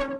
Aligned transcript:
Välkommen 0.00 0.16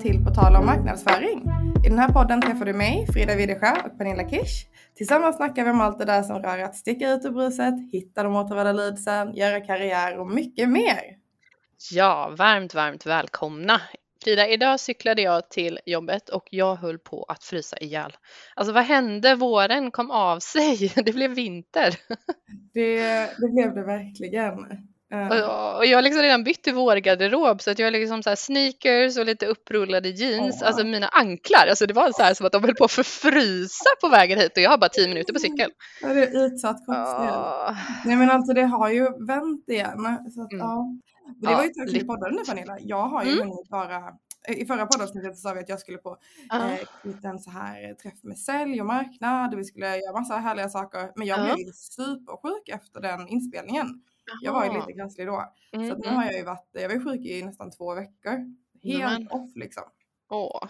till 0.00 0.24
På 0.24 0.30
tal 0.34 0.56
om 0.56 0.66
marknadsföring. 0.66 1.42
I 1.84 1.88
den 1.88 1.98
här 1.98 2.08
podden 2.08 2.42
träffar 2.42 2.64
du 2.64 2.72
mig, 2.72 3.06
Frida 3.12 3.34
Widesjö 3.34 3.72
och 3.84 3.98
Pernilla 3.98 4.28
Kish. 4.28 4.66
Tillsammans 4.96 5.36
snackar 5.36 5.64
vi 5.64 5.70
om 5.70 5.80
allt 5.80 5.98
det 5.98 6.04
där 6.04 6.22
som 6.22 6.42
rör 6.42 6.58
att 6.58 6.76
sticka 6.76 7.10
ut 7.10 7.24
ur 7.24 7.30
bruset, 7.30 7.74
hitta 7.92 8.22
de 8.22 8.36
återvända 8.36 8.72
leadsen, 8.72 9.34
göra 9.34 9.60
karriär 9.60 10.18
och 10.18 10.26
mycket 10.26 10.68
mer. 10.68 11.00
Ja, 11.90 12.34
varmt, 12.38 12.74
varmt 12.74 13.06
välkomna. 13.06 13.80
Frida, 14.24 14.48
idag 14.48 14.80
cyklade 14.80 15.22
jag 15.22 15.48
till 15.48 15.78
jobbet 15.86 16.28
och 16.28 16.48
jag 16.50 16.76
höll 16.76 16.98
på 16.98 17.24
att 17.28 17.44
frysa 17.44 17.76
ihjäl. 17.78 18.12
Alltså 18.54 18.72
vad 18.72 18.84
hände? 18.84 19.34
Våren 19.34 19.90
kom 19.90 20.10
av 20.10 20.38
sig. 20.38 20.92
Det 21.04 21.12
blev 21.12 21.30
vinter. 21.30 21.94
Det, 22.74 23.00
det 23.38 23.48
blev 23.54 23.74
det 23.74 23.82
verkligen. 23.82 24.54
Eh, 25.12 25.28
Och, 25.48 25.76
och 25.76 25.86
jag 25.86 25.98
har 25.98 26.02
liksom 26.02 26.22
redan 26.22 26.44
bytt 26.44 26.62
till 26.62 26.74
vårgarderob 26.74 27.62
så 27.62 27.70
att 27.70 27.78
jag 27.78 27.86
har 27.86 27.90
liksom 27.90 28.22
så 28.22 28.28
här 28.28 28.36
sneakers 28.36 29.18
och 29.18 29.26
lite 29.26 29.46
upprullade 29.46 30.08
jeans. 30.08 30.58
Åh. 30.62 30.68
Alltså 30.68 30.84
mina 30.86 31.08
anklar, 31.08 31.66
alltså 31.68 31.86
det 31.86 31.94
var 31.94 32.12
så 32.12 32.22
här 32.22 32.34
som 32.34 32.46
att 32.46 32.52
de 32.52 32.64
höll 32.64 32.74
på 32.74 32.84
att 32.84 32.90
förfrysa 32.92 33.90
på 34.00 34.08
vägen 34.08 34.38
hit 34.38 34.52
och 34.56 34.62
jag 34.62 34.70
har 34.70 34.78
bara 34.78 34.88
tio 34.90 35.08
minuter 35.08 35.32
på 35.32 35.38
cykel. 35.38 35.70
Ja, 36.02 36.08
det 36.08 36.24
är 36.24 36.46
utsatt 36.46 36.76
kroppsdel. 36.76 37.28
Ah, 37.34 37.76
Nej 38.04 38.16
men 38.16 38.30
alltså 38.30 38.52
det 38.52 38.62
har 38.62 38.90
ju 38.90 39.26
vänt 39.26 39.68
igen. 39.68 40.18
Så 40.34 40.42
att, 40.42 40.52
Mm. 40.52 40.66
ja. 40.66 40.86
Men 41.30 41.40
Det 41.40 41.50
Ja, 41.50 41.56
var 41.56 41.64
ju 41.64 41.68
tack 41.70 41.86
lite. 41.88 42.06
vare 42.06 42.18
podden 42.18 42.34
nu 42.36 42.44
Pernilla. 42.44 42.76
Jag 42.80 43.02
har 43.08 43.24
ju 43.24 43.40
Mm. 43.40 43.56
bara 43.70 44.14
i 44.48 44.66
förra 44.66 44.86
poddavsnittet 44.86 45.36
så 45.36 45.40
sa 45.48 45.54
vi 45.54 45.60
att 45.60 45.68
jag 45.68 45.80
skulle 45.80 45.98
på 45.98 46.16
eh, 46.52 46.74
lite 47.02 47.28
en 47.28 47.38
så 47.38 47.50
här 47.50 47.94
träff 47.94 48.22
med 48.22 48.38
sälj 48.38 48.80
och 48.80 48.86
marknad 48.86 49.54
och 49.54 49.60
vi 49.60 49.64
skulle 49.64 49.96
göra 49.96 50.20
massa 50.20 50.36
härliga 50.36 50.68
saker. 50.68 51.12
Men 51.16 51.26
jag 51.26 51.38
Ja. 51.38 51.44
blev 51.44 51.66
ju 51.66 51.72
supersjuk 51.72 52.68
efter 52.68 53.00
den 53.00 53.28
inspelningen. 53.28 54.02
Jag 54.42 54.52
var 54.52 54.64
ju 54.64 54.72
lite 54.72 54.92
krasslig 54.92 55.26
då. 55.26 55.52
Mm, 55.72 55.86
Så 55.88 55.92
att 55.92 55.98
nu 55.98 56.06
mm. 56.08 56.16
har 56.16 56.24
jag 56.24 56.34
ju 56.34 56.44
varit, 56.44 56.68
jag 56.72 56.88
var 56.88 56.94
ju 56.94 57.04
sjuk 57.04 57.20
i 57.26 57.42
nästan 57.42 57.70
två 57.70 57.94
veckor. 57.94 58.54
Helt 58.82 59.02
Nämen. 59.02 59.28
off 59.30 59.50
liksom. 59.54 59.82
Åh, 60.30 60.66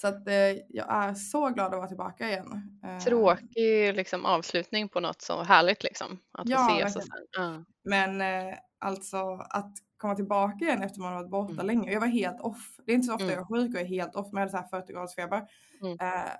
Så 0.00 0.08
att 0.08 0.28
eh, 0.28 0.34
jag 0.68 0.86
är 0.94 1.14
så 1.14 1.48
glad 1.48 1.66
att 1.66 1.78
vara 1.78 1.88
tillbaka 1.88 2.28
igen. 2.28 2.80
Eh, 2.84 2.98
tråkig 2.98 3.94
liksom, 3.94 4.24
avslutning 4.24 4.88
på 4.88 5.00
något 5.00 5.22
så 5.22 5.42
härligt 5.42 5.82
liksom. 5.84 6.18
Att 6.32 6.46
få 6.48 6.52
Ja, 6.52 6.78
ses 6.78 6.96
och 6.96 7.02
sen. 7.02 7.12
Ja. 7.36 7.64
Men 7.84 8.20
eh, 8.20 8.54
alltså 8.80 9.46
att 9.50 9.72
komma 9.96 10.14
tillbaka 10.14 10.64
igen 10.64 10.82
efter 10.82 11.00
man 11.00 11.12
har 11.12 11.18
varit 11.20 11.30
borta 11.30 11.52
Mm. 11.52 11.66
länge. 11.66 11.92
Jag 11.92 12.00
var 12.00 12.06
helt 12.06 12.40
off. 12.40 12.76
Det 12.86 12.92
är 12.92 12.94
inte 12.94 13.06
så 13.06 13.12
ofta 13.14 13.24
Mm. 13.24 13.34
jag 13.36 13.42
är 13.42 13.46
sjuk 13.46 13.74
och 13.74 13.80
är 13.80 13.84
helt 13.84 14.14
off. 14.16 14.32
Men 14.32 14.40
jag 14.40 14.48
hade 14.52 14.68
så 14.68 14.76
här 14.76 14.80
40 14.82 14.92
graders 14.92 15.14
feber. 15.14 15.42
Mm. 15.82 15.92
Eh, 16.00 16.30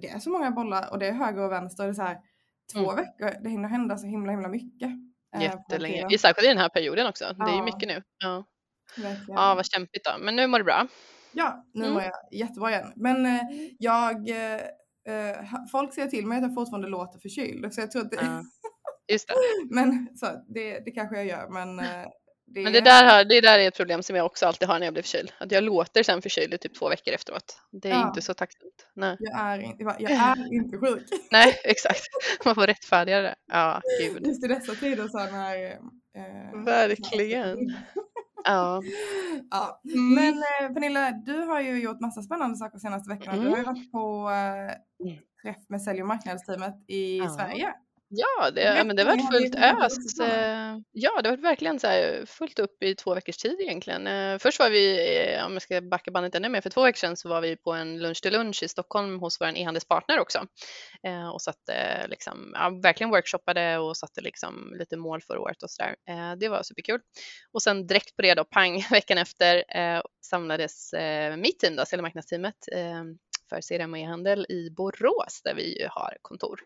det 0.00 0.08
är 0.08 0.18
så 0.18 0.30
många 0.30 0.50
bollar 0.50 0.90
och 0.90 0.98
det 0.98 1.06
är 1.06 1.12
höger 1.12 1.42
och 1.42 1.52
vänster. 1.52 1.82
Och 1.84 1.88
det 1.88 1.92
är 1.92 1.94
så 1.94 2.02
här, 2.02 2.18
två 2.72 2.92
Mm. 2.92 2.96
veckor. 2.96 3.42
Det 3.42 3.50
hinner 3.50 3.68
hända 3.68 3.96
så 3.98 4.06
himla 4.06 4.30
himla 4.32 4.48
mycket. 4.48 4.90
eh, 5.36 5.42
Jättelänge. 5.42 6.18
Särskilt 6.18 6.44
i 6.44 6.48
den 6.48 6.58
här 6.58 6.68
perioden 6.68 7.06
också. 7.06 7.24
Det 7.38 7.44
är 7.44 7.48
ju 7.50 7.56
Ja. 7.56 7.64
mycket 7.64 7.88
nu. 7.88 8.02
Ja. 8.18 8.44
Verkligen. 8.96 9.36
ja, 9.40 9.54
vad 9.54 9.66
kämpigt 9.66 10.04
då. 10.04 10.10
Men 10.24 10.36
nu 10.36 10.46
mår 10.46 10.58
du 10.58 10.64
bra. 10.64 10.86
Ja, 11.32 11.64
nu 11.74 11.82
Mm. 11.84 11.94
mår 11.94 12.02
jag 12.02 12.12
jättebra 12.32 12.70
igen. 12.70 12.92
Men 12.96 13.26
eh, 13.26 13.40
jag, 13.78 14.28
eh, 14.30 14.54
eh, 15.08 15.36
folk 15.72 15.94
säger 15.94 16.08
till 16.08 16.26
mig 16.26 16.36
att 16.38 16.42
jag 16.42 16.54
fortfarande 16.54 16.88
låter 16.88 17.18
förkyld. 17.18 17.74
Så 17.74 17.80
jag 17.80 17.90
tror 17.90 18.02
att 18.02 18.10
det, 18.10 18.16
Ja. 18.22 18.42
Just 19.12 19.28
det. 19.28 19.34
men 19.70 20.08
så, 20.16 20.26
det, 20.54 20.78
det 20.84 20.90
kanske 20.90 21.16
jag 21.16 21.26
gör. 21.26 21.48
Men, 21.48 21.78
eh, 21.78 21.86
det, 22.46 22.62
Men 22.62 22.72
det 22.72 22.80
där, 22.80 23.04
har, 23.06 23.24
det 23.24 23.40
där 23.40 23.58
är 23.58 23.68
ett 23.68 23.76
problem 23.76 24.02
som 24.02 24.16
jag 24.16 24.26
också 24.26 24.46
alltid 24.46 24.68
har 24.68 24.78
när 24.78 24.86
jag 24.86 24.92
blir 24.94 25.02
förkyld. 25.02 25.32
Att 25.40 25.52
jag 25.52 25.64
låter 25.64 26.02
sen 26.02 26.22
förkyld 26.22 26.54
i 26.54 26.58
typ 26.58 26.74
två 26.74 26.88
veckor 26.88 27.14
efteråt. 27.14 27.60
Det 27.72 27.88
är 27.88 27.92
Ja. 27.92 28.08
inte 28.08 28.22
så 28.22 28.34
tacksamt. 28.34 28.86
Nej. 28.94 29.16
jag, 29.18 29.40
är, 29.40 29.58
in- 29.58 29.76
jag 29.98 30.10
är 30.10 30.54
inte 30.54 30.78
sjuk. 30.78 31.02
Nej, 31.30 31.60
exakt. 31.64 32.00
Man 32.44 32.54
får 32.54 32.66
rättfärdiga 32.66 33.20
det. 33.20 33.34
Ja, 33.52 33.80
gud. 34.00 34.26
Just 34.26 34.44
i 34.44 34.48
dessa 34.48 34.74
tider 34.74 35.08
så 35.08 35.18
när... 35.18 35.70
Eh, 36.16 36.64
Verkligen. 36.64 37.56
Ja. 38.44 38.82
ja. 39.50 39.80
Mm. 39.94 40.14
Men 40.14 40.34
eh, 40.34 40.74
Pernilla, 40.74 41.10
du 41.10 41.38
har 41.38 41.60
ju 41.60 41.80
gjort 41.82 42.00
massa 42.00 42.22
spännande 42.22 42.56
saker 42.56 42.78
senaste 42.78 43.10
veckorna. 43.14 43.32
Du 43.36 43.48
har 43.48 43.56
ju 43.56 43.62
Mm. 43.62 43.74
varit 43.74 43.92
på 43.92 44.30
eh, 44.30 45.06
Mm. 45.08 45.18
träff 45.42 45.68
med 45.68 45.82
sälj 45.82 46.00
och 46.02 46.08
marknadsteamet 46.08 46.74
i 46.88 47.18
Ja. 47.18 47.28
Sverige. 47.28 47.74
Ja, 48.10 48.50
det, 48.50 48.60
ja, 48.62 48.84
men 48.84 48.96
det 48.96 49.02
har 49.02 49.06
varit 49.10 49.28
fullt 49.32 49.54
ös. 49.54 50.20
eh, 50.20 50.76
Ja, 50.92 51.22
det 51.22 51.28
har 51.28 51.36
varit 51.36 51.44
verkligen 51.44 51.80
så 51.80 51.86
här 51.86 52.24
fullt 52.26 52.58
upp 52.58 52.82
i 52.82 52.94
två 52.94 53.14
veckors 53.14 53.36
tid 53.36 53.60
egentligen. 53.60 54.06
Eh, 54.06 54.38
Först 54.38 54.58
var 54.58 54.70
vi, 54.70 55.16
eh, 55.34 55.46
om 55.46 55.52
jag 55.52 55.62
ska 55.62 55.80
backa 55.80 56.10
bandet 56.10 56.34
ännu 56.34 56.48
mer, 56.48 56.60
för 56.60 56.70
två 56.70 56.82
veckor 56.82 56.98
sedan 56.98 57.16
så 57.16 57.28
var 57.28 57.40
vi 57.40 57.56
på 57.56 57.72
en 57.72 57.98
lunch 57.98 58.22
till 58.22 58.32
lunch 58.32 58.62
i 58.62 58.68
Stockholm 58.68 59.18
hos 59.20 59.40
vår 59.40 59.56
e-handelspartner 59.56 60.20
också. 60.20 60.38
Eh, 61.06 61.28
Och 61.28 61.42
satte 61.42 62.06
liksom, 62.08 62.52
ja, 62.54 62.70
verkligen 62.82 63.10
workshoppade 63.10 63.78
och 63.78 63.96
satte 63.96 64.20
liksom 64.20 64.74
lite 64.78 64.96
mål 64.96 65.22
för 65.22 65.38
året 65.38 65.62
och 65.62 65.70
sådär. 65.70 65.96
Eh, 66.08 66.32
Det 66.36 66.48
var 66.48 66.62
superkul. 66.62 67.00
Och 67.52 67.62
sen 67.62 67.86
direkt 67.86 68.16
på 68.16 68.22
det 68.22 68.34
då, 68.34 68.44
pang, 68.44 68.76
veckan 68.90 69.18
efter 69.18 69.64
eh, 69.76 70.02
samlades 70.26 70.92
eh, 70.92 71.36
mitt 71.36 71.58
team 71.58 71.76
då, 71.76 71.84
säljmarknadsteamet, 71.84 72.56
eh, 72.72 73.04
för 73.50 73.60
CRM 73.60 73.92
och 73.92 73.98
e-handel 73.98 74.46
i 74.48 74.70
Borås 74.70 75.40
där 75.44 75.54
vi 75.54 75.86
har 75.90 76.16
kontor. 76.22 76.60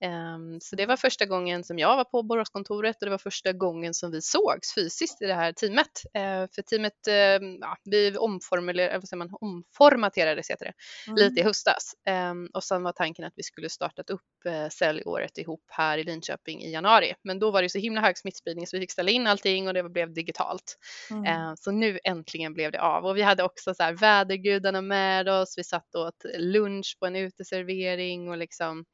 Ehm, 0.00 0.60
Så 0.60 0.76
det 0.76 0.86
var 0.86 0.96
första 0.96 1.26
gången 1.26 1.64
som 1.64 1.78
jag 1.78 1.96
var 1.96 2.04
på 2.04 2.22
Boråskontoret 2.22 2.96
och 3.02 3.06
det 3.06 3.10
var 3.10 3.18
första 3.18 3.52
gången 3.52 3.94
som 3.94 4.10
vi 4.10 4.22
sågs 4.22 4.74
fysiskt 4.74 5.22
i 5.22 5.26
det 5.26 5.34
här 5.34 5.52
teamet. 5.52 5.86
Eh, 6.14 6.46
För 6.54 6.62
teamet, 6.62 7.06
eh, 7.08 7.14
ja, 7.60 7.76
vi 7.84 8.16
omformulerade, 8.16 9.00
vad 9.10 9.18
man, 9.18 9.30
omformaterades 9.40 10.50
heter 10.50 10.64
det, 10.64 10.72
Mm. 11.06 11.16
lite 11.16 11.40
i 11.40 11.44
höstas. 11.44 11.92
Ehm, 12.06 12.48
Och 12.54 12.64
sen 12.64 12.82
var 12.82 12.92
tanken 12.92 13.24
att 13.24 13.32
vi 13.36 13.42
skulle 13.42 13.68
startat 13.70 14.10
upp 14.10 14.20
eh, 14.46 14.68
säljåret 14.68 15.38
ihop 15.38 15.64
här 15.68 15.98
i 15.98 16.04
Linköping 16.04 16.62
i 16.62 16.70
januari. 16.72 17.14
Men 17.24 17.38
då 17.38 17.50
var 17.50 17.62
det 17.62 17.68
så 17.68 17.78
himla 17.78 18.00
hög 18.00 18.18
smittspridning 18.18 18.66
så 18.66 18.76
vi 18.76 18.80
fick 18.80 18.92
ställa 18.92 19.10
in 19.10 19.26
allting 19.26 19.68
och 19.68 19.74
det 19.74 19.82
blev 19.88 20.12
digitalt. 20.14 20.76
Mm. 21.10 21.56
Så 21.56 21.70
nu 21.70 21.98
äntligen 22.04 22.54
blev 22.54 22.72
det 22.72 22.80
av 22.80 23.04
och 23.06 23.16
vi 23.16 23.22
hade 23.22 23.42
också 23.42 23.74
så 23.74 23.82
här 23.82 23.92
vädergudarna 23.92 24.80
med 24.80 25.28
oss. 25.28 25.54
Vi 25.58 25.64
satt 25.64 25.94
och 25.94 26.00
åt 26.06 26.24
lunch 26.38 26.96
på 27.00 27.06
en 27.06 27.16
uteservering 27.16 28.30
och 28.30 28.36
liksom 28.38 28.84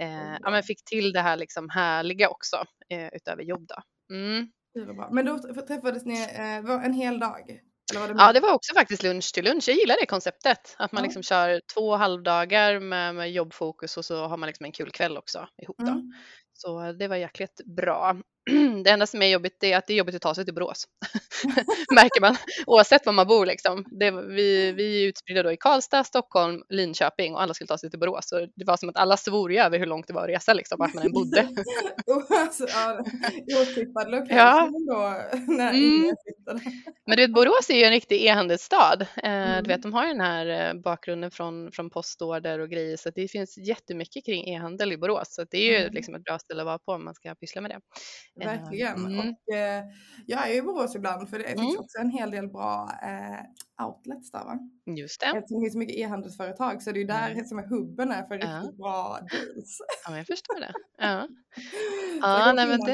eh, 0.00 0.36
ja, 0.42 0.50
men 0.50 0.62
fick 0.62 0.84
till 0.84 1.12
det 1.12 1.20
här 1.20 1.36
liksom 1.36 1.68
härliga 1.70 2.28
också 2.28 2.56
eh, 2.88 3.08
utöver 3.12 3.42
jobb 3.42 3.66
då. 3.68 3.82
Mm. 4.14 4.48
Men 5.10 5.26
då 5.26 5.38
träffades 5.38 6.04
ni 6.04 6.22
eh, 6.22 6.66
var 6.66 6.82
en 6.84 6.92
hel 6.92 7.20
dag? 7.20 7.60
Eller 7.90 8.00
var 8.00 8.08
det 8.08 8.14
Ja, 8.18 8.32
det 8.32 8.40
var 8.40 8.52
också 8.52 8.74
faktiskt 8.74 9.02
lunch 9.02 9.34
till 9.34 9.44
lunch. 9.44 9.68
Jag 9.68 9.76
gillar 9.76 9.96
det 10.00 10.06
konceptet 10.06 10.76
att 10.78 10.92
man 10.92 11.02
Ja. 11.02 11.04
liksom 11.04 11.22
kör 11.22 11.60
två 11.74 11.96
halvdagar 11.96 12.80
med, 12.80 13.14
med 13.14 13.32
jobbfokus 13.32 13.96
och 13.96 14.04
så 14.04 14.26
har 14.26 14.36
man 14.36 14.46
liksom 14.46 14.66
en 14.66 14.72
kul 14.72 14.90
kväll 14.90 15.16
också 15.16 15.48
ihop 15.62 15.76
då. 15.78 15.92
Mm. 15.92 16.12
Så 16.52 16.92
det 16.92 17.08
var 17.08 17.16
jäkligt 17.16 17.60
bra. 17.76 18.16
Det 18.84 18.90
enda 18.90 19.06
som 19.06 19.22
är 19.22 19.26
jobbigt 19.26 19.64
är 19.64 19.76
att 19.76 19.86
det 19.86 19.92
är 19.92 19.96
jobbigt 19.98 20.14
att 20.14 20.22
ta 20.22 20.34
sig 20.34 20.44
till 20.44 20.54
Borås. 20.54 20.84
Märker 21.94 22.20
man 22.20 22.36
oavsett 22.66 23.06
var 23.06 23.12
man 23.12 23.26
bor 23.26 23.46
liksom. 23.46 23.84
Det, 23.90 24.10
vi, 24.10 24.72
vi 24.72 25.04
är 25.04 25.08
utspridda 25.08 25.42
då 25.42 25.52
i 25.52 25.56
Karlstad, 25.56 26.04
Stockholm, 26.04 26.62
Linköping 26.68 27.34
och 27.34 27.42
alla 27.42 27.54
skulle 27.54 27.68
ta 27.68 27.78
sig 27.78 27.90
till 27.90 27.98
Borås. 28.00 28.28
Så 28.28 28.46
det 28.56 28.64
var 28.64 28.76
som 28.76 28.88
att 28.88 28.96
alla 28.96 29.16
svor 29.16 29.52
över 29.52 29.78
hur 29.78 29.86
långt 29.86 30.06
det 30.06 30.12
var 30.14 30.22
att 30.22 30.28
resa 30.28 30.52
liksom, 30.54 30.76
vart 30.78 30.94
man 30.94 31.04
än 31.06 31.12
bodde. 31.12 31.48
alltså, 32.30 32.66
ja, 32.68 33.00
otippad 33.62 34.10
location 34.10 34.36
Ja. 34.36 34.70
då 34.88 35.16
när 35.52 35.68
Mm. 35.70 36.14
Men 37.06 37.16
du 37.16 37.22
vet, 37.22 37.32
Borås 37.34 37.70
är 37.70 37.74
ju 37.74 37.84
en 37.84 37.90
riktig 37.90 38.26
e-handelsstad. 38.26 38.96
Eh, 39.16 39.48
Mm. 39.48 39.64
Du 39.64 39.68
vet, 39.68 39.82
de 39.82 39.92
har 39.94 40.02
ju 40.06 40.08
den 40.12 40.20
här 40.20 40.46
eh, 40.46 40.80
bakgrunden 40.80 41.30
från, 41.30 41.72
från 41.72 41.90
postorder 41.90 42.58
och 42.58 42.70
grejer, 42.70 42.96
så 42.96 43.10
det 43.14 43.28
finns 43.28 43.58
jättemycket 43.58 44.24
kring 44.26 44.48
e-handel 44.48 44.92
i 44.92 44.96
Borås. 44.96 45.34
Så 45.34 45.44
det 45.50 45.58
är 45.58 45.62
ju 45.72 45.76
Mm. 45.76 45.94
liksom 45.94 46.14
ett 46.14 46.24
bra 46.24 46.38
ställe 46.38 46.62
att 46.62 46.66
vara 46.66 46.78
på 46.78 46.92
om 46.92 47.04
man 47.04 47.14
ska 47.14 47.34
pyssla 47.34 47.60
med 47.60 47.70
det. 47.70 47.80
Eh, 48.40 48.46
Verkligen. 48.46 48.96
mm. 49.06 49.18
Och 49.18 49.54
eh, 49.54 49.84
jag 50.26 50.48
är 50.48 50.52
ju 50.52 50.58
i 50.58 50.62
Borås 50.62 50.94
ibland 50.96 51.30
för 51.30 51.38
det 51.38 51.44
finns 51.48 51.58
Mm. 51.60 51.78
också 51.80 51.98
en 51.98 52.10
hel 52.10 52.30
del 52.30 52.48
bra 52.48 52.90
eh, 53.02 53.86
outlets 53.86 54.30
där 54.32 54.44
va? 54.44 54.58
Just 54.96 55.20
det. 55.20 55.26
Eftersom 55.26 55.60
det 55.60 55.64
finns 55.66 55.76
mycket 55.76 55.96
e-handelsföretag 55.96 56.82
så 56.82 56.90
är 56.90 56.94
det 56.94 57.00
ju 57.00 57.06
där 57.06 57.30
Mm. 57.30 57.44
som 57.44 57.58
är 57.58 57.66
hubben 57.66 58.12
är 58.12 58.22
för 58.22 58.34
riktigt 58.34 58.76
bra 58.78 59.18
deals. 59.30 59.78
Ja, 60.08 60.16
jag 60.16 60.26
förstår 60.26 60.60
det. 60.60 60.72
Ja, 60.98 61.28
ja 62.22 62.52
nej, 62.52 62.66
men 62.66 62.80
det, 62.80 62.92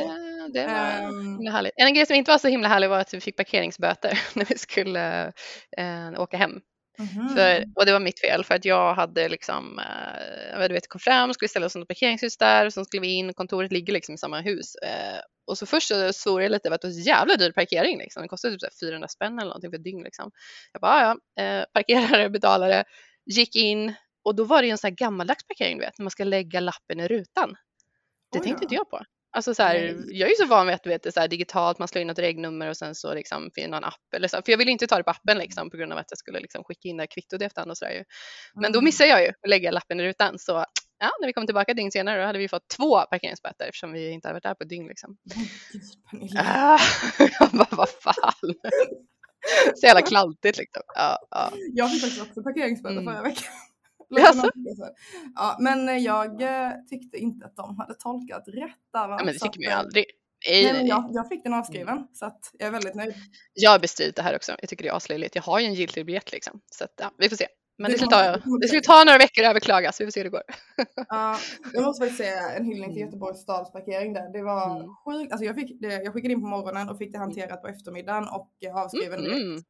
det 0.52 0.66
var 0.66 1.22
himla 1.32 1.50
härligt. 1.50 1.72
En 1.76 1.94
grej 1.94 2.06
som 2.06 2.16
inte 2.16 2.30
var 2.30 2.38
så 2.38 2.48
himla 2.48 2.68
härlig 2.68 2.88
var 2.88 2.98
att 2.98 3.14
vi 3.14 3.20
fick 3.20 3.36
parkeringsböter 3.36 4.18
när 4.34 4.44
vi 4.44 4.58
skulle 4.58 5.26
eh, 5.76 6.12
åka 6.20 6.36
hem. 6.36 6.60
Mhm. 6.98 7.28
För, 7.36 7.64
och 7.74 7.86
det 7.86 7.92
var 7.92 8.00
mitt 8.00 8.20
fel 8.20 8.44
för 8.44 8.54
att 8.54 8.64
jag 8.64 8.94
hade 8.94 9.28
liksom, 9.28 9.78
eh, 9.78 10.68
du 10.68 10.74
vet, 10.74 10.88
kom 10.88 10.98
fram, 11.00 11.34
skulle 11.34 11.48
ställa 11.48 11.66
oss 11.66 11.76
under 11.76 11.86
parkeringshus 11.86 12.36
där, 12.36 12.66
och 12.66 12.72
så 12.72 12.84
skulle 12.84 13.00
vi 13.00 13.08
in, 13.12 13.34
kontoret 13.34 13.72
ligger 13.72 13.92
liksom 13.92 14.14
i 14.14 14.18
samma 14.18 14.40
hus. 14.40 14.74
Eh, 14.74 15.20
och 15.46 15.58
så 15.58 15.66
först 15.66 15.88
så 15.88 16.12
svor 16.12 16.42
jag 16.42 16.50
lite 16.52 16.68
över 16.68 16.74
att 16.74 16.80
det 16.82 16.88
var 16.88 16.92
så 16.92 17.00
jävla 17.00 17.36
dyr 17.36 17.52
parkering 17.52 17.98
liksom. 17.98 18.22
Det 18.22 18.28
kostade 18.28 18.54
typ 18.54 18.60
så 18.60 18.66
här 18.66 18.88
400 18.88 19.08
spänn 19.08 19.38
eller 19.38 19.48
någonting 19.48 19.70
för 19.70 19.78
ett 19.78 19.84
dygn 19.84 20.02
liksom. 20.02 20.30
Jag 20.72 20.80
bara, 20.80 20.92
"Ah, 20.92 21.16
ja, 21.36 21.42
eh, 21.44 21.64
parkerare, 21.72 22.30
betalare, 22.30 22.84
gick 23.26 23.56
in 23.56 23.94
och 24.24 24.34
då 24.34 24.44
var 24.44 24.62
det 24.62 24.66
ju 24.66 24.70
en 24.70 24.78
sån 24.78 24.88
här 24.88 24.96
gammaldags 24.96 25.46
parkering, 25.46 25.78
du 25.78 25.84
vet, 25.84 25.98
när 25.98 26.04
man 26.04 26.10
ska 26.10 26.24
lägga 26.24 26.60
lappen 26.60 27.00
i 27.00 27.08
rutan. 27.08 27.56
Det 28.32 28.38
Oj 28.38 28.44
tänkte 28.44 28.60
då. 28.60 28.64
inte 28.64 28.74
jag 28.74 28.90
på. 28.90 29.00
Alltså 29.34 29.54
så 29.54 29.62
här, 29.62 29.74
jag 30.08 30.26
är 30.26 30.30
ju 30.30 30.36
så 30.36 30.46
van 30.46 30.66
vid 30.66 30.74
att 30.74 30.82
du 30.82 30.90
vet, 30.90 31.02
det 31.02 31.08
är 31.08 31.12
så 31.12 31.20
här 31.20 31.28
digitalt, 31.28 31.78
man 31.78 31.88
slår 31.88 32.00
in 32.02 32.06
något 32.06 32.18
regnummer 32.18 32.68
och 32.68 32.76
sen 32.76 32.94
så 32.94 33.14
liksom 33.14 33.50
finns 33.54 33.68
någon 33.70 33.84
app 33.84 34.14
eller 34.16 34.28
så. 34.28 34.36
För 34.44 34.52
jag 34.52 34.58
ville 34.58 34.70
inte 34.70 34.86
ta 34.86 34.96
det 34.96 35.02
på 35.02 35.10
appen 35.10 35.38
liksom 35.38 35.70
på 35.70 35.76
grund 35.76 35.92
av 35.92 35.98
att 35.98 36.06
jag 36.10 36.18
skulle 36.18 36.40
liksom 36.40 36.64
skicka 36.64 36.88
in 36.88 36.96
det 36.96 37.00
här 37.02 37.06
kvittot 37.06 37.42
i 37.42 37.44
efterhand 37.44 37.70
och 37.70 37.78
så 37.78 37.84
där 37.84 37.92
ju. 37.92 38.04
Men 38.54 38.72
då 38.72 38.78
Mm. 38.78 38.84
missade 38.84 39.10
jag 39.10 39.22
ju 39.22 39.28
att 39.28 39.48
lägga 39.48 39.70
lappen 39.70 40.00
i 40.00 40.02
rutan 40.04 40.38
så 40.38 40.52
ja, 40.98 41.10
när 41.20 41.26
vi 41.26 41.32
kom 41.32 41.46
tillbaka 41.46 41.70
ett 41.72 41.76
dygn 41.76 41.92
senare 41.92 42.20
då 42.20 42.26
hade 42.26 42.38
vi 42.38 42.48
fått 42.48 42.68
två 42.68 43.00
parkeringsböter 43.00 43.64
eftersom 43.64 43.92
vi 43.92 44.10
inte 44.10 44.28
hade 44.28 44.34
varit 44.34 44.42
där 44.42 44.54
på 44.54 44.62
ett 44.62 44.68
dygn 44.68 44.86
liksom. 44.88 45.16
Ah, 46.38 46.78
jag 47.40 47.50
bara, 47.50 47.68
vad 47.70 47.88
fan. 47.88 48.54
Så 49.76 49.86
jävla 49.86 50.02
klantigt 50.02 50.58
liksom. 50.58 50.82
Ja, 50.94 51.18
ja. 51.30 51.52
Jag 51.74 51.90
fick 51.92 52.00
faktiskt 52.00 52.22
också 52.22 52.42
parkeringsböter 52.42 52.96
Mm. 52.98 53.14
förra 53.14 53.22
veckan. 53.22 53.52
Jaså? 54.10 54.50
Ja, 55.34 55.56
men 55.60 56.02
jag 56.02 56.42
eh, 56.42 56.70
tyckte 56.90 57.18
inte 57.18 57.46
att 57.46 57.56
de 57.56 57.76
hade 57.78 57.94
tolkat 57.94 58.44
rätt 58.46 58.70
där. 58.92 59.08
va? 59.08 59.16
ja 59.18 59.24
men 59.24 59.34
det 59.34 59.40
tycker 59.40 59.58
man 59.58 59.64
ju 59.64 59.70
eh, 59.70 59.78
aldrig. 59.78 60.04
Nej, 60.50 60.72
men 60.72 60.86
jag, 60.86 61.10
jag 61.12 61.28
fick 61.28 61.44
den 61.44 61.54
avskriven 61.54 62.06
så 62.12 62.26
att 62.26 62.50
jag 62.52 62.66
är 62.66 62.70
väldigt 62.70 62.94
nöjd. 62.94 63.14
Jag 63.54 63.70
har 63.70 63.78
bestridit 63.78 64.16
det 64.16 64.22
här 64.22 64.36
också. 64.36 64.52
Jag 64.60 64.68
tycker 64.68 64.84
det 64.84 64.90
är 64.90 64.96
aslöjligt. 64.96 65.34
Jag 65.34 65.42
har 65.42 65.58
ju 65.60 65.66
en 65.66 65.74
giltig 65.74 66.06
biljett 66.06 66.32
liksom. 66.32 66.60
Så 66.70 66.84
att, 66.84 66.92
ja, 66.96 67.10
vi 67.18 67.28
får 67.28 67.36
se. 67.36 67.46
Men 67.78 67.90
Det 67.90 67.94
det 67.94 67.98
skulle, 67.98 68.10
ta, 68.10 68.58
det 68.60 68.68
skulle 68.68 68.82
ta 68.82 69.04
några 69.04 69.18
veckor 69.18 69.44
att 69.44 69.50
överklaga 69.50 69.92
så 69.92 70.02
vi 70.02 70.06
får 70.06 70.10
se 70.12 70.20
hur 70.20 70.24
det 70.24 70.30
går. 70.30 70.42
Ja, 71.08 71.38
jag 71.72 71.84
måste 71.84 72.00
faktiskt 72.04 72.20
säga 72.22 72.50
en 72.50 72.64
hyllning 72.64 72.92
till 72.92 73.02
Göteborgs 73.02 73.38
stadsparkering 73.40 74.12
där. 74.12 74.32
Det 74.32 74.42
var 74.42 74.76
Mm. 74.76 74.88
sjukt. 75.04 75.32
Alltså 75.32 75.44
jag, 75.44 75.54
fick 75.54 75.80
det, 75.80 76.02
jag 76.02 76.12
skickade 76.12 76.34
in 76.34 76.40
på 76.40 76.46
morgonen 76.48 76.88
och 76.88 76.98
fick 76.98 77.12
det 77.12 77.18
hanterat 77.18 77.62
på 77.62 77.68
eftermiddagen 77.68 78.24
och 78.28 78.50
eh, 78.66 78.76
avskriven 78.76 79.22
direkt. 79.22 79.66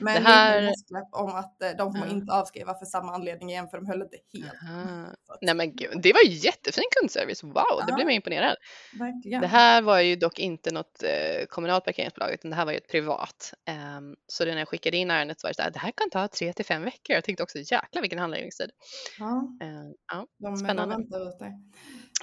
Mm. 0.00 0.14
Men 0.14 0.14
Det 0.14 0.20
det 0.20 0.34
här... 0.34 0.62
det 0.62 0.74
släpp 0.88 1.08
om 1.12 1.34
att 1.34 1.62
eh, 1.62 1.70
de 1.70 1.92
får 1.94 2.06
Ja. 2.06 2.12
inte 2.12 2.32
avskriva 2.32 2.74
för 2.74 2.86
samma 2.86 3.12
anledning 3.14 3.50
igen 3.50 3.68
för 3.68 3.76
de 3.78 3.86
höll 3.86 4.02
inte 4.02 4.16
helt. 4.32 4.52
Aha. 4.62 5.06
Nej 5.42 5.54
men 5.54 5.76
gud, 5.76 6.02
det 6.02 6.12
var 6.12 6.20
ju 6.24 6.30
jättefin 6.30 6.84
kundservice. 7.00 7.42
Wow, 7.42 7.54
det 7.54 7.84
Ja. 7.88 7.94
blev 7.94 8.06
man 8.06 8.14
imponerad. 8.14 8.56
verkligen. 8.98 9.40
Det 9.40 9.46
här 9.46 9.82
var 9.82 10.00
ju 10.00 10.16
dock 10.16 10.38
inte 10.38 10.70
något 10.70 11.02
eh, 11.02 11.46
kommunalt 11.48 11.84
parkeringsbolag 11.84 12.32
utan 12.32 12.50
det 12.50 12.56
här 12.56 12.64
var 12.64 12.72
ju 12.72 12.78
ett 12.78 12.88
privat. 12.88 13.54
Ehm, 13.66 14.14
så 14.26 14.44
när 14.44 14.58
jag 14.58 14.68
skickade 14.68 14.96
in 14.96 15.10
ärendet 15.10 15.40
så 15.40 15.46
var 15.46 15.50
det 15.50 15.54
så 15.54 15.62
här, 15.62 15.70
det 15.70 15.78
här 15.78 15.92
kan 15.96 16.10
ta 16.10 16.28
tre 16.28 16.52
till 16.52 16.64
fem 16.64 16.82
veckor. 16.84 17.14
Jag 17.14 17.24
tänkte 17.24 17.42
också 17.42 17.58
jäkla 17.58 18.00
vilken 18.00 18.18
handläggningstid. 18.18 18.70
Ja, 19.18 19.56
Ehm, 19.62 19.94
ja, 20.12 20.26
de, 20.38 20.44
de 20.50 20.56
Spännande. 20.56 20.96
dig. 20.96 21.38
kan 21.38 21.48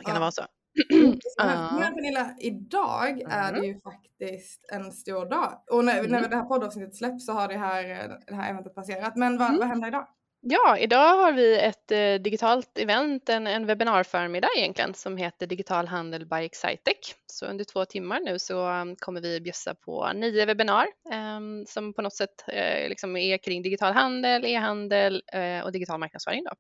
det 0.05 0.11
Ja. 0.13 0.19
vara 0.19 0.31
så? 0.31 0.45
Men, 0.89 1.19
Ja. 1.37 1.77
men 1.79 1.93
Pernilla, 1.93 2.35
idag 2.39 3.21
är 3.21 3.49
Mm. 3.49 3.61
det 3.61 3.67
ju 3.67 3.79
faktiskt 3.79 4.65
en 4.73 4.91
stor 4.91 5.25
dag. 5.29 5.61
Och 5.71 5.85
när, 5.85 5.93
när 6.07 6.17
Mm. 6.17 6.29
det 6.29 6.35
här 6.35 6.43
poddavsnittet 6.43 6.95
släpps 6.95 7.25
så 7.25 7.33
har 7.33 7.47
det 7.47 7.57
här, 7.57 7.83
eh, 7.91 8.11
det 8.27 8.35
här 8.35 8.49
eventet 8.51 8.75
passerat. 8.75 9.15
Men 9.15 9.37
vad, 9.37 9.47
Mm. 9.47 9.59
vad 9.59 9.67
händer 9.67 9.87
idag? 9.87 10.07
Ja, 10.47 10.77
idag 10.77 11.17
har 11.17 11.33
vi 11.33 11.59
ett 11.59 11.91
eh, 11.91 12.13
digitalt 12.13 12.77
event, 12.77 13.29
en, 13.29 13.47
en 13.47 13.65
webbinarförmiddag 13.65 14.47
egentligen, 14.57 14.93
som 14.93 15.17
heter 15.17 15.47
Digital 15.47 15.87
handel 15.87 16.25
by 16.25 16.35
Excitec. 16.35 17.15
Så 17.25 17.45
under 17.45 17.63
två 17.63 17.85
timmar 17.85 18.19
nu 18.19 18.39
så 18.39 18.69
um, 18.69 18.95
kommer 18.95 19.21
vi 19.21 19.41
bjussa 19.41 19.75
på 19.75 20.11
nio 20.13 20.45
webbinar 20.45 20.87
ehm, 21.11 21.65
som 21.65 21.93
på 21.93 22.01
något 22.01 22.15
sätt 22.15 22.43
eh, 22.47 22.89
liksom 22.89 23.17
är 23.17 23.37
kring 23.37 23.61
digital 23.61 23.93
handel, 23.93 24.45
e-handel 24.45 25.23
eh, 25.33 25.59
och 25.59 25.71
digital 25.71 25.99
marknadsföring. 25.99 26.43
Då. 26.43 26.51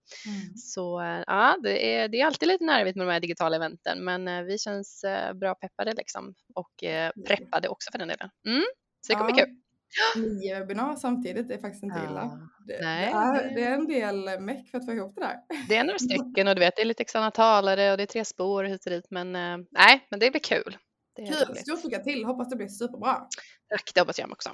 Så 0.55 1.01
eh, 1.01 1.23
ja, 1.27 1.57
det 1.63 1.95
är, 1.95 2.07
det 2.07 2.21
är 2.21 2.25
alltid 2.25 2.47
lite 2.47 2.63
nervigt 2.63 2.95
med 2.95 3.07
de 3.07 3.11
här 3.11 3.19
digitala 3.19 3.55
eventen, 3.55 4.03
men 4.03 4.45
vi 4.45 4.57
känns 4.57 5.05
bra 5.33 5.55
peppade 5.55 5.93
liksom 5.93 6.33
och 6.55 6.83
preppade 7.27 7.67
också 7.67 7.91
för 7.91 7.99
den 7.99 8.07
delen. 8.07 8.29
Mm, 8.47 8.63
så 9.01 9.13
det 9.13 9.19
kommer 9.19 9.31
bli 9.31 9.41
Ja, 9.41 9.45
kul. 9.45 9.55
Nio 10.15 10.59
webbinar 10.59 10.95
samtidigt 10.95 11.51
är 11.51 11.57
faktiskt 11.57 11.83
inte 11.83 11.99
illa. 12.09 12.21
Ja, 12.21 12.39
Det, 12.67 12.79
nej, 12.81 13.13
det, 13.13 13.19
är, 13.19 13.33
det- 13.49 13.55
det 13.55 13.63
är 13.63 13.73
en 13.73 13.87
del 13.87 14.39
meck 14.41 14.69
för 14.71 14.77
att 14.77 14.85
få 14.85 14.91
ihop 14.93 15.15
det 15.15 15.21
där. 15.21 15.35
Det 15.69 15.75
är 15.75 15.83
några 15.83 15.99
stycken 15.99 16.47
och 16.47 16.55
du 16.55 16.59
vet, 16.59 16.75
det 16.75 16.81
är 16.81 16.85
lite 16.85 17.01
externa 17.03 17.31
talare 17.31 17.91
och 17.91 17.97
det 17.97 18.03
är 18.03 18.07
tre 18.07 18.25
spår 18.25 18.63
hit 18.63 18.85
och 18.85 18.91
dit, 18.91 19.07
men 19.09 19.35
eh, 19.35 19.57
nej, 19.71 20.07
men 20.09 20.19
det 20.19 20.31
blir 20.31 20.41
kul. 20.41 20.77
Det 21.15 21.25
Kul, 21.27 21.55
stort 21.55 21.83
lycka 21.83 21.99
till. 21.99 22.25
Hoppas 22.25 22.49
det 22.49 22.55
blir 22.55 22.67
superbra. 22.67 23.21
Tack, 23.69 23.91
det 23.93 23.99
hoppas 24.01 24.19
jag 24.19 24.31
också. 24.31 24.49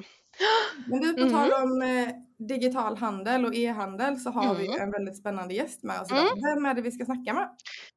Men 0.89 0.99
du, 1.01 1.13
på 1.13 1.19
Mhm. 1.19 1.31
tal 1.31 1.53
om 1.63 1.81
eh, 1.81 2.09
digital 2.47 2.97
handel 2.97 3.45
och 3.45 3.55
e-handel 3.55 4.19
så 4.19 4.29
har 4.29 4.55
vi 4.55 4.65
Mm. 4.67 4.81
en 4.81 4.91
väldigt 4.91 5.17
spännande 5.17 5.53
gäst 5.53 5.83
med 5.83 6.01
oss 6.01 6.11
idag. 6.11 6.25
Vem 6.55 6.65
är 6.65 6.73
det 6.73 6.81
vi 6.81 6.91
ska 6.91 7.05
snacka 7.05 7.33
med? 7.33 7.49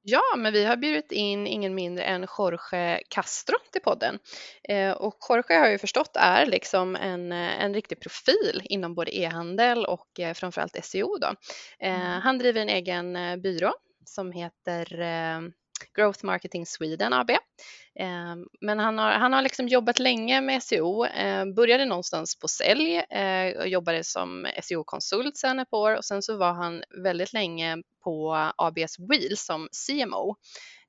Ja, 0.03 0.23
men 0.37 0.53
vi 0.53 0.65
har 0.65 0.77
bjudit 0.77 1.13
in 1.13 1.47
ingen 1.47 1.75
mindre 1.75 2.05
än 2.05 2.27
Jorge 2.39 3.01
Castro 3.09 3.57
till 3.73 3.83
podden. 3.83 4.19
Eh, 4.69 4.91
och 4.93 5.17
Jorge 5.29 5.59
har 5.59 5.69
ju 5.69 5.79
förstått 5.79 6.17
är 6.17 6.47
liksom 6.47 6.97
en, 6.97 7.33
eh, 7.33 7.65
en 7.65 7.75
riktig 7.75 8.01
profil 8.01 8.63
inom 8.65 8.95
både 8.95 9.17
e-handel 9.19 9.85
och 9.87 10.21
eh, 10.21 10.35
framförallt 10.35 10.85
SEO. 10.85 11.19
Då. 11.19 11.27
Eh, 11.79 11.95
Mm. 12.07 12.21
han 12.23 12.39
driver 12.39 12.61
en 12.61 12.69
egen 12.69 13.13
byrå 13.43 13.73
som 14.05 14.33
heter 14.33 14.95
Growth 15.95 16.25
Marketing 16.25 16.67
Sweden 16.67 17.13
AB. 17.13 17.31
Eh, 18.01 18.37
men 18.61 18.79
han 18.79 18.99
har, 18.99 19.13
han 19.13 19.33
har 19.33 19.43
liksom 19.43 19.69
jobbat 19.69 19.99
länge 19.99 20.41
med 20.41 20.63
SEO, 20.63 21.05
eh, 21.05 21.45
började 21.55 21.85
någonstans 21.85 22.39
på 22.39 22.49
sälj 22.49 22.97
eh, 22.97 23.57
och 23.59 23.69
jobbade 23.69 24.05
som 24.05 24.47
SEO-konsult 24.63 25.37
sen 25.37 25.59
ett 25.59 25.71
par 25.71 25.79
år 25.79 25.97
och 25.97 26.05
sen 26.05 26.23
så 26.23 26.37
var 26.37 26.53
han 26.53 26.83
väldigt 27.03 27.33
länge 27.33 27.77
på 28.05 28.35
ABS 28.57 28.99
Wheels 28.99 29.45
som 29.47 29.69
CMO 29.87 30.37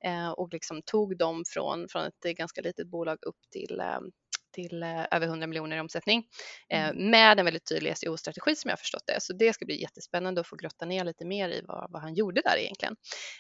eh, 0.05 0.29
och 0.29 0.53
liksom 0.53 0.81
tog 0.81 1.17
dem 1.17 1.43
från, 1.47 1.87
från 1.89 2.05
ett 2.05 2.37
ganska 2.37 2.61
litet 2.61 2.87
bolag 2.87 3.17
upp 3.21 3.39
till 3.51 3.79
eh, 3.79 3.99
till 4.55 4.83
eh, 4.83 5.05
över 5.11 5.27
100 5.27 5.47
miljoner 5.47 5.77
i 5.77 5.79
omsättning 5.79 6.23
eh, 6.69 6.93
med 6.93 7.39
en 7.39 7.45
väldigt 7.45 7.67
tydlig 7.69 7.97
SEO-strategi 7.97 8.55
som 8.55 8.69
jag 8.69 8.73
har 8.73 8.77
förstått 8.77 9.03
det. 9.07 9.21
Så 9.21 9.33
det 9.33 9.53
ska 9.53 9.65
bli 9.65 9.81
jättespännande 9.81 10.41
att 10.41 10.47
få 10.47 10.55
grotta 10.55 10.85
ner 10.85 11.03
lite 11.03 11.25
mer 11.25 11.49
i 11.49 11.61
vad, 11.67 11.91
vad 11.91 12.01
han 12.01 12.13
gjorde 12.13 12.41
där 12.41 12.57
egentligen. 12.57 12.95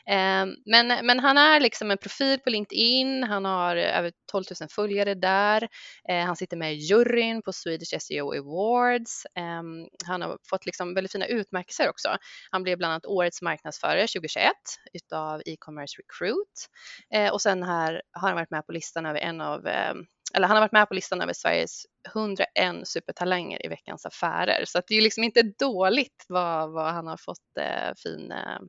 Eh, 0.09 0.55
men, 0.65 1.05
men 1.05 1.19
han 1.19 1.37
är 1.37 1.59
liksom 1.59 1.91
en 1.91 1.97
profil 1.97 2.39
på 2.39 2.49
LinkedIn. 2.49 3.23
Han 3.23 3.45
har 3.45 3.75
över 3.75 4.11
12 4.31 4.43
000 4.61 4.69
följare 4.69 5.13
där. 5.13 5.67
Eh, 6.09 6.25
han 6.25 6.35
sitter 6.35 6.57
med 6.57 6.73
i 6.73 6.75
juryn 6.75 7.41
på 7.41 7.53
Swedish 7.53 7.99
SEO 7.99 8.33
Awards. 8.33 9.25
Eh, 9.25 9.63
han 10.05 10.21
har 10.21 10.37
fått 10.49 10.65
liksom 10.65 10.93
väldigt 10.93 11.11
fina 11.11 11.25
utmärkelser 11.25 11.89
också. 11.89 12.17
Han 12.51 12.63
blev 12.63 12.77
bland 12.77 12.91
annat 12.91 13.05
årets 13.05 13.41
marknadsförare 13.41 14.07
2021 14.07 14.51
utav 14.93 15.41
e-commerce 15.45 16.01
recruit 16.01 16.69
eh, 17.13 17.33
och 17.33 17.41
sen 17.41 17.63
här 17.63 18.01
har 18.11 18.27
han 18.27 18.35
varit 18.35 18.51
med 18.51 18.65
på 18.65 18.71
listan 18.71 19.05
över 19.05 19.19
en 19.19 19.41
av 19.41 19.67
eh, 19.67 19.93
eller 20.33 20.47
han 20.47 20.57
har 20.57 20.61
varit 20.61 20.71
med 20.71 20.87
på 20.87 20.93
listan 20.93 21.21
över 21.21 21.33
Sveriges 21.33 21.85
101 22.13 22.47
supertalanger 22.87 23.65
i 23.65 23.69
veckans 23.69 24.05
affärer. 24.05 24.63
Så 24.65 24.79
att 24.79 24.87
det 24.87 24.95
är 24.95 25.01
liksom 25.01 25.23
inte 25.23 25.41
dåligt 25.59 26.25
vad, 26.27 26.71
vad 26.71 26.93
han 26.93 27.07
har 27.07 27.17
fått 27.17 27.57
eh, 27.59 27.93
fin 28.03 28.31
eh, 28.31 28.59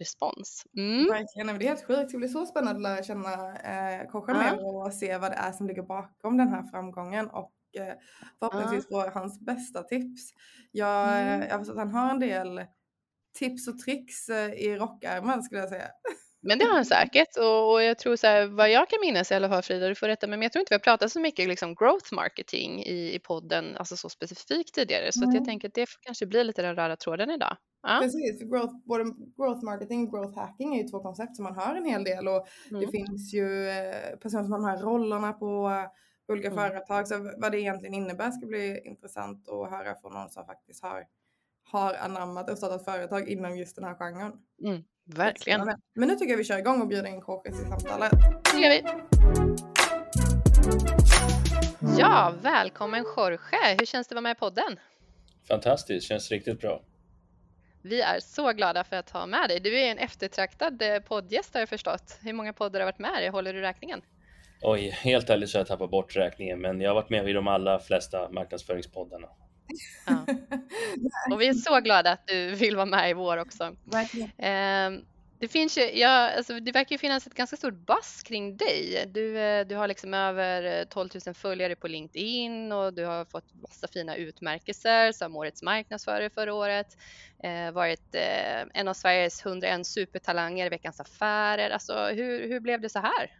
respons. 0.00 0.64
Mm. 0.76 1.08
Verkligen, 1.08 1.58
det 1.58 1.64
är 1.64 1.68
helt 1.68 1.86
sjukt. 1.86 2.12
Det 2.12 2.18
blir 2.18 2.28
så 2.28 2.46
spännande 2.46 2.76
att 2.76 2.82
lära 2.96 3.04
känna 3.04 3.32
eh, 3.58 4.06
Ja. 4.12 4.34
mer 4.34 4.66
och 4.66 4.94
se 4.94 5.18
vad 5.18 5.30
det 5.30 5.36
är 5.36 5.52
som 5.52 5.66
ligger 5.66 5.82
bakom 5.82 6.36
den 6.36 6.48
här 6.48 6.62
framgången 6.62 7.30
och 7.30 7.52
eh, 7.78 7.94
förhoppningsvis 8.38 8.88
få 8.88 9.10
hans 9.10 9.40
bästa 9.40 9.82
tips. 9.82 10.22
Jag, 10.70 11.08
Mm. 11.18 11.40
jag 11.40 11.50
har 11.50 11.58
förstått 11.58 11.76
att 11.78 11.92
han 11.92 11.94
har 11.94 12.10
en 12.10 12.20
del 12.20 12.64
tips 13.38 13.68
och 13.68 13.78
tricks 13.78 14.28
eh, 14.28 14.50
i 14.52 14.76
rockärmen 14.76 15.42
skulle 15.42 15.60
jag 15.60 15.68
säga. 15.70 15.88
Men 16.42 16.58
det 16.58 16.64
har 16.64 16.74
han 16.74 16.84
säkert 16.84 17.36
och, 17.38 17.72
och 17.72 17.82
jag 17.82 17.98
tror 17.98 18.16
så 18.16 18.26
här, 18.26 18.46
vad 18.46 18.70
jag 18.70 18.88
kan 18.88 18.98
minnas 19.00 19.30
i 19.30 19.34
alla 19.34 19.48
fall 19.48 19.62
Frida, 19.62 19.88
du 19.88 19.94
får 19.94 20.06
rätta 20.06 20.26
mig, 20.26 20.38
men 20.38 20.42
jag 20.42 20.52
tror 20.52 20.60
inte 20.60 20.70
vi 20.74 20.74
har 20.74 20.80
pratat 20.80 21.12
så 21.12 21.20
mycket 21.20 21.48
liksom 21.48 21.74
growth 21.74 22.14
marketing 22.14 22.82
i, 22.82 23.14
i 23.14 23.18
podden, 23.18 23.76
alltså 23.76 23.96
så 23.96 24.08
specifikt 24.08 24.74
tidigare, 24.74 25.12
så 25.12 25.24
att 25.28 25.34
jag 25.34 25.44
tänker 25.44 25.68
att 25.68 25.74
det 25.74 25.86
får 25.86 26.00
kanske 26.02 26.26
blir 26.26 26.44
lite 26.44 26.62
den 26.62 26.76
röda 26.76 26.96
tråden 26.96 27.30
idag. 27.30 27.56
Ja. 27.82 27.98
Precis, 28.02 28.38
för 28.40 28.46
growth, 28.46 28.74
både 28.84 29.04
growth 29.36 29.64
marketing 29.64 30.06
och 30.06 30.10
growth 30.12 30.38
hacking 30.38 30.74
är 30.74 30.82
ju 30.82 30.88
två 30.88 31.00
koncept 31.02 31.36
som 31.36 31.42
man 31.42 31.54
hör 31.54 31.74
en 31.76 31.84
hel 31.84 32.04
del 32.04 32.28
och 32.28 32.46
det 32.70 32.76
Mm. 32.76 32.90
finns 32.90 33.34
ju 33.34 33.68
eh, 33.68 34.16
personer 34.22 34.42
som 34.44 34.52
har 34.52 34.58
de 34.58 34.64
här 34.66 34.78
rollerna 34.82 35.32
på 35.32 35.72
olika 36.28 36.48
Mm. 36.48 36.58
företag. 36.58 37.08
Så 37.08 37.32
vad 37.38 37.52
det 37.52 37.60
egentligen 37.60 37.94
innebär 37.94 38.30
ska 38.30 38.46
bli 38.46 38.80
intressant 38.84 39.48
att 39.48 39.70
höra 39.70 39.94
från 40.00 40.12
någon 40.12 40.30
som 40.30 40.46
faktiskt 40.46 40.82
har, 40.82 41.04
har 41.72 41.94
anammat 41.94 42.50
och 42.50 42.58
startat 42.58 42.84
företag 42.84 43.28
inom 43.28 43.56
just 43.56 43.76
den 43.76 43.84
här 43.84 43.94
genren. 43.94 44.32
Verkligen, 45.16 45.72
Men 45.94 46.08
nu 46.08 46.14
tycker 46.14 46.30
jag 46.30 46.38
vi 46.38 46.44
kör 46.44 46.58
igång 46.58 46.80
och 46.80 46.88
bjuder 46.88 47.08
in 47.08 47.22
Jorge 47.28 47.52
till 47.52 47.66
samtalet. 47.68 48.12
det 48.52 48.60
gör 48.60 48.70
vi. 48.70 48.82
Ja, 51.98 52.34
välkommen 52.42 53.04
Jorge, 53.16 53.76
hur 53.78 53.86
känns 53.86 54.08
det 54.08 54.12
att 54.12 54.16
vara 54.16 54.20
med 54.22 54.36
i 54.36 54.38
podden? 54.38 54.78
Fantastiskt, 55.48 56.08
känns 56.08 56.30
riktigt 56.30 56.60
bra. 56.60 56.82
Vi 57.82 58.00
är 58.00 58.20
så 58.20 58.52
glada 58.52 58.84
för 58.84 58.96
att 58.96 59.10
ha 59.10 59.26
med 59.26 59.48
dig. 59.48 59.60
Du 59.60 59.78
är 59.80 59.90
en 59.90 59.98
eftertraktad 59.98 60.82
eh, 60.82 60.98
poddgäst 60.98 61.54
har 61.54 61.60
jag 61.60 61.68
förstått. 61.68 62.18
Hur 62.22 62.32
många 62.32 62.52
poddar 62.52 62.80
har 62.80 62.86
varit 62.86 62.98
med 62.98 63.12
dig? 63.12 63.28
Håller 63.28 63.54
du 63.54 63.60
räkningen? 63.60 64.02
Oj, 64.62 64.90
helt 64.90 65.30
ärligt 65.30 65.50
så 65.50 65.58
har 65.58 65.60
jag 65.60 65.66
tappat 65.66 65.90
bort 65.90 66.16
räkningen, 66.16 66.60
men 66.60 66.80
jag 66.80 66.90
har 66.90 66.94
varit 66.94 67.10
med 67.10 67.28
i 67.28 67.32
de 67.32 67.48
allra 67.48 67.78
flesta 67.80 68.30
marknadsföringspoddarna. 68.30 69.28
Ja. 70.06 70.26
Och 71.32 71.40
vi 71.40 71.46
är 71.48 71.54
så 71.54 71.80
glada 71.80 72.12
att 72.12 72.26
du 72.26 72.54
vill 72.54 72.76
vara 72.76 72.86
med 72.86 73.10
i 73.10 73.14
vår 73.14 73.36
också. 73.36 73.76
Verkligen. 73.84 74.30
Ehm, 74.38 75.04
Det 75.40 75.48
finns 75.48 75.78
ju, 75.78 75.82
ja, 75.98 76.30
alltså 76.36 76.60
det 76.60 76.72
verkar 76.72 76.94
ju 76.94 76.98
finnas 76.98 77.26
ett 77.26 77.34
ganska 77.34 77.56
stort 77.56 77.74
buzz 77.86 78.22
kring 78.22 78.56
dig. 78.56 79.04
Du, 79.08 79.38
eh, 79.38 79.66
du 79.66 79.76
har 79.76 79.88
liksom 79.88 80.14
över 80.14 80.80
eh, 80.80 80.84
12 80.84 81.08
000 81.26 81.34
följare 81.34 81.76
på 81.76 81.88
LinkedIn 81.88 82.72
och 82.72 82.94
du 82.94 83.04
har 83.04 83.24
fått 83.24 83.54
massa 83.54 83.88
fina 83.88 84.16
utmärkelser 84.16 85.12
som 85.12 85.36
årets 85.36 85.62
marknadsförare 85.62 86.30
förra 86.30 86.54
året. 86.54 86.86
Eh, 87.44 87.72
varit 87.72 88.14
eh, 88.14 88.60
en 88.74 88.88
av 88.88 88.94
Sveriges 88.94 89.46
101 89.46 89.86
supertalanger 89.86 90.66
i 90.66 90.68
Veckans 90.68 91.00
Affärer. 91.00 91.70
Alltså 91.70 92.06
hur, 92.06 92.48
hur 92.48 92.60
blev 92.60 92.80
det 92.80 92.88
så 92.88 92.98
här? 92.98 93.39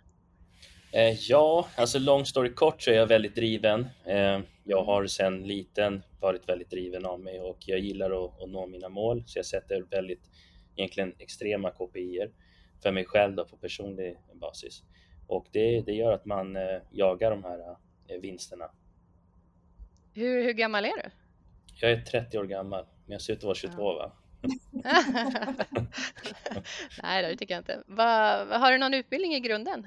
Eh, 0.92 1.16
ja, 1.28 1.68
alltså 1.76 1.98
long 1.98 2.26
story 2.26 2.54
kort 2.54 2.82
så 2.82 2.90
är 2.90 2.94
jag 2.94 3.06
väldigt 3.06 3.34
driven. 3.34 3.86
Eh, 4.04 4.40
jag 4.64 4.84
har 4.84 5.06
sedan 5.06 5.42
liten 5.42 6.02
varit 6.20 6.48
väldigt 6.48 6.70
driven 6.70 7.06
av 7.06 7.20
mig 7.20 7.40
och 7.40 7.58
jag 7.66 7.78
gillar 7.78 8.24
att, 8.24 8.42
att 8.42 8.50
nå 8.50 8.66
mina 8.66 8.88
mål 8.88 9.22
så 9.26 9.38
jag 9.38 9.46
sätter 9.46 9.82
väldigt 9.90 10.30
egentligen 10.76 11.14
extrema 11.18 11.70
KPI 11.70 12.26
för 12.82 12.92
mig 12.92 13.04
själv 13.04 13.36
då, 13.36 13.44
på 13.44 13.56
personlig 13.56 14.16
basis. 14.34 14.82
Och 15.26 15.46
det, 15.52 15.80
det 15.80 15.92
gör 15.92 16.12
att 16.12 16.24
man 16.24 16.56
eh, 16.56 16.80
jagar 16.90 17.30
de 17.30 17.44
här 17.44 17.76
vinsterna. 18.20 18.70
Hur, 20.14 20.44
hur 20.44 20.52
gammal 20.52 20.84
är 20.84 21.02
du? 21.02 21.10
Jag 21.74 21.92
är 21.92 22.00
30 22.00 22.38
år 22.38 22.44
gammal, 22.44 22.86
men 23.04 23.12
jag 23.12 23.22
ser 23.22 23.32
ut 23.32 23.38
att 23.38 23.44
vara 23.44 23.54
22 23.54 23.76
ja. 23.76 23.94
va? 23.94 24.12
Nej, 27.02 27.22
det 27.22 27.36
tycker 27.36 27.54
jag 27.54 27.60
inte. 27.60 27.82
Va, 27.86 28.44
har 28.58 28.72
du 28.72 28.78
någon 28.78 28.94
utbildning 28.94 29.34
i 29.34 29.40
grunden? 29.40 29.86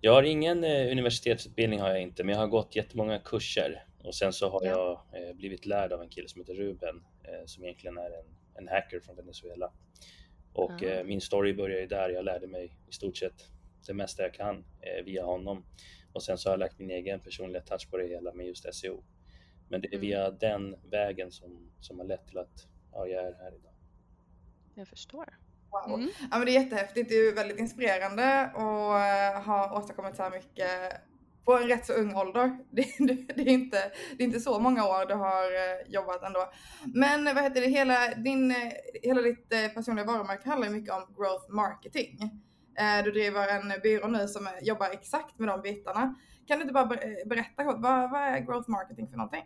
Jag 0.00 0.12
har 0.12 0.22
ingen 0.22 0.64
eh, 0.64 0.92
universitetsutbildning 0.92 1.80
har 1.80 1.88
jag 1.88 2.02
inte, 2.02 2.24
men 2.24 2.32
jag 2.32 2.40
har 2.40 2.48
gått 2.48 2.76
jättemånga 2.76 3.18
kurser 3.18 3.84
och 4.04 4.14
sen 4.14 4.32
så 4.32 4.48
har 4.50 4.64
ja. 4.64 5.04
jag 5.12 5.28
eh, 5.28 5.34
blivit 5.34 5.66
lärd 5.66 5.92
av 5.92 6.02
en 6.02 6.08
kille 6.08 6.28
som 6.28 6.40
heter 6.40 6.54
Ruben 6.54 7.04
eh, 7.24 7.46
som 7.46 7.64
egentligen 7.64 7.98
är 7.98 8.10
en, 8.10 8.36
en 8.54 8.68
hacker 8.68 9.00
från 9.00 9.16
Venezuela. 9.16 9.72
Och 10.52 10.82
eh, 10.82 11.04
min 11.04 11.20
story 11.20 11.54
börjar 11.54 11.80
ju 11.80 11.86
där. 11.86 12.10
Jag 12.10 12.24
lärde 12.24 12.46
mig 12.46 12.76
i 12.88 12.92
stort 12.92 13.16
sett 13.16 13.48
det 13.86 13.94
mesta 13.94 14.22
jag 14.22 14.34
kan 14.34 14.64
via 15.04 15.24
honom 15.24 15.64
och 16.12 16.22
sen 16.22 16.38
så 16.38 16.48
har 16.48 16.52
jag 16.52 16.60
lagt 16.60 16.78
min 16.78 16.90
egen 16.90 17.20
personliga 17.20 17.62
touch 17.62 17.90
på 17.90 17.96
det 17.96 18.06
hela 18.06 18.32
med 18.32 18.46
just 18.46 18.74
SEO. 18.74 19.04
Men 19.68 19.80
det 19.80 19.94
är 19.94 19.98
via 19.98 20.26
mm. 20.26 20.38
den 20.38 20.76
vägen 20.90 21.32
som, 21.32 21.72
som 21.80 21.98
har 21.98 22.06
lett 22.06 22.26
till 22.26 22.38
att 22.38 22.66
ja, 22.92 23.06
jag 23.06 23.24
är 23.24 23.32
här 23.32 23.54
idag. 23.54 23.72
Jag 24.74 24.88
förstår. 24.88 25.34
Wow. 25.72 25.94
Mm. 25.94 26.10
Ja, 26.30 26.38
men 26.38 26.46
det 26.46 26.56
är 26.56 26.60
jättehäftigt. 26.62 27.08
Det 27.08 27.14
är 27.14 27.34
väldigt 27.34 27.58
inspirerande 27.58 28.40
att 28.40 28.56
eh, 28.56 29.42
ha 29.46 29.78
åstadkommit 29.78 30.16
så 30.16 30.22
här 30.22 30.30
mycket 30.30 30.70
på 31.44 31.56
en 31.56 31.68
rätt 31.68 31.86
så 31.86 31.92
ung 31.92 32.16
ålder. 32.16 32.58
Det, 32.70 32.82
det, 32.98 33.34
det, 33.36 33.42
är, 33.42 33.48
inte, 33.48 33.92
det 34.16 34.22
är 34.22 34.26
inte 34.26 34.40
så 34.40 34.58
många 34.60 34.84
år 34.84 35.06
du 35.06 35.14
har 35.14 35.44
eh, 35.44 35.92
jobbat 35.92 36.22
ändå. 36.22 36.52
Men 36.94 37.24
vad 37.24 37.44
heter 37.44 37.60
det, 37.60 37.66
hela, 37.66 38.14
din, 38.14 38.50
eh, 38.50 38.56
hela 39.02 39.22
ditt 39.22 39.48
personliga 39.74 40.06
varumärke 40.06 40.48
handlar 40.48 40.68
ju 40.68 40.74
mycket 40.74 40.94
om 40.94 41.14
growth 41.16 41.50
marketing. 41.50 42.30
Du 43.04 43.10
driver 43.10 43.48
en 43.48 43.80
byrå 43.82 44.08
nu 44.08 44.28
som 44.28 44.48
jobbar 44.62 44.90
exakt 44.90 45.38
med 45.38 45.48
de 45.48 45.62
bitarna. 45.62 46.14
Kan 46.46 46.58
du 46.58 46.62
inte 46.62 46.74
bara 46.74 46.86
berätta 47.26 47.64
kort, 47.64 47.76
vad, 47.78 48.10
vad 48.10 48.22
är 48.22 48.38
growth 48.38 48.70
marketing 48.70 49.08
för 49.08 49.16
någonting? 49.16 49.44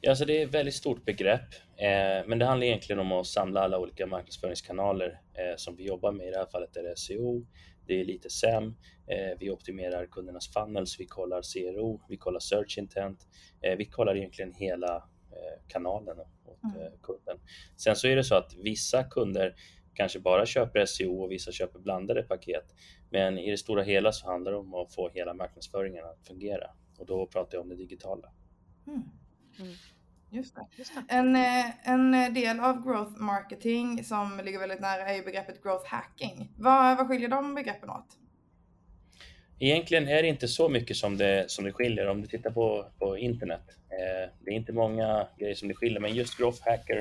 Ja, 0.00 0.10
alltså 0.10 0.24
det 0.24 0.42
är 0.42 0.46
ett 0.46 0.54
väldigt 0.54 0.74
stort 0.74 1.04
begrepp, 1.04 1.54
eh, 1.76 2.26
men 2.26 2.38
det 2.38 2.44
handlar 2.44 2.66
egentligen 2.66 3.00
om 3.00 3.12
att 3.12 3.26
samla 3.26 3.60
alla 3.60 3.78
olika 3.78 4.06
marknadsföringskanaler 4.06 5.20
eh, 5.34 5.56
som 5.56 5.76
vi 5.76 5.86
jobbar 5.86 6.12
med. 6.12 6.26
I 6.26 6.30
det 6.30 6.38
här 6.38 6.46
fallet 6.46 6.76
är 6.76 6.82
det 6.82 6.96
SEO, 6.96 7.46
det 7.86 8.00
är 8.00 8.04
lite 8.04 8.30
SEM, 8.30 8.76
eh, 9.06 9.38
vi 9.38 9.50
optimerar 9.50 10.06
kundernas 10.06 10.52
funnels, 10.52 11.00
vi 11.00 11.06
kollar 11.06 11.42
CRO, 11.42 12.00
vi 12.08 12.16
kollar 12.16 12.40
search 12.40 12.78
intent, 12.78 13.26
eh, 13.62 13.76
vi 13.76 13.84
kollar 13.84 14.16
egentligen 14.16 14.52
hela 14.54 14.96
eh, 14.96 15.62
kanalen 15.68 16.18
åt 16.44 16.64
mm. 16.64 16.86
Eh, 16.86 16.92
kunden. 17.02 17.38
Sen 17.76 17.96
så 17.96 18.08
är 18.08 18.16
det 18.16 18.24
så 18.24 18.34
att 18.34 18.54
vissa 18.54 19.04
kunder 19.04 19.54
kanske 19.94 20.20
bara 20.20 20.46
köper 20.46 20.84
SEO 20.84 21.22
och 21.22 21.32
vissa 21.32 21.52
köper 21.52 21.78
blandade 21.78 22.22
paket. 22.22 22.74
Men 23.10 23.38
i 23.38 23.50
det 23.50 23.58
stora 23.58 23.82
hela 23.82 24.12
så 24.12 24.26
handlar 24.26 24.52
det 24.52 24.58
om 24.58 24.74
att 24.74 24.94
få 24.94 25.08
hela 25.08 25.34
marknadsföringen 25.34 26.04
att 26.04 26.26
fungera 26.26 26.70
och 26.98 27.06
då 27.06 27.26
pratar 27.26 27.58
jag 27.58 27.62
om 27.62 27.68
det 27.68 27.76
digitala. 27.76 28.32
Mm. 28.86 29.02
Mm. 29.60 29.74
Just 30.30 30.54
det. 30.54 30.66
Just 30.76 30.94
det. 30.94 31.14
En, 31.14 31.36
eh, 31.36 31.88
en 31.88 32.34
del 32.34 32.60
av 32.60 32.84
growth 32.84 33.20
marketing 33.20 34.04
som 34.04 34.40
ligger 34.44 34.58
väldigt 34.58 34.80
nära 34.80 35.08
är 35.08 35.14
ju 35.14 35.22
begreppet 35.22 35.62
growth 35.62 35.86
hacking. 35.86 36.52
Vad, 36.56 36.96
vad 36.96 37.08
skiljer 37.08 37.28
de 37.28 37.54
begreppen 37.54 37.90
åt? 37.90 38.18
Egentligen 39.58 40.08
är 40.08 40.22
det 40.22 40.28
inte 40.28 40.48
så 40.48 40.68
mycket 40.68 40.96
som 40.96 41.16
det, 41.16 41.50
som 41.50 41.64
det 41.64 41.72
skiljer 41.72 42.08
om 42.08 42.22
du 42.22 42.28
tittar 42.28 42.50
på, 42.50 42.86
på 42.98 43.18
internet. 43.18 43.62
Eh, 43.90 44.30
det 44.44 44.50
är 44.50 44.54
inte 44.54 44.72
många 44.72 45.28
grejer 45.38 45.54
som 45.54 45.68
det 45.68 45.74
skiljer, 45.74 46.00
men 46.00 46.14
just 46.14 46.38
growth 46.38 46.62
hacker, 46.64 46.96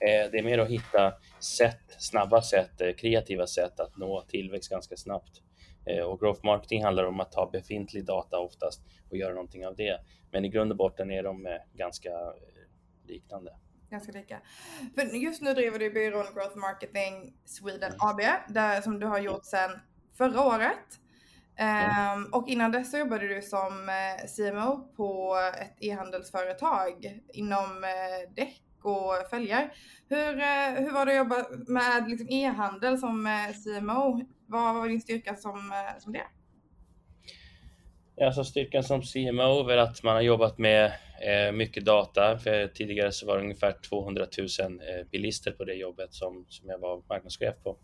eh, 0.00 0.30
det 0.30 0.38
är 0.38 0.42
mer 0.42 0.58
att 0.58 0.70
hitta 0.70 1.12
sätt, 1.40 1.96
snabba 1.98 2.42
sätt, 2.42 2.80
eh, 2.80 2.92
kreativa 2.92 3.46
sätt 3.46 3.80
att 3.80 3.96
nå 3.96 4.22
tillväxt 4.22 4.70
ganska 4.70 4.96
snabbt. 4.96 5.42
Eh, 5.84 6.04
och 6.04 6.20
growth 6.20 6.44
marketing 6.44 6.84
handlar 6.84 7.04
om 7.04 7.20
att 7.20 7.32
ta 7.32 7.50
befintlig 7.50 8.04
data 8.04 8.38
oftast 8.38 8.80
och 9.10 9.16
göra 9.16 9.34
någonting 9.34 9.66
av 9.66 9.76
det. 9.76 10.00
Men 10.30 10.44
i 10.44 10.48
grund 10.48 10.70
och 10.70 10.76
botten 10.76 11.10
är 11.10 11.22
de 11.22 11.46
eh, 11.46 11.52
ganska 11.74 12.10
eh, 12.10 13.06
liknande. 13.06 13.56
Ganska 13.90 14.12
lika. 14.12 14.40
För 14.94 15.02
just 15.02 15.42
nu 15.42 15.54
driver 15.54 15.78
du 15.78 15.90
byrån 15.90 16.26
Growth 16.34 16.56
Marketing 16.56 17.34
Sweden 17.44 17.92
AB, 17.98 18.20
där, 18.48 18.80
som 18.80 19.00
du 19.00 19.06
har 19.06 19.18
gjort 19.18 19.44
sedan 19.44 19.70
förra 20.18 20.44
året. 20.44 21.00
Mm. 21.56 22.18
Um, 22.18 22.32
och 22.32 22.48
innan 22.48 22.72
dess 22.72 22.90
så 22.90 22.98
jobbade 22.98 23.28
du 23.28 23.42
som 23.42 23.90
CMO 24.36 24.92
på 24.96 25.36
ett 25.60 25.76
e-handelsföretag 25.80 27.20
inom 27.32 27.84
uh, 27.84 28.34
däck 28.34 28.62
och 28.82 29.30
fälgar. 29.30 29.72
Hur, 30.08 30.34
uh, 30.34 30.84
hur 30.84 30.92
var 30.92 31.06
det 31.06 31.12
att 31.12 31.18
jobba 31.18 31.46
med 31.66 32.08
liksom, 32.08 32.28
e-handel 32.30 32.98
som 32.98 33.26
uh, 33.26 33.52
CMO? 33.64 34.20
Vad 34.50 34.74
var 34.74 34.88
din 34.88 35.00
styrka 35.00 35.36
som, 35.36 35.72
som 35.98 36.12
det? 36.12 36.26
Alltså 38.24 38.44
styrkan 38.44 38.84
som 38.84 39.02
CMO 39.02 39.68
är 39.68 39.76
att 39.76 40.02
man 40.02 40.14
har 40.14 40.22
jobbat 40.22 40.58
med 40.58 40.92
eh, 41.22 41.52
mycket 41.52 41.84
data. 41.84 42.38
För 42.38 42.66
tidigare 42.66 43.12
så 43.12 43.26
var 43.26 43.36
det 43.36 43.42
ungefär 43.42 43.74
200 43.88 44.26
000 44.38 44.48
eh, 44.60 45.06
bilister 45.10 45.50
på 45.50 45.64
det 45.64 45.74
jobbet 45.74 46.14
som, 46.14 46.46
som 46.48 46.68
jag 46.68 46.78
var 46.78 47.02
marknadschef 47.08 47.54
på. 47.64 47.78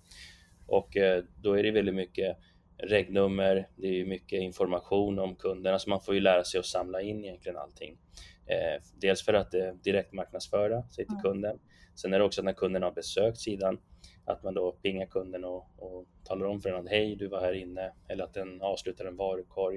Och 0.66 0.96
eh, 0.96 1.24
då 1.42 1.58
är 1.58 1.62
det 1.62 1.70
väldigt 1.70 1.94
mycket 1.94 2.36
regnummer, 2.78 3.68
det 3.76 4.00
är 4.00 4.04
mycket 4.04 4.40
information 4.40 5.18
om 5.18 5.36
kunderna, 5.36 5.78
så 5.78 5.90
man 5.90 6.00
får 6.00 6.14
ju 6.14 6.20
lära 6.20 6.44
sig 6.44 6.60
att 6.60 6.66
samla 6.66 7.00
in 7.00 7.24
egentligen 7.24 7.58
allting. 7.58 7.98
Eh, 8.46 8.82
dels 9.00 9.24
för 9.24 9.34
att 9.34 9.54
eh, 9.54 9.72
direkt 9.84 10.12
marknadsföra 10.12 10.82
sig 10.82 11.06
till 11.06 11.16
kunden. 11.22 11.58
Sen 11.94 12.14
är 12.14 12.18
det 12.18 12.24
också 12.24 12.42
när 12.42 12.52
kunden 12.52 12.82
har 12.82 12.92
besökt 12.92 13.38
sidan, 13.38 13.78
att 14.26 14.42
man 14.42 14.54
då 14.54 14.72
pingar 14.72 15.06
kunden 15.06 15.44
och, 15.44 15.66
och 15.76 16.06
talar 16.24 16.46
om 16.46 16.60
för 16.60 16.70
den 16.70 16.80
att 16.80 16.90
hej, 16.90 17.16
du 17.16 17.28
var 17.28 17.40
här 17.40 17.52
inne, 17.52 17.92
eller 18.08 18.24
att 18.24 18.34
den 18.34 18.62
avslutar 18.62 19.04
en 19.04 19.16
varukorg. 19.16 19.76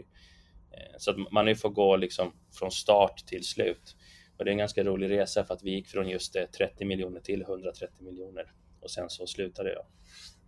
Eh, 0.71 0.97
så 0.97 1.11
att 1.11 1.31
man 1.31 1.45
nu 1.45 1.55
får 1.55 1.69
gå 1.69 1.95
liksom 1.95 2.33
från 2.51 2.71
start 2.71 3.17
till 3.27 3.43
slut. 3.43 3.95
Och 4.37 4.45
det 4.45 4.49
är 4.49 4.51
en 4.51 4.57
ganska 4.57 4.83
rolig 4.83 5.09
resa 5.09 5.43
för 5.43 5.53
att 5.53 5.63
vi 5.63 5.71
gick 5.71 5.87
från 5.87 6.09
just 6.09 6.35
30 6.57 6.85
miljoner 6.85 7.19
till 7.19 7.41
130 7.41 8.05
miljoner 8.05 8.51
och 8.81 8.91
sen 8.91 9.09
så 9.09 9.27
slutade 9.27 9.73
jag. 9.73 9.85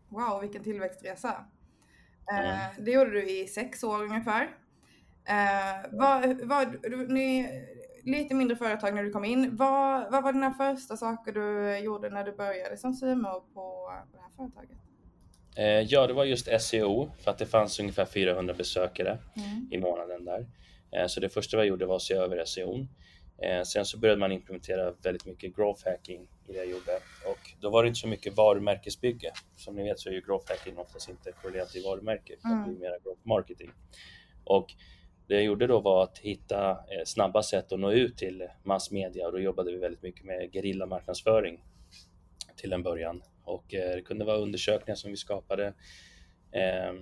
Wow, 0.10 0.42
vilken 0.42 0.64
tillväxtresa! 0.64 1.46
Mm. 2.32 2.86
det 2.86 2.92
gjorde 2.92 3.12
du 3.12 3.30
i 3.30 3.48
sex 3.48 3.84
år 3.84 4.04
ungefär. 4.04 4.44
Eh, 5.28 5.90
vad, 5.92 6.42
vad, 6.42 6.92
ni, 7.10 7.48
lite 8.04 8.34
mindre 8.34 8.56
företag 8.58 8.96
när 8.96 9.04
du 9.04 9.12
kom 9.12 9.26
in. 9.26 9.56
Vad, 9.56 10.12
vad 10.12 10.24
var 10.24 10.34
dina 10.34 10.54
första 10.54 10.98
saker 10.98 11.32
du 11.32 11.78
gjorde 11.78 12.10
när 12.10 12.24
du 12.24 12.32
började 12.32 12.78
som 12.78 12.94
CMO 12.94 13.42
på, 13.54 13.92
det 14.12 14.18
här 14.18 14.30
företaget? 14.38 14.78
Eh, 15.56 15.66
ja, 15.66 16.08
det 16.08 16.14
var 16.14 16.26
just 16.26 16.62
SEO 16.62 17.12
för 17.20 17.32
att 17.32 17.38
det 17.38 17.46
fanns 17.46 17.80
ungefär 17.80 18.06
400 18.06 18.54
besökare 18.54 19.18
mm. 19.36 19.68
i 19.72 19.78
månaden 19.78 20.26
där. 20.26 20.48
Eh, 20.92 21.08
så 21.08 21.20
det 21.20 21.30
första 21.30 21.58
jag 21.58 21.66
gjorde 21.66 21.86
var 21.86 21.96
att 21.96 22.02
se 22.02 22.14
över 22.14 22.46
SEO. 22.46 22.88
Eh, 23.44 23.64
sen 23.64 23.86
så 23.86 23.98
började 23.98 24.20
man 24.20 24.32
implementera 24.32 24.92
väldigt 24.92 25.26
mycket 25.26 25.56
growth 25.56 25.90
hacking 25.90 26.28
i 26.48 26.52
det 26.52 26.58
jag 26.58 26.70
gjorde 26.70 26.96
och 27.26 27.40
då 27.62 27.70
var 27.70 27.84
det 27.84 27.88
inte 27.88 28.00
så 28.00 28.08
mycket 28.08 28.38
varumärkesbygge. 28.38 29.32
Som 29.56 29.76
ni 29.76 29.84
vet 29.84 30.00
så 30.00 30.10
är 30.10 30.14
ju 30.14 30.22
growth 30.22 30.52
hacking 30.52 30.78
oftast 30.78 31.10
inte 31.10 31.32
korrelerat 31.32 31.70
till 31.70 31.84
varumärke, 31.84 32.34
utan 32.34 32.52
mm. 32.52 32.66
det 32.66 32.86
är 32.86 32.90
mer 32.90 33.00
growth 33.04 33.28
marketing. 33.28 33.72
Och 34.44 34.74
det 35.32 35.36
jag 35.36 35.44
gjorde 35.44 35.68
då 35.68 35.80
var 35.80 36.04
att 36.04 36.18
hitta 36.18 36.78
snabba 37.06 37.44
sätt 37.44 37.72
att 37.72 37.80
nå 37.80 37.92
ut 37.92 38.18
till 38.18 38.48
massmedia 38.64 39.26
och 39.26 39.32
då 39.32 39.40
jobbade 39.40 39.72
vi 39.72 39.78
väldigt 39.78 40.04
mycket 40.04 40.26
med 40.26 40.54
gerillamarknadsföring 40.54 41.64
till 42.56 42.74
en 42.74 42.84
början 42.84 43.22
och 43.44 43.74
eh, 43.74 43.96
det 43.96 44.02
kunde 44.02 44.26
vara 44.26 44.38
undersökningar 44.38 44.96
som 44.96 45.12
vi 45.12 45.18
skapade 45.18 45.74
eh, 46.52 46.94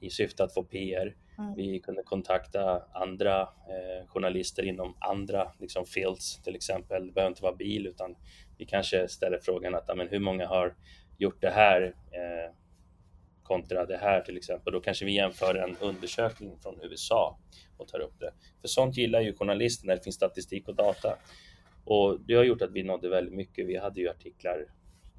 i 0.00 0.10
syfte 0.10 0.44
att 0.44 0.54
få 0.54 0.64
PR. 0.64 1.16
Mm. 1.38 1.54
Vi 1.54 1.80
kunde 1.80 2.02
kontakta 2.02 2.82
andra 2.92 3.40
eh, 3.42 4.06
journalister 4.06 4.62
inom 4.62 4.96
andra 5.00 5.52
liksom, 5.60 5.86
fields, 5.86 6.42
till 6.42 6.56
exempel. 6.56 7.06
Det 7.06 7.12
behöver 7.12 7.30
inte 7.30 7.42
vara 7.42 7.56
bil, 7.56 7.86
utan 7.86 8.16
vi 8.58 8.64
kanske 8.64 9.08
ställer 9.08 9.38
frågan 9.42 9.74
att 9.74 9.96
men, 9.96 10.08
hur 10.08 10.18
många 10.18 10.46
har 10.46 10.74
gjort 11.18 11.40
det 11.40 11.50
här 11.50 11.94
eh, 12.12 12.54
kontra 13.42 13.86
det 13.86 13.96
här 13.96 14.20
till 14.20 14.36
exempel. 14.36 14.72
Då 14.72 14.80
kanske 14.80 15.04
vi 15.04 15.14
jämför 15.14 15.54
en 15.54 15.76
undersökning 15.80 16.58
från 16.62 16.80
USA 16.82 17.38
och 17.80 17.88
tar 17.88 18.00
upp 18.00 18.20
det. 18.20 18.32
För 18.60 18.68
sånt 18.68 18.96
gillar 18.96 19.20
ju 19.20 19.34
journalister 19.34 19.86
när 19.86 19.96
det 19.96 20.02
finns 20.02 20.16
statistik 20.16 20.68
och 20.68 20.74
data. 20.74 21.18
Och 21.84 22.20
det 22.20 22.34
har 22.34 22.44
gjort 22.44 22.62
att 22.62 22.72
vi 22.72 22.82
nådde 22.82 23.08
väldigt 23.08 23.34
mycket. 23.34 23.66
Vi 23.66 23.76
hade 23.76 24.00
ju 24.00 24.08
artiklar 24.08 24.66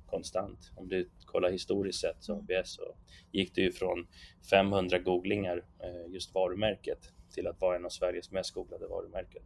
konstant. 0.05 0.71
Om 0.75 0.87
du 0.87 1.09
kollar 1.25 1.51
historiskt 1.51 1.99
sett 1.99 2.17
så 2.19 2.33
ABS 2.33 2.49
mm. 2.49 2.65
så 2.65 2.95
gick 3.31 3.55
det 3.55 3.61
ju 3.61 3.71
från 3.71 4.07
500 4.49 4.99
googlingar 4.99 5.65
eh, 5.79 6.13
just 6.13 6.33
varumärket 6.33 7.11
till 7.33 7.47
att 7.47 7.61
vara 7.61 7.75
en 7.75 7.85
av 7.85 7.89
Sveriges 7.89 8.31
mest 8.31 8.53
googlade 8.53 8.87
varumärken 8.87 9.43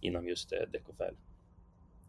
inom 0.00 0.28
just 0.28 0.52
eh, 0.52 0.58
Decofel. 0.72 1.14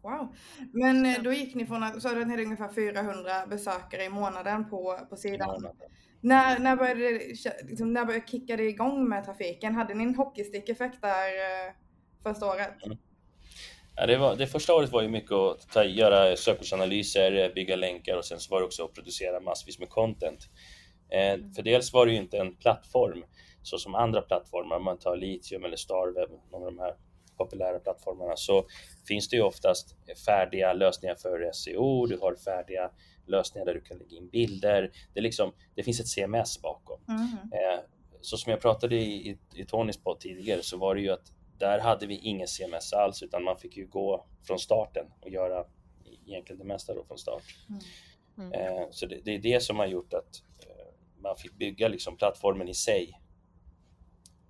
Wow, 0.01 0.35
men 0.73 1.05
eh, 1.05 1.21
då 1.23 1.33
gick 1.33 1.55
ni 1.55 1.65
från 1.65 1.83
att, 1.83 2.01
så 2.01 2.09
ni 2.15 2.31
hade 2.31 2.43
ungefär 2.43 2.69
400 2.69 3.47
besökare 3.49 4.03
i 4.03 4.09
månaden 4.09 4.69
på, 4.69 4.99
på 5.09 5.15
sidan. 5.15 5.67
När, 6.23 6.59
när, 6.59 6.75
började 6.75 7.01
det, 7.01 7.27
liksom, 7.63 7.93
när 7.93 8.05
började 8.05 8.27
kicka 8.27 8.57
det 8.57 8.63
igång 8.63 9.09
med 9.09 9.25
trafiken? 9.25 9.75
Hade 9.75 9.93
ni 9.93 10.03
en 10.03 10.15
hockeystick-effekt 10.15 11.01
där 11.01 11.27
eh, 11.27 11.73
första 12.23 12.45
året? 12.45 12.85
Mm. 12.85 12.97
Ja, 13.95 14.05
det, 14.05 14.17
var, 14.17 14.35
det 14.35 14.47
första 14.47 14.73
året 14.73 14.91
var 14.91 15.01
ju 15.01 15.07
mycket 15.07 15.31
att 15.31 15.69
ta, 15.69 15.83
göra 15.83 16.35
sökordsanalyser, 16.35 17.51
bygga 17.55 17.75
länkar 17.75 18.17
och 18.17 18.25
sen 18.25 18.39
så 18.39 18.51
var 18.51 18.59
det 18.59 18.65
också 18.65 18.85
att 18.85 18.93
producera 18.93 19.39
massvis 19.39 19.79
med 19.79 19.89
content. 19.89 20.49
Eh, 21.09 21.53
för 21.55 21.61
dels 21.61 21.93
var 21.93 22.05
det 22.05 22.11
ju 22.11 22.17
inte 22.17 22.37
en 22.37 22.55
plattform 22.55 23.23
så 23.63 23.77
som 23.77 23.95
andra 23.95 24.21
plattformar, 24.21 24.75
om 24.75 24.83
man 24.83 24.99
tar 24.99 25.17
Litium 25.17 25.65
eller 25.65 25.77
Starweb, 25.77 26.29
någon 26.51 26.61
av 26.63 26.71
de 26.73 26.79
här 26.79 26.95
populära 27.37 27.79
plattformarna, 27.79 28.35
så 28.35 28.65
finns 29.07 29.29
det 29.29 29.35
ju 29.35 29.41
oftast 29.41 29.95
färdiga 30.25 30.73
lösningar 30.73 31.15
för 31.15 31.51
SEO, 31.53 32.05
du 32.05 32.17
har 32.17 32.35
färdiga 32.35 32.91
lösningar 33.25 33.65
där 33.65 33.73
du 33.73 33.81
kan 33.81 33.97
lägga 33.97 34.17
in 34.17 34.29
bilder. 34.29 34.91
Det, 35.13 35.19
är 35.19 35.23
liksom, 35.23 35.53
det 35.75 35.83
finns 35.83 35.99
ett 35.99 36.07
CMS 36.07 36.61
bakom. 36.61 36.99
Mm. 37.07 37.27
Eh, 37.51 37.79
så 38.21 38.37
som 38.37 38.51
jag 38.51 38.61
pratade 38.61 38.95
i, 38.95 39.29
i, 39.29 39.37
i 39.55 39.65
Tonys 39.65 39.97
podd 39.97 40.19
tidigare 40.19 40.61
så 40.61 40.77
var 40.77 40.95
det 40.95 41.01
ju 41.01 41.09
att 41.09 41.31
där 41.57 41.79
hade 41.79 42.07
vi 42.07 42.15
ingen 42.17 42.47
CMS 42.47 42.93
alls 42.93 43.23
utan 43.23 43.43
man 43.43 43.57
fick 43.57 43.77
ju 43.77 43.87
gå 43.87 44.25
från 44.43 44.59
starten 44.59 45.05
och 45.21 45.29
göra 45.29 45.65
egentligen 46.27 46.59
det 46.59 46.65
mesta 46.65 46.93
då 46.93 47.03
från 47.05 47.17
start. 47.17 47.43
Mm. 47.69 47.81
Mm. 48.37 48.53
Eh, 48.53 48.87
så 48.91 49.05
det, 49.05 49.21
det, 49.25 49.31
är 49.31 49.39
det 49.39 49.63
som 49.63 49.79
har 49.79 49.85
gjort 49.85 50.13
att 50.13 50.43
eh, 50.59 50.93
man 51.17 51.37
fick 51.37 51.53
bygga 51.53 51.87
liksom 51.87 52.17
plattformen 52.17 52.69
i 52.69 52.73
sig 52.73 53.19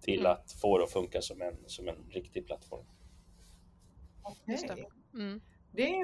till 0.01 0.20
mm. 0.20 0.32
att 0.32 0.51
få 0.62 0.77
det 0.77 0.84
att 0.84 0.92
funka 0.92 1.22
som 1.22 1.42
en, 1.42 1.58
som 1.68 1.88
en 1.88 1.96
riktig 2.10 2.46
plattform. 2.48 2.86
Okay. 4.24 4.86
Mm. 5.13 5.42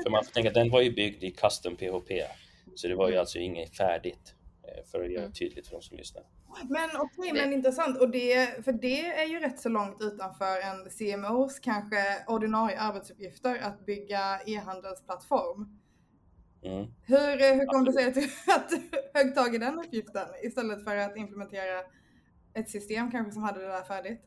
För 0.04 0.10
man 0.10 0.24
får 0.24 0.32
tänka 0.32 0.50
att 0.50 0.56
den 0.56 0.72
var 0.72 0.82
ju 0.82 0.92
byggd 0.92 1.24
i 1.24 1.32
custom 1.32 1.76
PHP, 1.76 2.12
så 2.76 2.88
det 2.88 2.96
var 2.96 3.08
ju 3.08 3.14
mm. 3.14 3.20
alltså 3.20 3.40
inget 3.40 3.78
färdigt 3.78 4.36
eh, 4.64 4.86
för 4.92 5.04
att 5.04 5.12
göra 5.12 5.24
mm. 5.24 5.34
tydligt 5.34 5.68
för 5.68 5.76
de 5.76 5.82
som 5.82 5.98
lyssnar. 5.98 6.24
Men 6.70 6.90
okej, 6.96 7.32
okay, 7.32 7.34
men 7.34 7.54
intressant. 7.54 7.98
Och 7.98 8.10
det, 8.10 8.66
för 8.66 8.72
det 8.72 9.06
är 9.06 9.28
ju 9.28 9.40
rätt 9.40 9.60
så 9.60 9.70
långt 9.70 10.02
utanför 10.02 10.60
en 10.60 10.90
CMOs 10.90 11.60
kanske 11.60 11.98
ordinarie 12.28 12.80
arbetsuppgifter 12.80 13.60
att 13.62 13.86
bygga 13.86 14.40
e-handelsplattform. 14.46 15.80
Mm. 16.64 16.88
Hur, 17.04 17.56
hur 17.56 17.66
kom 17.66 17.86
det 17.86 17.94
sig 17.94 18.08
att 18.48 18.70
du 18.70 18.82
högg 19.14 19.36
tag 19.36 19.56
i 19.56 19.58
den 19.58 19.80
uppgiften 19.80 20.28
istället 20.44 20.84
för 20.84 20.96
att 20.96 21.18
implementera 21.18 21.84
ett 22.54 22.70
system 22.70 23.12
kanske 23.12 23.32
som 23.32 23.44
hade 23.44 23.60
det 23.60 23.68
där 23.68 23.84
färdigt? 23.84 24.22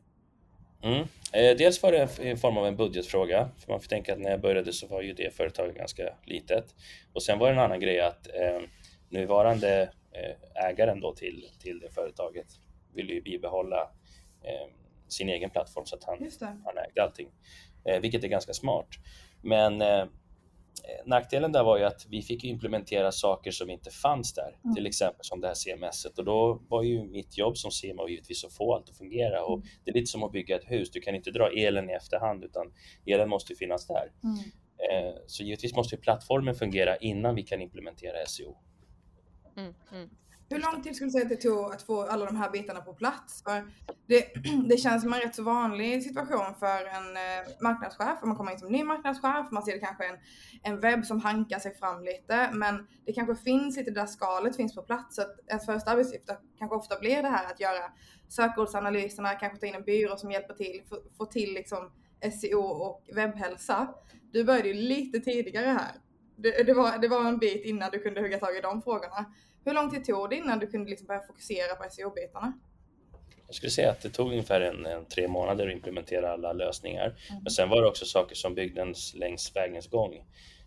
Mm. 0.83 1.07
Eh, 1.33 1.57
dels 1.57 1.83
var 1.83 1.91
det 1.91 2.19
i 2.19 2.35
form 2.35 2.57
av 2.57 2.67
en 2.67 2.75
budgetfråga, 2.75 3.49
för 3.57 3.71
man 3.71 3.81
får 3.81 3.87
tänka 3.87 4.13
att 4.13 4.19
när 4.19 4.31
jag 4.31 4.41
började 4.41 4.73
så 4.73 4.87
var 4.87 5.01
ju 5.01 5.13
det 5.13 5.35
företaget 5.35 5.75
ganska 5.75 6.13
litet. 6.25 6.75
Och 7.13 7.23
sen 7.23 7.39
var 7.39 7.47
det 7.47 7.53
en 7.53 7.59
annan 7.59 7.79
grej 7.79 7.99
att 7.99 8.27
eh, 8.27 8.61
nuvarande 9.09 9.81
eh, 10.11 10.65
ägaren 10.65 10.99
då 10.99 11.13
till, 11.13 11.49
till 11.59 11.79
det 11.79 11.89
företaget 11.89 12.47
ville 12.93 13.13
ju 13.13 13.21
bibehålla 13.21 13.81
eh, 14.43 14.67
sin 15.07 15.29
egen 15.29 15.49
plattform 15.49 15.85
så 15.85 15.95
att 15.95 16.03
han, 16.03 16.29
han 16.41 16.77
ägde 16.77 17.03
allting, 17.03 17.27
eh, 17.85 17.99
vilket 17.99 18.23
är 18.23 18.27
ganska 18.27 18.53
smart. 18.53 18.87
Men 19.41 19.81
Eh, 19.81 20.05
nackdelen 21.05 21.51
där 21.51 21.63
var 21.63 21.77
ju 21.77 21.83
att 21.83 22.05
vi 22.09 22.21
fick 22.21 22.43
implementera 22.43 23.11
saker 23.11 23.51
som 23.51 23.69
inte 23.69 23.91
fanns 23.91 24.33
där, 24.33 24.57
mm. 24.63 24.75
till 24.75 24.87
exempel 24.87 25.25
som 25.25 25.41
det 25.41 25.47
här 25.47 25.53
CMS 25.53 26.05
och 26.05 26.25
då 26.25 26.61
var 26.69 26.83
ju 26.83 27.03
mitt 27.03 27.37
jobb 27.37 27.57
som 27.57 27.71
CMO 27.71 28.09
givetvis 28.09 28.45
att 28.45 28.53
få 28.53 28.75
allt 28.75 28.89
att 28.89 28.97
fungera 28.97 29.43
och 29.43 29.57
mm. 29.57 29.67
det 29.83 29.91
är 29.91 29.93
lite 29.95 30.11
som 30.11 30.23
att 30.23 30.31
bygga 30.31 30.55
ett 30.55 30.71
hus. 30.71 30.91
Du 30.91 31.01
kan 31.01 31.15
inte 31.15 31.31
dra 31.31 31.49
elen 31.49 31.89
i 31.89 31.93
efterhand 31.93 32.43
utan 32.43 32.73
elen 33.05 33.29
måste 33.29 33.55
finnas 33.55 33.87
där. 33.87 34.11
Mm. 34.23 34.37
Eh, 34.89 35.15
så 35.27 35.43
givetvis 35.43 35.75
måste 35.75 35.97
plattformen 35.97 36.55
fungera 36.55 36.97
innan 36.97 37.35
vi 37.35 37.43
kan 37.43 37.61
implementera 37.61 38.25
SEO. 38.25 38.57
Mm, 39.57 39.73
mm. 39.91 40.09
Hur 40.53 40.59
lång 40.59 40.81
tid 40.83 40.95
skulle 40.95 41.07
du 41.07 41.11
säga 41.11 41.23
att 41.23 41.29
det 41.29 41.35
tog 41.35 41.73
att 41.73 41.81
få 41.81 42.01
alla 42.01 42.25
de 42.25 42.35
här 42.35 42.49
bitarna 42.49 42.81
på 42.81 42.93
plats? 42.93 43.43
För 43.43 43.71
det, 44.07 44.27
det 44.69 44.77
känns 44.77 45.03
som 45.03 45.13
en 45.13 45.19
rätt 45.19 45.35
så 45.35 45.43
vanlig 45.43 46.03
situation 46.03 46.53
för 46.59 46.85
en 46.85 47.17
eh, 47.17 47.61
marknadschef. 47.61 48.19
Om 48.21 48.29
man 48.29 48.37
kommer 48.37 48.51
in 48.51 48.59
som 48.59 48.71
ny 48.71 48.83
marknadschef, 48.83 49.51
man 49.51 49.63
ser 49.63 49.79
kanske 49.79 50.05
en, 50.05 50.17
en 50.63 50.79
webb 50.79 51.05
som 51.05 51.21
hankar 51.21 51.59
sig 51.59 51.75
fram 51.75 52.03
lite, 52.03 52.49
men 52.53 52.87
det 53.05 53.13
kanske 53.13 53.35
finns 53.35 53.77
lite 53.77 53.91
där 53.91 54.05
skalet 54.05 54.55
finns 54.55 54.75
på 54.75 54.81
plats. 54.81 55.15
Så 55.15 55.21
att 55.21 55.39
ens 55.47 55.65
första 55.65 55.91
arbetsuppgift 55.91 56.29
kanske 56.59 56.75
ofta 56.75 56.99
blir 56.99 57.21
det 57.21 57.29
här 57.29 57.45
att 57.51 57.59
göra 57.59 57.91
sökordsanalyserna, 58.27 59.29
kanske 59.29 59.59
ta 59.59 59.65
in 59.65 59.75
en 59.75 59.83
byrå 59.83 60.17
som 60.17 60.31
hjälper 60.31 60.53
till, 60.53 60.81
få, 60.89 60.97
få 61.17 61.25
till 61.25 61.53
liksom 61.53 61.91
SEO 62.41 62.61
och 62.61 63.09
webbhälsa. 63.13 63.93
Du 64.31 64.43
började 64.43 64.67
ju 64.67 64.73
lite 64.73 65.19
tidigare 65.19 65.67
här. 65.67 65.91
Det, 66.35 66.63
det, 66.63 66.73
var, 66.73 66.97
det 66.97 67.07
var 67.07 67.27
en 67.27 67.37
bit 67.37 67.65
innan 67.65 67.91
du 67.91 67.99
kunde 67.99 68.21
hugga 68.21 68.39
tag 68.39 68.57
i 68.57 68.61
de 68.61 68.81
frågorna. 68.81 69.25
Hur 69.65 69.73
lång 69.73 69.91
tid 69.91 70.05
tog 70.05 70.29
det 70.29 70.35
innan 70.35 70.59
du 70.59 70.67
kunde 70.67 70.89
liksom 70.89 71.07
börja 71.07 71.21
fokusera 71.21 71.75
på 71.75 71.89
SEO-bitarna? 71.89 72.53
Jag 73.47 73.55
skulle 73.55 73.69
säga 73.69 73.91
att 73.91 74.01
det 74.01 74.09
tog 74.09 74.27
ungefär 74.27 74.61
en, 74.61 74.85
en 74.85 75.05
tre 75.05 75.27
månader 75.27 75.67
att 75.67 75.73
implementera 75.73 76.33
alla 76.33 76.53
lösningar. 76.53 77.05
Mm. 77.05 77.43
Men 77.43 77.51
sen 77.51 77.69
var 77.69 77.81
det 77.81 77.87
också 77.87 78.05
saker 78.05 78.35
som 78.35 78.55
byggdes 78.55 79.13
längs 79.13 79.55
vägens 79.55 79.87
gång. 79.87 80.15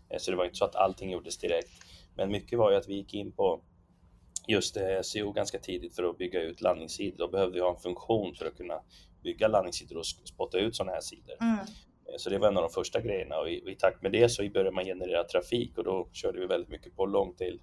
Eh, 0.09 0.17
så 0.17 0.31
det 0.31 0.37
var 0.37 0.45
inte 0.45 0.57
så 0.57 0.65
att 0.65 0.75
allting 0.75 1.11
gjordes 1.11 1.37
direkt. 1.37 1.69
Men 2.15 2.31
mycket 2.31 2.59
var 2.59 2.71
ju 2.71 2.77
att 2.77 2.89
vi 2.89 2.95
gick 2.95 3.13
in 3.13 3.31
på 3.31 3.61
just 4.47 4.77
SEO 5.03 5.31
ganska 5.31 5.59
tidigt 5.59 5.95
för 5.95 6.03
att 6.03 6.17
bygga 6.17 6.41
ut 6.41 6.61
landningssidor. 6.61 7.17
Då 7.17 7.27
behövde 7.27 7.55
vi 7.55 7.61
ha 7.61 7.75
en 7.75 7.81
funktion 7.81 8.35
för 8.35 8.45
att 8.45 8.57
kunna 8.57 8.81
bygga 9.23 9.47
landningssidor 9.47 9.97
och 9.97 10.05
spotta 10.05 10.57
ut 10.57 10.75
sådana 10.75 10.91
här 10.91 11.01
sidor. 11.01 11.35
Mm. 11.41 11.65
Eh, 12.09 12.17
så 12.17 12.29
det 12.29 12.37
var 12.37 12.47
en 12.47 12.57
av 12.57 12.63
de 12.63 12.69
första 12.69 13.01
grejerna 13.01 13.39
och 13.39 13.49
i, 13.49 13.71
i 13.71 13.75
takt 13.75 14.01
med 14.01 14.11
det 14.11 14.29
så 14.29 14.49
började 14.49 14.71
man 14.71 14.85
generera 14.85 15.23
trafik 15.23 15.77
och 15.77 15.83
då 15.83 16.09
körde 16.13 16.39
vi 16.39 16.45
väldigt 16.45 16.69
mycket 16.69 16.95
på 16.95 17.05
långtail 17.05 17.59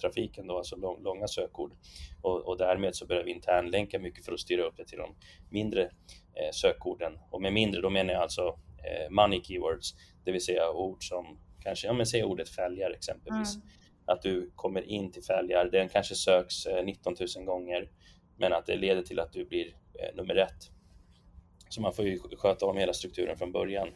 trafiken, 0.00 0.46
då, 0.46 0.56
alltså 0.56 0.76
lång, 0.76 1.02
långa 1.02 1.28
sökord. 1.28 1.72
Och, 2.22 2.48
och 2.48 2.58
därmed 2.58 2.96
så 2.96 3.06
börjar 3.06 3.24
vi 3.24 3.30
internlänka 3.30 3.98
mycket 3.98 4.24
för 4.24 4.32
att 4.32 4.40
styra 4.40 4.62
upp 4.62 4.76
det 4.76 4.84
till 4.84 4.98
de 4.98 5.14
mindre 5.50 5.82
eh, 5.82 6.50
sökorden. 6.52 7.18
Och 7.30 7.42
med 7.42 7.52
mindre, 7.52 7.80
då 7.80 7.90
menar 7.90 8.12
jag 8.12 8.22
alltså 8.22 8.58
eh, 8.84 9.10
money 9.10 9.40
keywords, 9.42 9.94
det 10.24 10.32
vill 10.32 10.44
säga 10.44 10.70
ord 10.70 11.08
som 11.08 11.38
kanske, 11.62 11.86
ja 11.86 11.92
men 11.92 12.06
säg 12.06 12.24
ordet 12.24 12.48
fälgar 12.48 12.90
exempelvis. 12.90 13.56
Mm. 13.56 13.68
Att 14.06 14.22
du 14.22 14.50
kommer 14.54 14.82
in 14.82 15.12
till 15.12 15.22
fälgar, 15.22 15.70
den 15.72 15.88
kanske 15.88 16.14
söks 16.14 16.66
eh, 16.66 16.84
19 16.84 17.14
000 17.36 17.44
gånger, 17.44 17.90
men 18.38 18.52
att 18.52 18.66
det 18.66 18.76
leder 18.76 19.02
till 19.02 19.20
att 19.20 19.32
du 19.32 19.44
blir 19.44 19.66
eh, 19.66 20.16
nummer 20.16 20.36
ett. 20.36 20.70
Så 21.70 21.80
man 21.80 21.92
får 21.92 22.04
ju 22.04 22.18
sköta 22.18 22.66
om 22.66 22.76
hela 22.76 22.92
strukturen 22.92 23.36
från 23.36 23.52
början. 23.52 23.88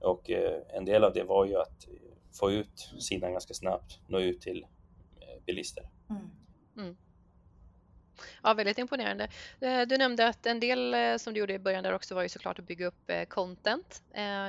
Och 0.00 0.30
eh, 0.30 0.62
en 0.68 0.84
del 0.84 1.04
av 1.04 1.12
det 1.12 1.24
var 1.24 1.44
ju 1.44 1.56
att 1.56 1.86
få 2.32 2.50
ut 2.50 2.90
sidan 2.98 3.32
ganska 3.32 3.54
snabbt, 3.54 3.98
nå 4.08 4.20
ut 4.20 4.40
till 4.40 4.66
bilister. 5.46 5.88
Mm. 6.10 6.30
Mm. 6.76 6.96
Ja, 8.42 8.54
väldigt 8.54 8.78
imponerande. 8.78 9.28
Eh, 9.60 9.82
du 9.82 9.98
nämnde 9.98 10.28
att 10.28 10.46
en 10.46 10.60
del 10.60 10.94
eh, 10.94 11.16
som 11.16 11.34
du 11.34 11.40
gjorde 11.40 11.54
i 11.54 11.58
början 11.58 11.84
där 11.84 11.94
också 11.94 12.14
var 12.14 12.22
ju 12.22 12.28
såklart 12.28 12.58
att 12.58 12.66
bygga 12.66 12.86
upp 12.86 13.10
eh, 13.10 13.24
content. 13.24 14.02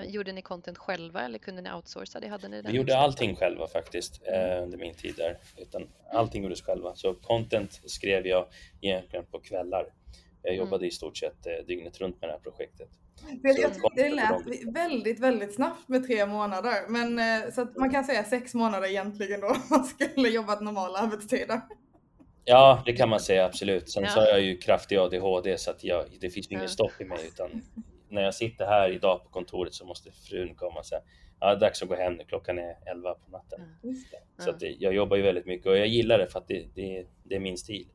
Gjorde 0.06 0.32
ni 0.32 0.42
content 0.42 0.78
själva 0.78 1.22
eller 1.22 1.40
kunde 1.40 1.62
ni 1.62 1.72
outsourca 1.72 2.20
det? 2.20 2.28
Hade 2.28 2.48
ni 2.48 2.62
Vi 2.62 2.72
gjorde 2.72 2.98
allting 2.98 3.36
själva 3.36 3.68
faktiskt 3.68 4.22
under 4.64 4.78
min 4.78 4.94
tid 4.94 5.14
där. 5.18 5.38
Utan 5.58 5.88
allting 6.12 6.44
gjordes 6.44 6.62
själva. 6.62 6.96
Så 6.96 7.14
content 7.14 7.82
skrev 7.86 8.28
jag 8.28 8.48
egentligen 8.82 9.26
på 9.26 9.40
kvällar. 9.40 9.86
Jag 10.46 10.54
mm. 10.54 10.66
jobbade 10.66 10.82
mm. 10.82 10.88
i 10.88 10.92
stort 10.92 11.18
sett 11.18 11.68
dygnet 11.68 12.02
runt 12.02 12.22
med 12.22 12.30
det 12.30 12.34
här 12.34 12.40
projektet. 12.40 12.90
Det, 13.44 13.72
det 13.96 14.10
lät 14.10 14.74
väldigt, 14.76 15.20
väldigt 15.20 15.56
snabbt 15.56 15.90
med 15.90 16.08
tre 16.08 16.26
månader. 16.26 16.90
Men 16.90 17.20
eh, 17.20 17.52
så 17.52 17.62
att 17.62 17.78
man 17.78 17.90
kan 17.90 18.04
säga 18.04 18.24
sex 18.24 18.54
månader 18.54 18.88
egentligen 18.88 19.42
då, 19.42 19.48
man 19.70 19.84
skulle 19.84 20.30
jobbat 20.30 20.62
normala 20.62 21.00
arbetstider. 21.00 21.62
Ja, 22.44 22.84
det 22.86 22.94
kan 22.94 23.10
man 23.10 23.20
säga 23.20 23.46
absolut. 23.46 23.90
Sen 23.90 24.04
ja. 24.04 24.10
så 24.10 24.20
har 24.20 24.28
jag 24.28 24.42
ju 24.42 24.58
kraftig 24.58 24.98
ADHD 24.98 25.58
så 25.58 25.72
att 25.72 25.84
jag, 25.84 26.06
det 26.22 26.30
finns 26.30 26.48
ja. 26.50 26.58
ingen 26.58 26.70
stopp 26.70 27.02
i 27.02 27.06
mig. 27.06 27.20
Utan 27.28 27.62
när 28.10 28.22
jag 28.22 28.36
sitter 28.36 28.66
här 28.66 28.90
idag 28.90 29.24
på 29.24 29.30
kontoret 29.30 29.74
så 29.74 29.86
måste 29.86 30.12
frun 30.12 30.56
komma 30.56 30.80
och 30.80 30.86
säga 30.86 31.02
ja, 31.40 31.48
det 31.48 31.56
är 31.56 31.60
dags 31.60 31.82
att 31.82 31.90
gå 31.90 31.96
hem 31.96 32.14
nu, 32.14 32.24
klockan 32.28 32.60
är 32.60 32.76
11 32.86 33.14
på 33.14 33.32
natten. 33.32 33.60
Ja. 33.82 34.44
Så 34.44 34.50
att 34.50 34.62
jag 34.62 34.94
jobbar 34.94 35.18
ju 35.18 35.24
väldigt 35.24 35.46
mycket 35.46 35.68
och 35.68 35.78
jag 35.78 35.88
gillar 35.88 36.18
det 36.18 36.28
för 36.28 36.40
att 36.40 36.48
det, 36.48 36.66
det, 36.76 37.08
det 37.24 37.36
är 37.36 37.40
min 37.40 37.58
stil. 37.58 37.88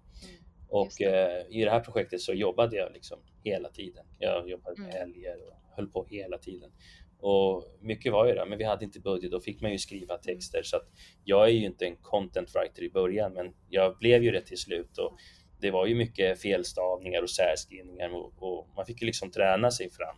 Och 0.71 1.03
eh, 1.03 1.47
i 1.51 1.65
det 1.65 1.71
här 1.71 1.81
projektet 1.81 2.21
så 2.21 2.33
jobbade 2.33 2.77
jag 2.77 2.93
liksom 2.93 3.19
hela 3.45 3.69
tiden. 3.69 4.07
Jag 4.19 4.49
jobbade 4.49 4.81
med 4.81 4.91
mm. 4.91 5.01
helger 5.01 5.37
och 5.47 5.77
höll 5.77 5.89
på 5.89 6.05
hela 6.05 6.39
tiden. 6.39 6.71
Och 7.19 7.65
mycket 7.81 8.13
var 8.13 8.27
ju 8.27 8.35
det, 8.35 8.47
men 8.47 8.59
vi 8.59 8.65
hade 8.65 8.85
inte 8.85 9.01
budget. 9.01 9.31
Då 9.31 9.41
fick 9.41 9.61
man 9.61 9.73
ju 9.73 9.79
skriva 9.79 10.15
mm. 10.15 10.23
texter. 10.23 10.63
Så 10.63 10.77
att 10.77 10.89
jag 11.25 11.45
är 11.45 11.53
ju 11.53 11.65
inte 11.67 11.87
en 11.87 11.97
content 11.97 12.55
writer 12.55 12.83
i 12.83 12.91
början, 12.91 13.33
men 13.33 13.55
jag 13.69 13.99
blev 13.99 14.23
ju 14.23 14.31
det 14.31 14.41
till 14.41 14.59
slut. 14.59 14.99
Och 14.99 15.17
det 15.61 15.71
var 15.71 15.87
ju 15.87 15.95
mycket 15.95 16.41
felstavningar 16.41 17.23
och 17.23 17.31
särskrivningar 17.31 18.15
och, 18.15 18.33
och 18.39 18.69
man 18.77 18.87
fick 18.87 19.03
ju 19.03 19.07
liksom 19.07 19.31
träna 19.31 19.71
sig 19.71 19.91
fram. 19.91 20.17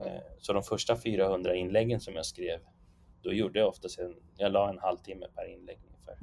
Mm. 0.00 0.16
Eh, 0.16 0.22
så 0.38 0.52
de 0.52 0.62
första 0.62 0.96
400 0.96 1.54
inläggen 1.54 2.00
som 2.00 2.14
jag 2.14 2.26
skrev, 2.26 2.60
då 3.22 3.32
gjorde 3.32 3.58
jag 3.58 3.68
oftast 3.68 3.98
en, 3.98 4.16
jag 4.36 4.52
la 4.52 4.70
en 4.70 4.78
halvtimme 4.78 5.26
per 5.34 5.52
inlägg 5.52 5.78
ungefär. 5.86 6.16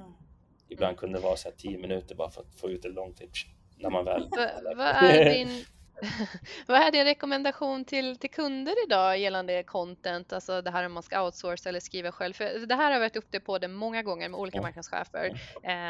Mm. 0.66 0.74
Ibland 0.74 0.98
kunde 0.98 1.18
det 1.18 1.24
vara 1.24 1.38
så 1.38 1.50
här 1.50 1.56
10 1.56 1.78
minuter 1.78 2.16
bara 2.16 2.30
för 2.30 2.42
att 2.42 2.56
få 2.56 2.70
ut 2.70 2.86
en 2.86 2.92
lång 2.92 3.14
tips 3.14 3.46
när 3.78 3.90
man 3.90 4.06
väl... 4.06 4.30
Vad 4.76 4.88
är 4.88 5.34
din 5.34 5.66
Vad 6.68 6.78
är 6.78 6.92
din 6.92 7.06
rekommendation 7.06 7.86
till, 7.86 8.18
till 8.18 8.30
kunder 8.30 8.86
idag 8.88 9.20
gällande 9.20 9.64
content, 9.64 10.34
alltså 10.34 10.62
det 10.62 10.72
här 10.72 10.86
om 10.86 10.94
man 10.94 11.04
ska 11.04 11.24
outsourca 11.24 11.70
eller 11.70 11.80
skriva 11.80 12.12
själv? 12.12 12.34
För 12.34 12.66
det 12.66 12.76
här 12.76 12.92
har 12.92 13.00
varit 13.00 13.16
uppe 13.16 13.40
på 13.40 13.58
det 13.58 13.68
många 13.68 14.04
gånger 14.04 14.30
med 14.30 14.40
olika 14.40 14.62
marknadschefer 14.62 15.40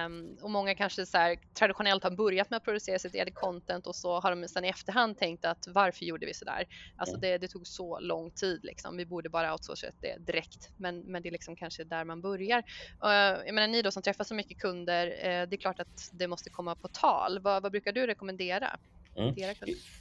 um, 0.05 0.37
och 0.41 0.51
många 0.51 0.75
kanske 0.75 1.05
så 1.05 1.17
här, 1.17 1.37
traditionellt 1.59 2.03
har 2.03 2.11
börjat 2.11 2.49
med 2.49 2.57
att 2.57 2.63
producera 2.63 2.99
sitt 2.99 3.15
eget 3.15 3.35
content 3.35 3.87
och 3.87 3.95
så 3.95 4.19
har 4.19 4.35
de 4.35 4.47
sedan 4.47 4.65
i 4.65 4.67
efterhand 4.67 5.17
tänkt 5.17 5.45
att 5.45 5.67
varför 5.67 6.05
gjorde 6.05 6.25
vi 6.25 6.33
så 6.33 6.45
där? 6.45 6.65
Alltså 6.95 7.17
det, 7.17 7.37
det 7.37 7.47
tog 7.47 7.67
så 7.67 7.99
lång 7.99 8.31
tid 8.31 8.59
liksom. 8.63 8.97
Vi 8.97 9.05
borde 9.05 9.29
bara 9.29 9.51
outsourca 9.51 9.91
det 10.01 10.17
direkt, 10.17 10.69
men, 10.77 10.99
men 10.99 11.21
det 11.21 11.29
är 11.29 11.31
liksom 11.31 11.55
kanske 11.55 11.83
där 11.83 12.03
man 12.03 12.21
börjar. 12.21 12.59
Uh, 13.05 13.09
jag 13.45 13.55
menar 13.55 13.67
ni 13.67 13.81
då 13.81 13.91
som 13.91 14.03
träffar 14.03 14.23
så 14.23 14.35
mycket 14.35 14.57
kunder, 14.57 15.07
uh, 15.07 15.49
det 15.49 15.55
är 15.55 15.57
klart 15.57 15.79
att 15.79 16.09
det 16.11 16.27
måste 16.27 16.49
komma 16.49 16.75
på 16.75 16.87
tal. 16.87 17.39
Vad, 17.39 17.63
vad 17.63 17.71
brukar 17.71 17.91
du 17.91 18.07
rekommendera? 18.07 18.79
Mm. 19.17 19.35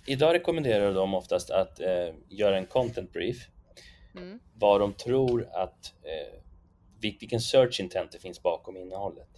idag 0.06 0.34
rekommenderar 0.34 0.94
de 0.94 1.14
oftast 1.14 1.50
att 1.50 1.80
eh, 1.80 2.14
göra 2.28 2.58
en 2.58 2.66
content 2.66 3.12
brief. 3.12 3.48
Mm. 4.16 4.38
Vad 4.54 4.80
de 4.80 4.92
tror 4.92 5.48
att, 5.52 5.94
eh, 6.02 6.40
vilken 7.00 7.40
search 7.40 7.80
intent 7.80 8.12
det 8.12 8.18
finns 8.18 8.42
bakom 8.42 8.76
innehållet. 8.76 9.28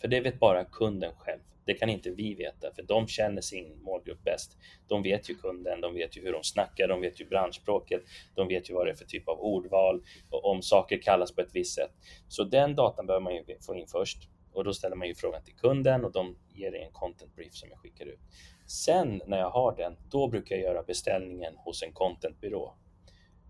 För 0.00 0.08
det 0.08 0.20
vet 0.20 0.38
bara 0.38 0.64
kunden 0.64 1.12
själv. 1.18 1.40
Det 1.64 1.74
kan 1.74 1.88
inte 1.88 2.10
vi 2.10 2.34
veta, 2.34 2.74
för 2.74 2.82
de 2.82 3.08
känner 3.08 3.40
sin 3.40 3.82
målgrupp 3.82 4.24
bäst. 4.24 4.56
De 4.88 5.02
vet 5.02 5.30
ju 5.30 5.34
kunden, 5.34 5.80
de 5.80 5.94
vet 5.94 6.16
ju 6.16 6.22
hur 6.22 6.32
de 6.32 6.44
snackar, 6.44 6.88
de 6.88 7.00
vet 7.00 7.20
ju 7.20 7.24
branschspråket, 7.24 8.02
de 8.34 8.48
vet 8.48 8.70
ju 8.70 8.74
vad 8.74 8.86
det 8.86 8.90
är 8.90 8.94
för 8.94 9.04
typ 9.04 9.28
av 9.28 9.40
ordval 9.40 10.02
och 10.30 10.44
om 10.44 10.62
saker 10.62 11.02
kallas 11.02 11.34
på 11.34 11.40
ett 11.40 11.50
visst 11.52 11.74
sätt. 11.74 11.90
Så 12.28 12.44
den 12.44 12.74
datan 12.74 13.06
behöver 13.06 13.24
man 13.24 13.34
ju 13.34 13.44
få 13.60 13.76
in 13.76 13.86
först 13.86 14.28
och 14.52 14.64
då 14.64 14.74
ställer 14.74 14.96
man 14.96 15.08
ju 15.08 15.14
frågan 15.14 15.44
till 15.44 15.54
kunden 15.54 16.04
och 16.04 16.12
de 16.12 16.36
ger 16.54 16.70
dig 16.70 16.82
en 16.82 16.92
content 16.92 17.34
brief 17.36 17.54
som 17.54 17.68
jag 17.70 17.78
skickar 17.78 18.06
ut. 18.06 18.20
Sen 18.66 19.22
när 19.26 19.38
jag 19.38 19.50
har 19.50 19.76
den, 19.76 19.96
då 20.10 20.28
brukar 20.28 20.56
jag 20.56 20.64
göra 20.64 20.82
beställningen 20.82 21.56
hos 21.56 21.82
en 21.82 21.92
contentbyrå. 21.92 22.74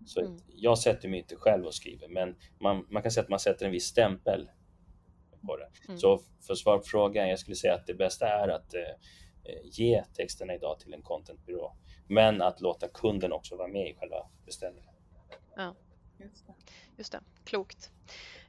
Så 0.05 0.21
mm. 0.21 0.37
jag 0.47 0.79
sätter 0.79 1.09
mig 1.09 1.19
inte 1.19 1.35
själv 1.35 1.65
och 1.65 1.73
skriver, 1.73 2.07
men 2.07 2.35
man, 2.59 2.85
man 2.89 3.01
kan 3.01 3.11
säga 3.11 3.23
att 3.23 3.29
man 3.29 3.39
sätter 3.39 3.65
en 3.65 3.71
viss 3.71 3.85
stämpel 3.85 4.49
på 5.47 5.57
det. 5.57 5.69
Mm. 5.87 5.99
Så 5.99 6.17
för 6.17 6.53
att 6.53 6.59
svara 6.59 6.77
på 6.77 6.83
frågan, 6.83 7.29
jag 7.29 7.39
skulle 7.39 7.55
säga 7.55 7.73
att 7.73 7.87
det 7.87 7.93
bästa 7.93 8.27
är 8.27 8.47
att 8.47 8.73
eh, 8.73 8.81
ge 9.63 10.03
texterna 10.13 10.55
idag 10.55 10.79
till 10.79 10.93
en 10.93 11.01
contentbyrå, 11.01 11.75
men 12.07 12.41
att 12.41 12.61
låta 12.61 12.87
kunden 12.87 13.31
också 13.31 13.55
vara 13.55 13.67
med 13.67 13.89
i 13.89 13.95
själva 13.95 14.29
beställningen. 14.45 14.93
Ja, 15.55 15.75
just 16.19 16.47
det. 16.47 16.53
Just 16.97 17.11
det. 17.11 17.19
Klokt. 17.43 17.91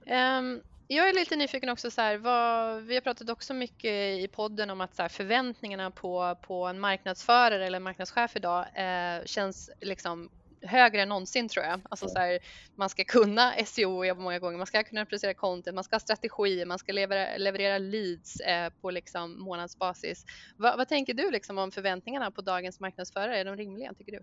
Um, 0.07 0.62
jag 0.88 1.09
är 1.09 1.12
lite 1.12 1.37
nyfiken 1.37 1.68
också 1.68 1.90
så 1.90 2.01
här, 2.01 2.16
vad, 2.16 2.83
vi 2.83 2.94
har 2.94 3.01
pratat 3.01 3.31
också 3.31 3.55
mycket 3.55 4.18
i 4.18 4.29
podden 4.33 4.70
om 4.70 4.81
att 4.81 4.96
så 4.96 5.03
här, 5.03 5.09
förväntningarna 5.09 5.90
på, 5.90 6.37
på 6.42 6.66
en 6.66 6.81
marknadsförare 6.81 7.66
eller 7.66 7.81
marknadschef 7.81 8.37
idag 8.37 8.66
eh, 8.74 9.24
känns 9.24 9.70
liksom 9.81 10.31
högre 10.62 11.03
än 11.03 11.09
någonsin 11.09 11.48
tror 11.48 11.64
jag. 11.64 11.81
Alltså 11.90 12.09
så 12.09 12.18
här, 12.18 12.38
man 12.74 12.88
ska 12.88 13.05
kunna 13.05 13.53
SEO 13.66 14.14
många 14.14 14.38
gånger, 14.38 14.59
man 14.59 14.66
ska 14.66 14.83
kunna 14.83 15.07
producera 15.07 15.35
content, 15.35 15.74
man 15.74 15.85
ska 15.85 15.94
ha 15.94 16.01
strategier, 16.01 16.66
man 16.66 16.79
ska 16.79 16.92
leverera, 16.92 17.37
leverera 17.37 17.79
leads 17.79 18.40
eh, 18.40 18.70
på 18.81 18.90
liksom 18.90 19.42
månadsbasis. 19.42 20.24
Va, 20.57 20.74
vad 20.77 20.88
tänker 20.88 21.14
du 21.14 21.31
liksom 21.31 21.59
om 21.59 21.70
förväntningarna 21.70 22.31
på 22.31 22.40
dagens 22.40 22.81
marknadsförare? 22.81 23.38
Är 23.38 23.44
de 23.44 23.57
rimliga 23.57 23.94
tycker 23.94 24.12
du? 24.12 24.22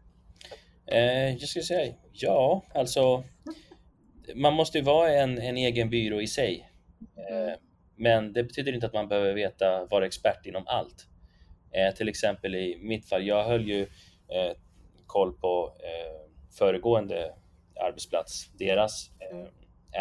Eh, 0.87 1.37
jag 1.37 1.49
skulle 1.49 1.65
säga 1.65 1.93
ja, 2.11 2.63
alltså 2.73 3.23
man 4.35 4.53
måste 4.53 4.77
ju 4.77 4.83
vara 4.83 5.11
en, 5.11 5.37
en 5.37 5.57
egen 5.57 5.89
byrå 5.89 6.21
i 6.21 6.27
sig. 6.27 6.69
Mm. 7.17 7.47
Eh, 7.47 7.55
men 7.95 8.33
det 8.33 8.43
betyder 8.43 8.73
inte 8.73 8.87
att 8.87 8.93
man 8.93 9.07
behöver 9.07 9.33
veta, 9.33 9.85
vara 9.85 10.05
expert 10.05 10.45
inom 10.45 10.63
allt. 10.67 11.07
Eh, 11.71 11.95
till 11.95 12.09
exempel 12.09 12.55
i 12.55 12.77
mitt 12.81 13.09
fall, 13.09 13.27
jag 13.27 13.43
höll 13.43 13.67
ju 13.67 13.81
eh, 13.81 14.57
koll 15.05 15.33
på 15.33 15.73
föregående 16.57 17.33
arbetsplats, 17.79 18.49
deras 18.53 19.09
mm. 19.31 19.47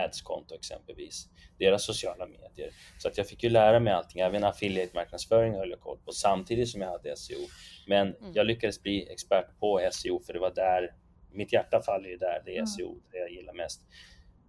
ads-konto 0.04 0.54
exempelvis, 0.54 1.28
deras 1.58 1.84
sociala 1.84 2.26
medier. 2.26 2.70
Så 2.98 3.08
att 3.08 3.18
jag 3.18 3.28
fick 3.28 3.42
ju 3.42 3.50
lära 3.50 3.80
mig 3.80 3.92
allting, 3.92 4.20
även 4.20 4.44
affiliate-marknadsföring 4.44 5.54
höll 5.54 5.70
jag 5.70 5.80
koll 5.80 5.98
på 6.04 6.12
samtidigt 6.12 6.68
som 6.68 6.80
jag 6.80 6.90
hade 6.90 7.16
SEO. 7.16 7.38
Men 7.87 8.16
mm. 8.16 8.32
jag 8.34 8.46
lyckades 8.46 8.82
bli 8.82 9.12
expert 9.12 9.58
på 9.60 9.88
SEO 9.92 10.20
för 10.20 10.32
det 10.32 10.38
var 10.38 10.54
där, 10.54 10.94
mitt 11.32 11.52
hjärta 11.52 11.82
faller 11.82 12.08
ju 12.08 12.16
där, 12.16 12.42
det 12.44 12.50
är 12.50 12.56
mm. 12.56 12.66
SEO, 12.66 13.00
det 13.10 13.18
jag 13.18 13.30
gillar 13.30 13.52
mest. 13.52 13.80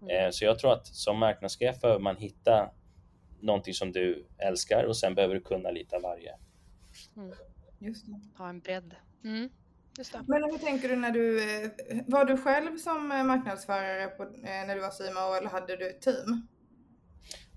Mm. 0.02 0.26
Eh, 0.26 0.30
så 0.30 0.44
jag 0.44 0.58
tror 0.58 0.72
att 0.72 0.86
som 0.86 1.18
marknadschef 1.18 1.80
behöver 1.80 2.00
man 2.00 2.16
hitta 2.16 2.70
någonting 3.40 3.74
som 3.74 3.92
du 3.92 4.26
älskar 4.38 4.84
och 4.84 4.96
sen 4.96 5.14
behöver 5.14 5.34
du 5.34 5.40
kunna 5.40 5.70
lite 5.70 5.96
av 5.96 6.02
varje. 6.02 6.34
Mm. 7.16 7.32
Just 7.78 8.06
det. 8.06 8.20
Ha 8.38 8.48
en 8.48 8.60
bredd. 8.60 8.94
Mm. 9.24 9.50
Men 10.26 10.44
hur 10.44 10.58
tänker 10.58 10.88
du 10.88 10.96
när 10.96 11.10
du, 11.10 11.54
eh, 11.62 11.70
var 12.06 12.24
du 12.24 12.36
själv 12.36 12.78
som 12.78 13.12
eh, 13.12 13.24
marknadsförare 13.24 14.06
på, 14.06 14.24
när 14.42 14.74
du 14.74 14.80
var 14.80 14.90
CMO 14.90 15.34
eller 15.34 15.48
hade 15.48 15.76
du 15.76 15.90
ett 15.90 16.02
team? 16.02 16.46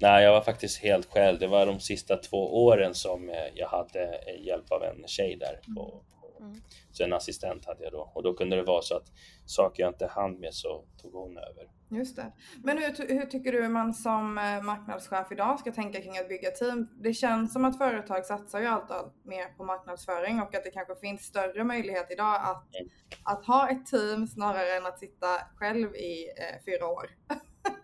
Nej, 0.01 0.23
jag 0.23 0.31
var 0.31 0.41
faktiskt 0.41 0.81
helt 0.81 1.05
själv. 1.05 1.39
Det 1.39 1.47
var 1.47 1.65
de 1.65 1.79
sista 1.79 2.17
två 2.17 2.65
åren 2.65 2.93
som 2.93 3.33
jag 3.53 3.67
hade 3.67 4.21
hjälp 4.39 4.71
av 4.71 4.83
en 4.83 5.07
tjej 5.07 5.35
där 5.35 5.75
på, 5.75 6.03
Mm. 6.39 6.61
Så 6.91 7.03
en 7.03 7.13
assistent 7.13 7.65
hade 7.65 7.83
jag 7.83 7.91
då 7.91 8.11
och 8.13 8.23
då 8.23 8.33
kunde 8.33 8.55
det 8.55 8.63
vara 8.63 8.81
så 8.81 8.95
att 8.95 9.11
saker 9.45 9.83
jag 9.83 9.89
inte 9.89 10.07
hann 10.07 10.39
med 10.39 10.53
så 10.53 10.85
tog 11.01 11.13
hon 11.13 11.37
över. 11.37 11.71
Just 11.91 12.15
det. 12.15 12.31
Men 12.63 12.77
hur, 12.77 13.07
hur 13.19 13.25
tycker 13.25 13.51
du 13.51 13.67
man 13.67 13.93
som 13.93 14.37
eh, 14.37 14.61
marknadschef 14.61 15.31
idag 15.31 15.59
ska 15.59 15.71
tänka 15.71 16.01
kring 16.01 16.17
att 16.17 16.29
bygga 16.29 16.51
team? 16.51 16.87
Det 17.01 17.13
känns 17.13 17.53
som 17.53 17.65
att 17.65 17.77
företag 17.77 18.25
satsar 18.25 18.59
ju 18.59 18.65
allt, 18.65 18.91
allt 18.91 19.25
mer 19.25 19.45
på 19.57 19.63
marknadsföring 19.63 20.41
och 20.41 20.55
att 20.55 20.63
det 20.63 20.71
kanske 20.71 20.95
finns 20.95 21.21
större 21.21 21.63
möjlighet 21.63 22.11
idag 22.11 22.35
att, 22.35 22.75
mm. 22.75 22.89
att 23.23 23.45
ha 23.45 23.69
ett 23.69 23.85
team 23.85 24.27
snarare 24.27 24.77
än 24.77 24.85
att 24.85 24.99
sitta 24.99 25.27
själv 25.55 25.95
i 25.95 26.27
eh, 26.27 26.63
fyra 26.65 26.87
år. 26.87 27.09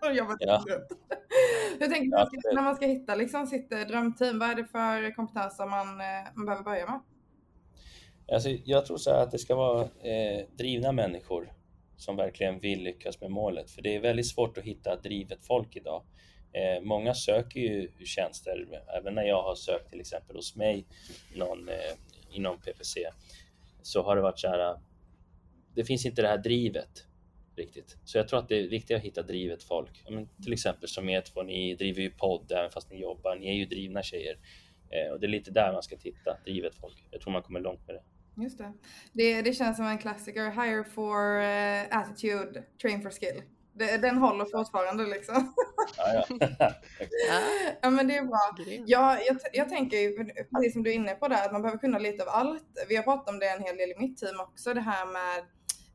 och 0.00 0.14
jobba 0.14 0.36
ja. 0.38 0.64
Hur 1.80 1.86
tänker 1.86 2.02
du 2.02 2.38
ja, 2.42 2.52
när 2.54 2.62
man 2.62 2.76
ska 2.76 2.86
hitta 2.86 3.14
liksom 3.14 3.46
sitt 3.46 3.72
eh, 3.72 3.80
drömteam? 3.80 4.38
Vad 4.38 4.50
är 4.50 4.54
det 4.54 4.64
för 4.64 5.14
kompetenser 5.14 5.66
man, 5.66 6.00
eh, 6.00 6.32
man 6.34 6.46
behöver 6.46 6.64
börja 6.64 6.86
med? 6.86 7.00
Alltså, 8.32 8.48
jag 8.48 8.86
tror 8.86 8.96
så 8.96 9.10
att 9.10 9.30
det 9.30 9.38
ska 9.38 9.54
vara 9.54 9.82
eh, 9.82 10.46
drivna 10.58 10.92
människor 10.92 11.52
som 11.96 12.16
verkligen 12.16 12.60
vill 12.60 12.82
lyckas 12.82 13.20
med 13.20 13.30
målet. 13.30 13.70
För 13.70 13.82
det 13.82 13.94
är 13.94 14.00
väldigt 14.00 14.28
svårt 14.28 14.58
att 14.58 14.64
hitta 14.64 14.96
drivet 14.96 15.46
folk 15.46 15.76
idag. 15.76 16.02
Eh, 16.52 16.82
många 16.82 17.14
söker 17.14 17.60
ju 17.60 17.90
tjänster, 18.04 18.82
även 18.98 19.14
när 19.14 19.22
jag 19.22 19.42
har 19.42 19.54
sökt 19.54 19.90
till 19.90 20.00
exempel 20.00 20.36
hos 20.36 20.56
mig 20.56 20.86
någon, 21.34 21.68
eh, 21.68 21.94
inom 22.30 22.60
PPC, 22.60 23.10
så 23.82 24.02
har 24.02 24.16
det 24.16 24.22
varit 24.22 24.38
så 24.38 24.48
här, 24.48 24.78
det 25.74 25.84
finns 25.84 26.06
inte 26.06 26.22
det 26.22 26.28
här 26.28 26.38
drivet 26.38 27.06
riktigt. 27.56 27.96
Så 28.04 28.18
jag 28.18 28.28
tror 28.28 28.38
att 28.38 28.48
det 28.48 28.58
är 28.58 28.68
viktigt 28.68 28.96
att 28.96 29.02
hitta 29.02 29.22
drivet 29.22 29.62
folk. 29.62 30.04
Men 30.10 30.28
till 30.42 30.52
exempel 30.52 30.88
som 30.88 31.08
er 31.08 31.20
två, 31.20 31.42
ni 31.42 31.74
driver 31.74 32.02
ju 32.02 32.10
podd 32.10 32.52
även 32.52 32.70
fast 32.70 32.90
ni 32.90 33.00
jobbar, 33.00 33.36
ni 33.36 33.48
är 33.48 33.54
ju 33.54 33.66
drivna 33.66 34.02
tjejer. 34.02 34.38
Eh, 34.90 35.12
och 35.12 35.20
det 35.20 35.26
är 35.26 35.28
lite 35.28 35.50
där 35.50 35.72
man 35.72 35.82
ska 35.82 35.96
titta, 35.96 36.36
drivet 36.44 36.74
folk. 36.74 37.04
Jag 37.10 37.20
tror 37.20 37.32
man 37.32 37.42
kommer 37.42 37.60
långt 37.60 37.86
med 37.86 37.96
det. 37.96 38.02
Just 38.36 38.58
det. 38.58 38.72
det. 39.12 39.42
Det 39.42 39.52
känns 39.52 39.76
som 39.76 39.86
en 39.86 39.98
klassiker. 39.98 40.50
Hire 40.50 40.84
for 40.84 41.40
uh, 41.40 41.98
attitude, 41.98 42.64
train 42.82 43.02
for 43.02 43.10
skill. 43.10 43.42
Det, 43.78 43.96
den 43.96 44.18
håller 44.18 44.44
fortfarande 44.44 45.06
liksom. 45.06 45.54
Ja, 45.96 46.24
ja. 46.28 46.72
ja 47.82 47.90
men 47.90 48.08
det 48.08 48.16
är 48.16 48.24
bra. 48.24 48.56
Ja, 48.86 49.18
jag, 49.26 49.36
jag 49.52 49.68
tänker 49.68 50.24
precis 50.54 50.72
som 50.72 50.82
du 50.82 50.90
är 50.90 50.94
inne 50.94 51.14
på 51.14 51.28
där, 51.28 51.46
att 51.46 51.52
man 51.52 51.62
behöver 51.62 51.78
kunna 51.78 51.98
lite 51.98 52.22
av 52.22 52.28
allt. 52.28 52.64
Vi 52.88 52.96
har 52.96 53.02
pratat 53.02 53.28
om 53.28 53.38
det 53.38 53.48
en 53.48 53.62
hel 53.62 53.76
del 53.76 53.90
i 53.90 53.98
mitt 53.98 54.18
team 54.18 54.40
också, 54.40 54.74
det 54.74 54.80
här 54.80 55.06
med 55.06 55.38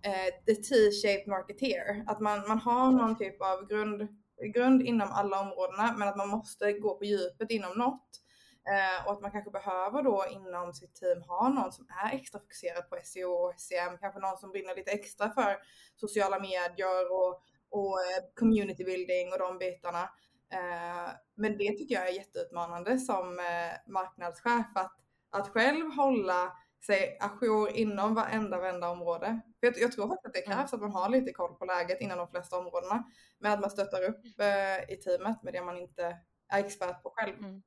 eh, 0.06 0.34
the 0.46 0.56
T-shaped 0.56 1.28
marketeer. 1.28 2.04
Att 2.08 2.20
man, 2.20 2.48
man 2.48 2.60
har 2.60 2.92
någon 2.92 3.18
typ 3.18 3.42
av 3.42 3.68
grund, 3.68 4.08
grund 4.54 4.82
inom 4.82 5.12
alla 5.12 5.40
områdena, 5.40 5.96
men 5.98 6.08
att 6.08 6.18
man 6.18 6.30
måste 6.30 6.74
gå 6.74 6.98
på 6.98 7.06
djupet 7.06 7.52
inom 7.52 7.78
något. 7.78 8.21
Eh, 8.70 9.06
och 9.06 9.14
att 9.14 9.22
man 9.22 9.32
kanske 9.32 9.52
behöver 9.52 10.04
då 10.04 10.26
inom 10.32 10.74
sitt 10.74 10.96
team 10.96 11.22
ha 11.22 11.50
någon 11.50 11.72
som 11.72 11.88
är 12.04 12.16
extra 12.16 12.40
fokuserad 12.40 12.90
på 12.90 12.98
SEO 13.04 13.32
och 13.32 13.54
SEM, 13.58 13.98
kanske 13.98 14.20
någon 14.20 14.38
som 14.38 14.52
brinner 14.52 14.76
lite 14.76 14.92
extra 14.92 15.30
för 15.30 15.58
sociala 15.96 16.40
medier 16.40 17.12
och, 17.12 17.42
och 17.70 18.00
eh, 18.06 18.24
community 18.40 18.84
building 18.84 19.34
och 19.34 19.40
de 19.40 19.58
bitarna. 19.58 20.04
Eh, 20.54 21.10
men 21.36 21.58
det 21.58 21.78
tycker 21.78 21.96
jag 21.96 22.08
är 22.08 22.14
jätteutmanande 22.14 23.00
som 23.00 23.40
eh, 23.40 23.92
marknadschef 23.92 24.66
att, 24.76 24.96
att 25.30 25.50
själv 25.50 25.92
hålla 25.92 26.58
sig 26.86 27.18
ajour 27.20 27.70
inom 27.70 28.16
varenda, 28.16 28.58
varenda 28.58 28.90
område. 28.90 29.42
För 29.60 29.68
jag, 29.68 29.78
jag 29.78 29.92
tror 29.92 30.08
faktiskt 30.08 30.26
att 30.26 30.34
det 30.34 30.54
krävs 30.54 30.74
att 30.74 30.82
man 30.82 30.92
har 30.92 31.10
lite 31.10 31.34
koll 31.34 31.56
på 31.56 31.66
läget 31.66 32.02
inom 32.02 32.18
de 32.18 32.28
flesta 32.28 32.58
områdena. 32.58 33.04
Men 33.40 33.52
att 33.52 33.62
man 33.62 33.70
stöttar 33.70 34.04
upp 34.04 34.26
eh, 34.40 34.94
i 34.94 34.98
teamet 34.98 35.44
med 35.44 35.54
det 35.54 35.62
man 35.62 35.78
inte 35.78 36.18
är 36.48 36.60
expert 36.60 37.04
på 37.04 37.14
själv. 37.16 37.38
Mm. 37.38 37.62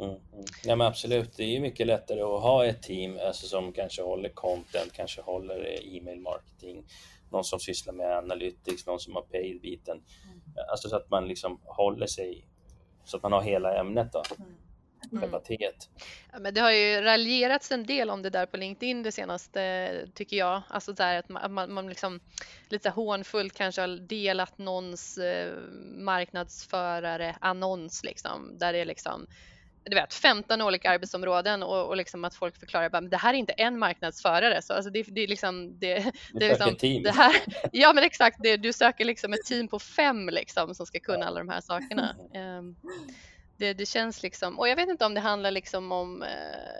Mm, 0.00 0.10
mm. 0.10 0.44
Ja 0.64 0.76
men 0.76 0.86
absolut, 0.86 1.36
det 1.36 1.42
är 1.42 1.48
ju 1.48 1.60
mycket 1.60 1.86
lättare 1.86 2.20
att 2.20 2.42
ha 2.42 2.66
ett 2.66 2.82
team 2.82 3.18
alltså, 3.26 3.46
som 3.46 3.72
kanske 3.72 4.02
håller 4.02 4.28
content, 4.28 4.92
kanske 4.92 5.20
håller 5.20 5.66
eh, 5.66 5.96
e-mail 5.96 6.20
marketing, 6.20 6.84
någon 7.30 7.44
som 7.44 7.60
sysslar 7.60 7.94
med 7.94 8.16
analytics, 8.16 8.86
någon 8.86 9.00
som 9.00 9.14
har 9.14 9.22
paid-biten. 9.22 9.96
Mm. 9.96 10.40
Alltså 10.70 10.88
så 10.88 10.96
att 10.96 11.10
man 11.10 11.28
liksom 11.28 11.60
håller 11.64 12.06
sig, 12.06 12.48
så 13.04 13.16
att 13.16 13.22
man 13.22 13.32
har 13.32 13.42
hela 13.42 13.80
ämnet 13.80 14.12
då. 14.12 14.22
Mm. 14.38 15.40
teet. 15.44 15.88
Ja, 16.32 16.38
men 16.38 16.54
det 16.54 16.60
har 16.60 16.70
ju 16.70 17.00
raljerats 17.00 17.72
en 17.72 17.86
del 17.86 18.10
om 18.10 18.22
det 18.22 18.30
där 18.30 18.46
på 18.46 18.56
LinkedIn 18.56 19.02
det 19.02 19.12
senaste 19.12 19.90
tycker 20.14 20.36
jag. 20.36 20.62
Alltså 20.68 20.92
där 20.92 21.18
att 21.18 21.28
man, 21.28 21.54
man, 21.54 21.72
man 21.72 21.88
liksom 21.88 22.20
lite 22.68 22.90
hånfullt 22.90 23.54
kanske 23.54 23.80
har 23.80 23.88
delat 23.88 24.58
någons 24.58 25.18
eh, 25.18 25.54
marknadsförare 25.96 27.36
annons 27.40 28.04
liksom 28.04 28.58
där 28.58 28.72
det 28.72 28.78
är 28.78 28.84
liksom 28.84 29.26
du 29.86 29.94
vet, 29.94 30.14
15 30.14 30.62
olika 30.62 30.90
arbetsområden 30.90 31.62
och, 31.62 31.88
och 31.88 31.96
liksom 31.96 32.24
att 32.24 32.34
folk 32.34 32.56
förklarar 32.56 32.90
att 32.92 33.10
det 33.10 33.16
här 33.16 33.34
är 33.34 33.38
inte 33.38 33.52
en 33.52 33.78
marknadsförare. 33.78 34.62
Så 34.62 34.72
alltså 34.72 34.90
det, 34.90 35.02
det 35.02 35.20
är 35.20 35.28
liksom, 35.28 35.78
det, 35.78 36.12
det 36.32 36.44
är 36.44 36.48
liksom, 36.48 36.76
team. 36.76 37.02
Det 37.02 37.10
här, 37.10 37.34
ja 37.72 37.92
men 37.92 38.04
exakt, 38.04 38.36
det, 38.42 38.56
du 38.56 38.72
söker 38.72 39.04
liksom 39.04 39.32
ett 39.32 39.44
team 39.44 39.68
på 39.68 39.78
fem 39.78 40.28
liksom 40.28 40.74
som 40.74 40.86
ska 40.86 41.00
kunna 41.00 41.26
alla 41.26 41.38
de 41.38 41.48
här 41.48 41.60
sakerna. 41.60 42.16
Um, 42.34 42.76
det, 43.58 43.72
det, 43.74 43.86
känns 43.86 44.22
liksom, 44.22 44.58
och 44.58 44.68
jag 44.68 44.76
vet 44.76 44.88
inte 44.88 45.04
om 45.04 45.14
det 45.14 45.20
handlar 45.20 45.50
liksom 45.50 45.92
om, 45.92 46.22
eh, 46.22 46.28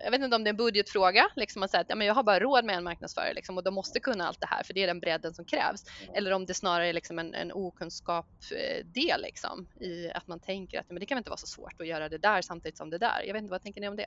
jag 0.04 0.10
vet 0.10 0.20
inte 0.22 0.36
om 0.36 0.44
det 0.44 0.48
är 0.48 0.52
en 0.52 0.56
budgetfråga, 0.56 1.28
liksom 1.36 1.62
att 1.62 1.70
säga 1.70 1.80
att 1.80 1.86
ja, 1.88 1.94
men 1.94 2.06
jag 2.06 2.14
har 2.14 2.22
bara 2.22 2.40
råd 2.40 2.64
med 2.64 2.76
en 2.76 2.84
marknadsförare 2.84 3.34
liksom, 3.34 3.56
och 3.56 3.64
de 3.64 3.74
måste 3.74 4.00
kunna 4.00 4.26
allt 4.26 4.40
det 4.40 4.46
här 4.46 4.62
för 4.62 4.74
det 4.74 4.82
är 4.82 4.86
den 4.86 5.00
bredden 5.00 5.34
som 5.34 5.44
krävs. 5.44 5.84
Eller 6.14 6.30
om 6.32 6.46
det 6.46 6.54
snarare 6.54 6.88
är 6.88 6.92
liksom 6.92 7.18
en, 7.18 7.34
en 7.34 7.52
okunskapsdel 7.52 9.22
liksom, 9.22 9.68
i 9.80 10.10
att 10.10 10.26
man 10.26 10.40
tänker 10.40 10.80
att 10.80 10.90
men 10.90 11.00
det 11.00 11.06
kan 11.06 11.18
inte 11.18 11.30
vara 11.30 11.38
så 11.38 11.46
svårt 11.46 11.80
att 11.80 11.86
göra 11.86 12.08
det 12.08 12.18
där 12.18 12.42
samtidigt 12.42 12.78
som 12.78 12.90
det 12.90 12.98
där. 12.98 13.22
Jag 13.26 13.32
vet 13.32 13.42
inte, 13.42 13.50
vad 13.50 13.62
tänker 13.62 13.80
ni 13.80 13.88
om 13.88 13.96
det? 13.96 14.06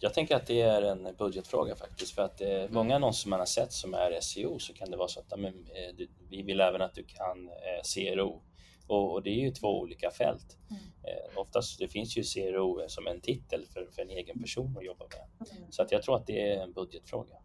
Jag 0.00 0.14
tänker 0.14 0.36
att 0.36 0.46
det 0.46 0.60
är 0.60 0.82
en 0.82 1.08
budgetfråga 1.18 1.74
faktiskt 1.74 2.14
för 2.14 2.22
att 2.22 2.40
eh, 2.40 2.48
mm. 2.48 2.74
många 2.74 2.96
annonser 2.96 3.28
man 3.28 3.38
har 3.38 3.46
sett 3.46 3.72
som 3.72 3.94
är 3.94 4.20
SEO 4.20 4.58
så 4.58 4.72
kan 4.72 4.90
det 4.90 4.96
vara 4.96 5.08
så 5.08 5.20
att 5.20 5.40
men, 5.40 5.46
eh, 5.46 6.06
vi 6.30 6.42
vill 6.42 6.60
även 6.60 6.82
att 6.82 6.94
du 6.94 7.04
kan 7.04 7.48
eh, 7.48 7.82
CRO 7.94 8.42
och, 8.86 9.12
och, 9.12 9.22
det 9.22 9.30
är 9.30 9.40
ju 9.40 9.50
två 9.50 9.80
olika 9.80 10.10
fält. 10.10 10.58
Mm. 10.70 10.82
Eh, 10.82 11.38
oftast 11.38 11.78
det 11.78 11.88
finns 11.88 12.16
ju 12.16 12.22
CRO 12.22 12.84
som 12.88 13.06
en 13.06 13.20
titel 13.20 13.66
för, 13.72 13.88
för 13.92 14.02
en 14.02 14.10
egen 14.10 14.40
person 14.40 14.76
att 14.78 14.84
jobba 14.84 15.04
med. 15.04 15.48
Mm. 15.50 15.72
Så 15.72 15.82
att 15.82 15.92
jag 15.92 16.02
tror 16.02 16.16
att 16.16 16.26
det 16.26 16.52
är 16.52 16.62
en 16.62 16.72
budgetfråga. 16.72 17.36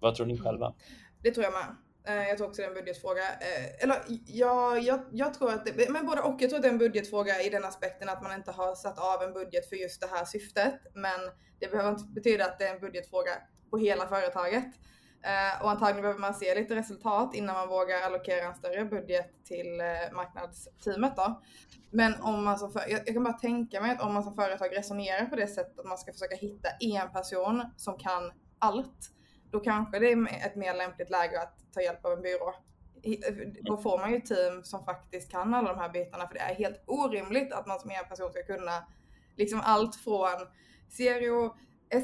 Vad 0.00 0.14
tror 0.14 0.26
ni 0.26 0.32
mm. 0.32 0.44
själva? 0.44 0.74
Det 1.22 1.30
tror 1.30 1.44
jag 1.44 1.52
med. 1.52 1.76
Eh, 2.08 2.28
jag 2.28 2.36
tror 2.36 2.48
också 2.48 2.62
det 2.62 2.66
är 2.66 2.68
en 2.68 2.74
budgetfråga. 2.74 3.22
Eh, 3.22 3.82
eller 3.82 3.96
ja, 4.26 4.78
jag, 4.78 5.00
jag 5.12 5.34
tror 5.34 5.52
att 5.52 5.66
det, 5.66 5.90
men 5.90 6.06
både 6.06 6.20
och. 6.20 6.42
Jag 6.42 6.50
tror 6.50 6.56
att 6.56 6.62
det 6.62 6.68
är 6.68 6.72
en 6.72 6.78
budgetfråga 6.78 7.42
i 7.42 7.50
den 7.50 7.64
aspekten 7.64 8.08
att 8.08 8.22
man 8.22 8.34
inte 8.34 8.50
har 8.50 8.74
satt 8.74 8.98
av 8.98 9.28
en 9.28 9.32
budget 9.32 9.68
för 9.68 9.76
just 9.76 10.00
det 10.00 10.06
här 10.06 10.24
syftet. 10.24 10.74
Men 10.94 11.20
det 11.58 11.70
behöver 11.70 11.90
inte 11.90 12.04
betyda 12.04 12.44
att 12.44 12.58
det 12.58 12.64
är 12.64 12.74
en 12.74 12.80
budgetfråga 12.80 13.32
på 13.70 13.78
hela 13.78 14.06
företaget. 14.06 14.64
Eh, 15.26 15.62
och 15.62 15.70
antagligen 15.70 16.02
behöver 16.02 16.20
man 16.20 16.34
se 16.34 16.54
lite 16.54 16.74
resultat 16.74 17.34
innan 17.34 17.54
man 17.54 17.68
vågar 17.68 18.02
allokera 18.02 18.46
en 18.46 18.54
större 18.54 18.84
budget 18.84 19.44
till 19.44 19.80
eh, 19.80 20.14
marknadsteamet 20.14 21.16
då. 21.16 21.42
Men 21.90 22.14
om 22.20 22.44
man 22.44 22.58
som 22.58 22.72
för, 22.72 22.80
jag, 22.80 23.00
jag, 23.06 23.14
kan 23.14 23.24
bara 23.24 23.34
tänka 23.34 23.80
mig 23.80 23.90
att 23.90 24.02
om 24.02 24.14
man 24.14 24.24
som 24.24 24.34
företag 24.34 24.76
resonerar 24.76 25.26
på 25.26 25.36
det 25.36 25.46
sättet 25.46 25.78
att 25.78 25.86
man 25.86 25.98
ska 25.98 26.12
försöka 26.12 26.36
hitta 26.36 26.68
en 26.80 27.12
person 27.12 27.62
som 27.76 27.98
kan 27.98 28.32
allt, 28.58 29.10
då 29.50 29.60
kanske 29.60 29.98
det 29.98 30.12
är 30.12 30.46
ett 30.46 30.56
mer 30.56 30.74
lämpligt 30.74 31.10
läge 31.10 31.42
att 31.42 31.72
ta 31.72 31.80
hjälp 31.80 32.04
av 32.04 32.12
en 32.12 32.22
byrå. 32.22 32.54
Då 33.62 33.76
får 33.76 33.98
man 33.98 34.12
ju 34.12 34.20
team 34.20 34.64
som 34.64 34.84
faktiskt 34.84 35.30
kan 35.30 35.54
alla 35.54 35.72
de 35.72 35.80
här 35.80 35.88
bitarna 35.88 36.28
för 36.28 36.34
det 36.34 36.40
är 36.40 36.54
helt 36.54 36.82
orimligt 36.86 37.52
att 37.52 37.66
man 37.66 37.80
som 37.80 37.90
en 37.90 38.08
person 38.08 38.30
ska 38.30 38.42
kunna 38.42 38.86
liksom 39.36 39.60
allt 39.64 39.96
från 39.96 40.46
CRO, 40.96 41.56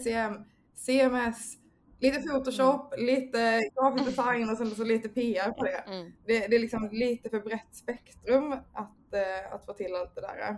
SEM, 0.02 0.44
CMS, 0.74 1.61
Lite 2.02 2.20
Photoshop, 2.20 2.92
mm. 2.92 3.06
lite 3.06 3.60
grafisk 3.74 4.04
design 4.06 4.50
och 4.50 4.56
sen 4.56 4.70
så 4.70 4.84
lite 4.84 5.08
PR 5.08 5.50
på 5.50 5.64
det. 5.64 5.84
Mm. 5.86 6.12
det. 6.26 6.46
Det 6.48 6.56
är 6.56 6.60
liksom 6.60 6.88
lite 6.92 7.30
för 7.30 7.40
brett 7.40 7.74
spektrum 7.74 8.52
att, 8.52 9.14
uh, 9.14 9.54
att 9.54 9.66
få 9.66 9.72
till 9.72 9.94
allt 9.94 10.14
det 10.14 10.20
där. 10.20 10.56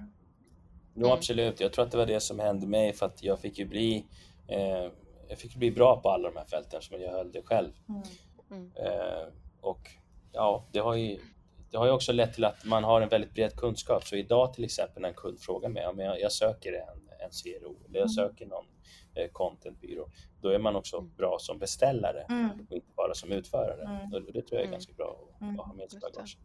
Jo, 0.95 1.09
absolut. 1.09 1.61
Jag 1.61 1.73
tror 1.73 1.85
att 1.85 1.91
det 1.91 1.97
var 1.97 2.07
det 2.07 2.21
som 2.21 2.39
hände 2.39 2.67
mig 2.67 2.93
för 2.93 3.07
att 3.07 3.23
jag 3.23 3.41
fick 3.41 3.59
ju 3.59 3.67
bli 3.67 4.07
eh, 4.49 4.93
jag 5.29 5.39
fick 5.39 5.57
bli 5.57 5.71
bra 5.71 6.01
på 6.01 6.11
alla 6.11 6.31
de 6.31 6.37
här 6.37 6.47
fälten 6.47 6.83
som 6.83 7.01
jag 7.01 7.11
höll 7.11 7.33
det 7.33 7.43
själv. 7.43 7.73
Mm. 8.51 8.71
Eh, 8.77 9.29
och 9.61 9.91
ja, 10.33 10.67
det 10.73 10.79
har 10.79 10.95
ju 10.95 11.19
det 11.71 11.79
har 11.79 11.87
ju 11.87 11.93
också 11.93 12.13
lett 12.13 12.35
till 12.35 12.45
att 12.45 12.65
man 12.65 12.85
har 12.85 13.01
en 13.01 13.09
väldigt 13.09 13.35
bred 13.35 13.57
kunskap. 13.57 14.05
Så 14.07 14.17
idag 14.17 14.55
till 14.55 14.65
exempel 14.65 15.03
när 15.03 15.09
en 15.09 15.15
kund 15.15 15.41
frågar 15.41 15.69
mig 15.69 15.87
om 15.87 15.99
jag, 15.99 16.21
jag 16.21 16.33
söker 16.33 16.73
en, 16.73 17.25
en 17.25 17.31
CRO 17.31 17.77
eller 17.85 17.99
jag 17.99 18.09
mm. 18.09 18.09
söker 18.09 18.47
någon 18.47 18.65
eh, 19.15 19.29
contentbyrå, 19.33 20.09
då 20.45 20.51
är 20.51 20.59
man 20.59 20.77
också 20.77 20.97
mm. 20.97 21.11
bra 21.17 21.37
som 21.41 21.59
beställare 21.59 22.27
mm. 22.29 22.51
och 22.51 22.73
inte 22.73 22.93
bara 22.97 23.15
som 23.15 23.33
utförare. 23.33 23.83
Mm. 23.83 24.13
Och 24.13 24.33
det 24.33 24.43
tror 24.43 24.45
jag 24.51 24.61
är 24.61 24.63
mm. 24.63 24.73
ganska 24.73 24.93
bra 24.93 25.29
att, 25.35 25.41
mm. 25.41 25.61
att 25.61 25.67
ha 25.67 25.75
med 25.75 25.91
sig 25.91 26.01
bagaget. 26.01 26.39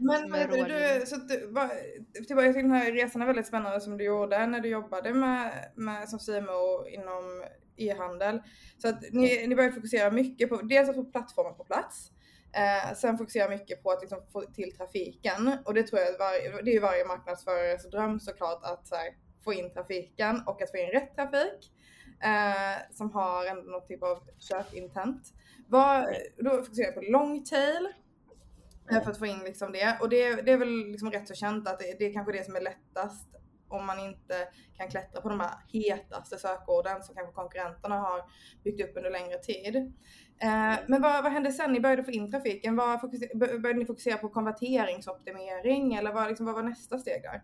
Men 0.00 0.30
vad 0.30 0.40
heter 0.40 1.00
du, 1.00 1.06
så 1.06 1.16
att, 1.16 1.28
tillbaka 2.26 2.52
till 2.52 2.62
den 2.62 2.70
här 2.70 2.92
resan 2.92 3.22
är 3.22 3.26
väldigt 3.26 3.46
spännande 3.46 3.80
som 3.80 3.98
du 3.98 4.04
gjorde 4.04 4.46
när 4.46 4.60
du 4.60 4.68
jobbade 4.68 5.14
med, 5.14 5.72
med 5.74 6.08
som 6.08 6.18
CMO 6.18 6.86
inom 6.88 7.44
e-handel. 7.76 8.40
Så 8.78 8.88
att 8.88 9.02
ni, 9.12 9.46
ni 9.46 9.54
började 9.54 9.74
fokusera 9.74 10.10
mycket 10.10 10.48
på, 10.48 10.56
dels 10.56 10.88
att 10.88 10.94
få 10.94 11.04
plattformen 11.04 11.54
på 11.54 11.64
plats, 11.64 12.12
eh, 12.52 12.94
sen 12.94 13.18
fokusera 13.18 13.48
mycket 13.48 13.82
på 13.82 13.90
att 13.90 14.00
liksom 14.00 14.18
få 14.32 14.42
till 14.42 14.76
trafiken 14.76 15.58
och 15.64 15.74
det 15.74 15.82
tror 15.82 16.00
jag 16.00 16.18
var, 16.18 16.62
det 16.62 16.76
är 16.76 16.80
varje 16.80 17.04
marknadsförares 17.04 17.90
dröm 17.90 18.20
såklart 18.20 18.60
att 18.62 18.86
så 18.86 18.94
här, 18.94 19.08
få 19.44 19.52
in 19.52 19.72
trafiken 19.72 20.42
och 20.46 20.62
att 20.62 20.70
få 20.70 20.76
in 20.76 20.90
rätt 20.90 21.14
trafik 21.14 21.72
eh, 22.24 22.94
som 22.96 23.10
har 23.12 23.46
ändå 23.46 23.70
någon 23.70 23.86
typ 23.86 24.02
av 24.02 24.18
köpintent. 24.38 25.34
Var, 25.68 26.16
då 26.38 26.50
fokuserar 26.50 26.86
jag 26.86 26.94
på 26.94 27.12
long 27.12 27.44
tail 27.44 27.88
eh, 28.90 29.02
för 29.02 29.10
att 29.10 29.18
få 29.18 29.26
in 29.26 29.38
liksom 29.38 29.72
det 29.72 29.98
och 30.00 30.08
det, 30.08 30.42
det 30.42 30.52
är 30.52 30.56
väl 30.56 30.86
liksom 30.86 31.10
rätt 31.10 31.28
så 31.28 31.34
känt 31.34 31.68
att 31.68 31.78
det, 31.78 31.98
det 31.98 32.04
är 32.04 32.12
kanske 32.12 32.32
det 32.32 32.44
som 32.44 32.56
är 32.56 32.60
lättast 32.60 33.28
om 33.68 33.86
man 33.86 33.98
inte 33.98 34.48
kan 34.76 34.88
klättra 34.88 35.20
på 35.20 35.28
de 35.28 35.40
här 35.40 35.54
hetaste 35.68 36.38
sökorden 36.38 37.02
som 37.02 37.14
kanske 37.14 37.34
konkurrenterna 37.34 37.98
har 37.98 38.22
byggt 38.64 38.84
upp 38.84 38.96
under 38.96 39.10
längre 39.10 39.38
tid. 39.38 39.76
Eh, 40.42 40.74
men 40.86 41.02
vad, 41.02 41.22
vad 41.22 41.32
hände 41.32 41.52
sen? 41.52 41.72
Ni 41.72 41.80
började 41.80 42.04
få 42.04 42.10
in 42.10 42.30
trafiken. 42.30 42.76
Vad 42.76 43.00
började 43.40 43.78
ni 43.78 43.86
fokusera 43.86 44.18
på 44.18 44.28
konverteringsoptimering 44.28 45.94
eller 45.94 46.12
vad, 46.12 46.28
liksom, 46.28 46.46
vad 46.46 46.54
var 46.54 46.62
nästa 46.62 46.98
steg 46.98 47.22
där? 47.22 47.42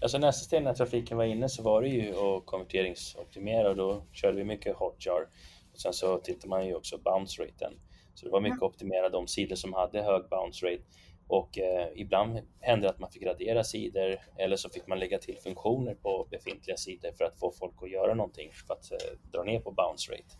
Alltså 0.00 0.18
nästa 0.18 0.44
steg 0.44 0.62
när 0.62 0.74
trafiken 0.74 1.16
var 1.16 1.24
inne 1.24 1.48
så 1.48 1.62
var 1.62 1.82
det 1.82 1.88
ju 1.88 2.10
att 2.10 2.46
konverteringsoptimera 2.46 3.70
och 3.70 3.76
då 3.76 4.02
körde 4.12 4.36
vi 4.36 4.44
mycket 4.44 4.76
hotjar. 4.76 5.28
Och 5.72 5.80
sen 5.80 5.92
så 5.92 6.18
tittade 6.18 6.48
man 6.48 6.66
ju 6.66 6.74
också 6.74 6.98
bounce 6.98 7.42
raten. 7.42 7.72
Så 8.14 8.26
det 8.26 8.32
var 8.32 8.40
mycket 8.40 8.56
att 8.56 8.62
optimera 8.62 9.08
de 9.08 9.26
sidor 9.26 9.56
som 9.56 9.72
hade 9.72 10.02
hög 10.02 10.28
bounce 10.28 10.66
rate. 10.66 10.82
Och 11.28 11.58
eh, 11.58 11.88
ibland 11.96 12.40
hände 12.60 12.86
det 12.86 12.90
att 12.90 12.98
man 12.98 13.10
fick 13.10 13.22
radera 13.22 13.64
sidor 13.64 14.18
eller 14.38 14.56
så 14.56 14.68
fick 14.68 14.86
man 14.86 14.98
lägga 14.98 15.18
till 15.18 15.38
funktioner 15.38 15.94
på 15.94 16.28
befintliga 16.30 16.76
sidor 16.76 17.12
för 17.18 17.24
att 17.24 17.38
få 17.38 17.52
folk 17.52 17.74
att 17.82 17.90
göra 17.90 18.14
någonting 18.14 18.50
för 18.52 18.74
att 18.74 18.92
eh, 18.92 19.30
dra 19.32 19.42
ner 19.42 19.60
på 19.60 19.70
bounce 19.70 20.12
rate. 20.12 20.36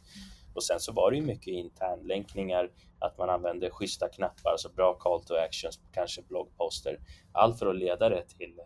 Och 0.54 0.64
sen 0.64 0.80
så 0.80 0.92
var 0.92 1.10
det 1.10 1.16
ju 1.16 1.22
mycket 1.22 1.46
internlänkningar, 1.46 2.70
att 2.98 3.18
man 3.18 3.30
använde 3.30 3.70
schyssta 3.70 4.08
knappar, 4.08 4.50
alltså 4.50 4.68
bra 4.68 4.94
call 4.94 5.24
to 5.24 5.34
actions, 5.34 5.80
kanske 5.92 6.22
bloggposter. 6.22 6.98
Allt 7.32 7.58
för 7.58 7.66
att 7.66 7.76
leda 7.76 8.08
det 8.08 8.28
till 8.28 8.60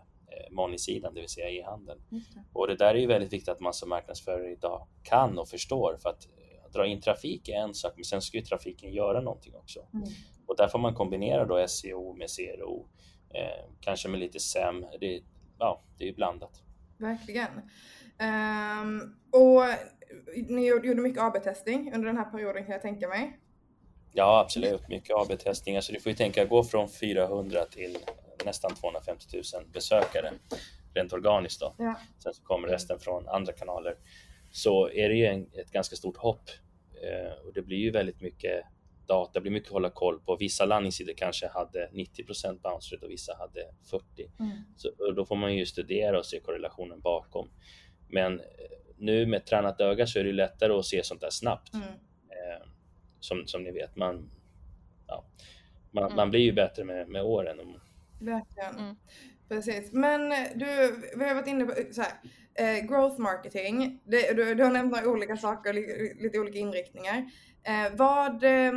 money-sidan, 0.51 1.15
det 1.15 1.21
vill 1.21 1.29
säga 1.29 1.51
e-handeln. 1.51 2.01
Och 2.53 2.67
det 2.67 2.77
där 2.77 2.95
är 2.95 2.99
ju 2.99 3.07
väldigt 3.07 3.33
viktigt 3.33 3.49
att 3.49 3.61
man 3.61 3.75
som 3.75 3.89
marknadsförare 3.89 4.53
idag 4.53 4.87
kan 5.03 5.39
och 5.39 5.49
förstår 5.49 5.97
för 6.03 6.11
att 6.11 6.27
eh, 6.27 6.71
dra 6.73 6.87
in 6.87 7.01
trafik 7.01 7.49
är 7.49 7.55
en 7.55 7.75
sak, 7.75 7.93
men 7.97 8.05
sen 8.05 8.23
ska 8.23 8.39
ju 8.39 8.45
trafiken 8.45 8.93
göra 8.93 9.21
någonting 9.21 9.55
också. 9.55 9.87
Mm. 9.95 10.09
Och 10.47 10.57
där 10.57 10.69
får 10.69 10.79
man 10.79 10.95
kombinera 10.95 11.45
då 11.45 11.69
SEO 11.69 12.13
med 12.13 12.29
CRO, 12.31 12.89
eh, 13.35 13.71
kanske 13.81 14.09
med 14.09 14.21
lite 14.21 14.41
SEM. 14.41 14.87
Det, 15.01 15.23
ja, 15.59 15.83
det 15.99 16.05
är 16.05 16.09
ju 16.09 16.15
blandat. 16.15 16.63
Verkligen. 16.99 17.51
Um, 18.21 19.17
och 19.33 19.63
ni 20.49 20.67
gjorde 20.67 20.95
mycket 20.95 21.23
AB-testning 21.23 21.93
under 21.95 22.07
den 22.07 22.17
här 22.17 22.25
perioden 22.25 22.65
kan 22.65 22.73
jag 22.73 22.83
tänka 22.83 23.09
mig. 23.09 23.41
Ja, 24.13 24.41
absolut. 24.41 24.89
Mycket 24.89 25.17
AB-testning. 25.17 25.77
Alltså, 25.77 25.93
du 25.93 26.01
får 26.01 26.11
ju 26.11 26.17
tänka 26.17 26.45
gå 26.45 26.65
från 26.65 26.89
400 26.89 27.65
till 27.65 27.99
nästan 28.47 28.75
250 28.75 29.27
000 29.55 29.65
besökare 29.73 30.33
rent 30.95 31.13
organiskt. 31.13 31.61
Då. 31.61 31.75
Ja. 31.79 31.95
Sen 32.19 32.35
så 32.35 32.43
kommer 32.43 32.69
resten 32.69 32.99
från 32.99 33.29
andra 33.29 33.53
kanaler. 33.53 33.97
Så 34.51 34.91
är 34.91 35.09
det 35.09 35.15
ju 35.15 35.27
en, 35.27 35.51
ett 35.53 35.71
ganska 35.71 35.97
stort 35.97 36.17
hopp 36.17 36.51
eh, 37.03 37.47
och 37.47 37.53
det 37.55 37.63
blir 37.63 37.79
ju 37.79 37.91
väldigt 37.91 38.21
mycket 38.21 38.65
data, 39.07 39.31
det 39.35 39.41
blir 39.41 39.53
mycket 39.53 39.69
att 39.69 39.73
hålla 39.73 39.91
koll 39.91 40.21
på. 40.21 40.37
Vissa 40.37 40.65
landningssidor 40.65 41.13
kanske 41.13 41.49
hade 41.49 41.89
90% 41.93 42.61
bounce 42.63 42.95
rate 42.95 43.07
och 43.07 43.13
vissa 43.13 43.37
hade 43.39 43.61
40. 43.91 44.31
Mm. 44.39 44.51
Så, 44.77 45.13
då 45.17 45.25
får 45.25 45.37
man 45.37 45.55
ju 45.55 45.67
studera 45.67 46.19
och 46.19 46.27
se 46.27 46.41
korrelationen 46.41 47.01
bakom. 47.01 47.49
Men 48.09 48.41
eh, 48.41 48.47
nu 48.97 49.27
med 49.27 49.47
tränat 49.47 49.81
öga 49.81 50.07
så 50.07 50.19
är 50.19 50.25
det 50.25 50.33
lättare 50.33 50.73
att 50.73 50.85
se 50.85 51.03
sånt 51.03 51.21
där 51.21 51.31
snabbt. 51.31 51.75
Mm. 51.75 51.89
Eh, 52.29 52.67
som, 53.21 53.47
som 53.47 53.63
ni 53.63 53.71
vet, 53.71 53.97
man, 53.97 54.31
ja, 55.07 55.25
man, 55.91 56.05
mm. 56.05 56.17
man 56.17 56.31
blir 56.31 56.41
ju 56.41 56.53
bättre 56.53 56.85
med, 56.85 57.09
med 57.09 57.23
åren. 57.23 57.81
Verkligen. 58.21 58.79
Mm. 58.79 58.97
Precis. 59.49 59.93
Men 59.93 60.33
eh, 60.33 60.39
du, 60.55 60.67
vi 61.17 61.25
har 61.29 61.35
varit 61.35 61.47
inne 61.47 61.65
på 61.65 61.75
så 61.93 62.03
här, 62.03 62.13
eh, 62.55 62.87
growth 62.87 63.21
marketing. 63.21 64.01
Det, 64.05 64.33
du, 64.33 64.55
du, 64.55 64.65
har 64.65 64.71
nämnt 64.71 64.93
några 64.93 65.09
olika 65.09 65.37
saker, 65.37 65.73
lite, 65.73 66.23
lite 66.23 66.39
olika 66.39 66.59
inriktningar. 66.59 67.31
Eh, 67.63 67.97
vad, 67.97 68.45
eh, 68.45 68.73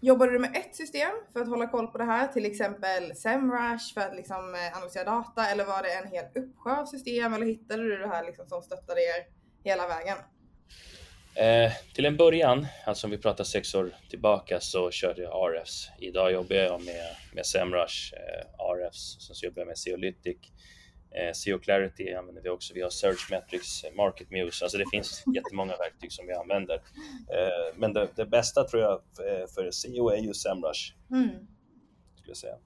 Jobbar 0.00 0.26
du 0.26 0.38
med 0.38 0.56
ett 0.56 0.76
system 0.76 1.10
för 1.32 1.40
att 1.40 1.48
hålla 1.48 1.66
koll 1.66 1.86
på 1.86 1.98
det 1.98 2.04
här, 2.04 2.28
till 2.28 2.46
exempel 2.46 3.16
SEMrush 3.16 3.94
för 3.94 4.00
att 4.00 4.16
liksom 4.16 4.54
eh, 4.54 4.76
analysera 4.76 5.04
data 5.04 5.46
eller 5.46 5.64
var 5.64 5.82
det 5.82 5.94
en 5.94 6.08
hel 6.08 6.24
uppsjö 6.34 6.76
av 6.76 6.86
system 6.86 7.34
eller 7.34 7.46
hittade 7.46 7.82
du 7.82 7.98
det 7.98 8.08
här 8.08 8.24
liksom 8.24 8.48
som 8.48 8.62
stöttade 8.62 9.00
er 9.00 9.26
hela 9.64 9.88
vägen? 9.88 10.16
Eh, 11.36 11.72
till 11.94 12.06
en 12.06 12.16
början, 12.16 12.66
alltså 12.86 13.06
om 13.06 13.10
vi 13.10 13.18
pratar 13.18 13.44
sex 13.44 13.74
år 13.74 13.94
tillbaka, 14.10 14.60
så 14.60 14.90
körde 14.90 15.22
jag 15.22 15.54
RFs. 15.54 15.90
Idag 15.98 16.32
jobbar 16.32 16.56
jag 16.56 16.84
med, 16.84 17.16
med 17.34 17.46
SEMrush, 17.46 18.14
eh, 18.14 18.64
RFs, 18.74 19.26
sen 19.26 19.34
så 19.34 19.46
jobbar 19.46 19.60
jag 19.60 19.66
med 19.66 19.78
Seolytic. 19.78 20.38
Eh, 21.10 21.32
SEO 21.32 21.58
Clarity 21.58 22.14
använder 22.14 22.42
vi 22.42 22.48
också, 22.48 22.74
vi 22.74 22.82
har 22.82 22.90
Search 22.90 23.30
Metrics, 23.30 23.84
Market 23.96 24.30
Muse, 24.30 24.64
alltså 24.64 24.78
det 24.78 24.84
finns 24.90 25.24
jättemånga 25.34 25.76
verktyg 25.76 26.12
som 26.12 26.26
vi 26.26 26.32
använder. 26.32 26.74
Eh, 26.74 27.76
men 27.76 27.92
det, 27.92 28.08
det, 28.16 28.26
bästa 28.26 28.64
tror 28.64 28.82
jag 28.82 29.00
för, 29.16 29.46
för 29.46 29.70
SEO 29.70 30.08
är 30.08 30.18
ju 30.18 30.34
SEMrush. 30.34 30.94
Mm. 31.10 31.28
Skulle 32.16 32.30
jag 32.30 32.36
säga. 32.36 32.56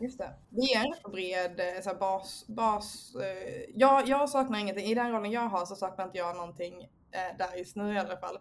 Just 0.00 0.18
det. 0.18 0.30
Det 0.50 0.74
är 0.74 0.84
en 0.84 1.12
bred 1.12 1.60
eh, 1.60 1.82
så 1.82 1.88
här, 1.88 1.96
bas. 1.96 2.44
bas 2.48 3.14
eh, 3.14 3.64
jag, 3.74 4.08
jag 4.08 4.28
saknar 4.28 4.58
ingenting. 4.58 4.86
I 4.86 4.94
den 4.94 5.12
rollen 5.12 5.30
jag 5.30 5.48
har 5.48 5.66
så 5.66 5.74
saknar 5.74 6.04
inte 6.04 6.18
jag 6.18 6.36
någonting 6.36 6.88
eh, 7.12 7.36
där 7.38 7.56
just 7.58 7.76
nu 7.76 7.94
i 7.94 7.98
alla 7.98 8.16
fall. 8.16 8.38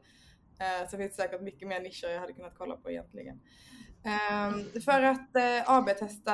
Eh, 0.59 0.89
så 0.89 0.97
finns 0.97 1.15
det 1.15 1.23
säkert 1.23 1.41
mycket 1.41 1.67
mer 1.67 1.79
nischer 1.79 2.07
jag 2.07 2.19
hade 2.19 2.33
kunnat 2.33 2.55
kolla 2.57 2.75
på 2.75 2.91
egentligen. 2.91 3.39
Um, 4.03 4.81
för 4.81 5.01
att 5.01 5.29
uh, 5.35 5.71
AB-testa 5.71 6.33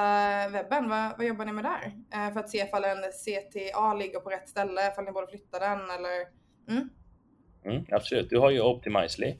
webben, 0.50 0.90
vad, 0.90 1.18
vad, 1.18 1.28
jobbar 1.28 1.46
ni 1.46 1.52
med 1.52 1.64
där? 1.64 1.86
Uh, 2.16 2.34
för 2.34 2.40
att 2.40 2.50
se 2.50 2.58
ifall 2.58 2.84
en 2.84 2.98
CTA 2.98 3.94
ligger 3.94 4.20
på 4.20 4.30
rätt 4.30 4.50
ställe, 4.50 4.92
ifall 4.92 5.06
ni 5.06 5.12
borde 5.12 5.28
flytta 5.28 5.60
den 5.60 5.80
eller? 5.80 6.28
Mm? 6.70 6.90
Mm, 7.66 7.86
absolut, 7.92 8.30
du 8.30 8.40
har 8.40 8.52
ju 8.52 8.62
Optimizely 8.62 9.38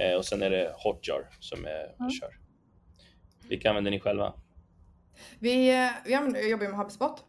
uh, 0.00 0.16
och 0.16 0.24
sen 0.24 0.42
är 0.42 0.50
det 0.50 0.74
Hotjar 0.76 1.28
som 1.40 1.64
är, 1.64 1.94
mm. 2.00 2.10
kör. 2.10 2.38
Vilka 3.48 3.68
använder 3.68 3.90
ni 3.90 4.00
själva? 4.00 4.34
Vi, 5.38 5.88
vi 6.04 6.14
använder, 6.14 6.40
jobbar 6.40 6.68
med 6.68 6.78
HubSpot 6.78 7.24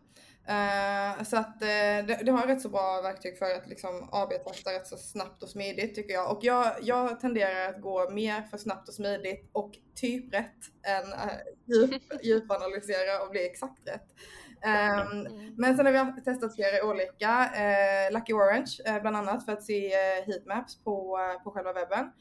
Uh, 0.49 1.23
så 1.23 1.37
att 1.37 1.55
uh, 1.61 2.07
det, 2.07 2.19
det, 2.25 2.31
har 2.31 2.47
rätt 2.47 2.61
så 2.61 2.69
bra 2.69 3.01
verktyg 3.01 3.37
för 3.37 3.45
att 3.45 3.67
liksom 3.67 4.09
AB-testa 4.11 4.73
rätt 4.73 4.87
så 4.87 4.97
snabbt 4.97 5.43
och 5.43 5.49
smidigt 5.49 5.95
tycker 5.95 6.13
jag. 6.13 6.31
Och 6.31 6.39
jag, 6.43 6.73
jag 6.81 7.19
tenderar 7.19 7.69
att 7.69 7.81
gå 7.81 8.09
mer 8.09 8.41
för 8.41 8.57
snabbt 8.57 8.87
och 8.87 8.93
smidigt 8.93 9.49
och 9.51 9.71
typ 9.95 10.33
rätt 10.33 10.57
än 10.87 11.13
uh, 11.13 11.31
djup, 11.65 12.01
djupanalysera 12.23 13.23
och 13.23 13.31
bli 13.31 13.45
exakt 13.45 13.87
rätt. 13.87 14.07
Um, 14.65 15.27
men 15.57 15.77
sen 15.77 15.85
har 15.85 16.15
vi 16.15 16.21
testat 16.21 16.55
flera 16.55 16.85
olika, 16.85 17.49
Lucky 18.11 18.33
Orange 18.33 18.99
bland 19.01 19.17
annat 19.17 19.45
för 19.45 19.51
att 19.51 19.63
se 19.63 19.89
heatmaps 20.25 20.83
på, 20.83 21.19
på 21.43 21.51
själva 21.51 21.73
webben. 21.73 22.11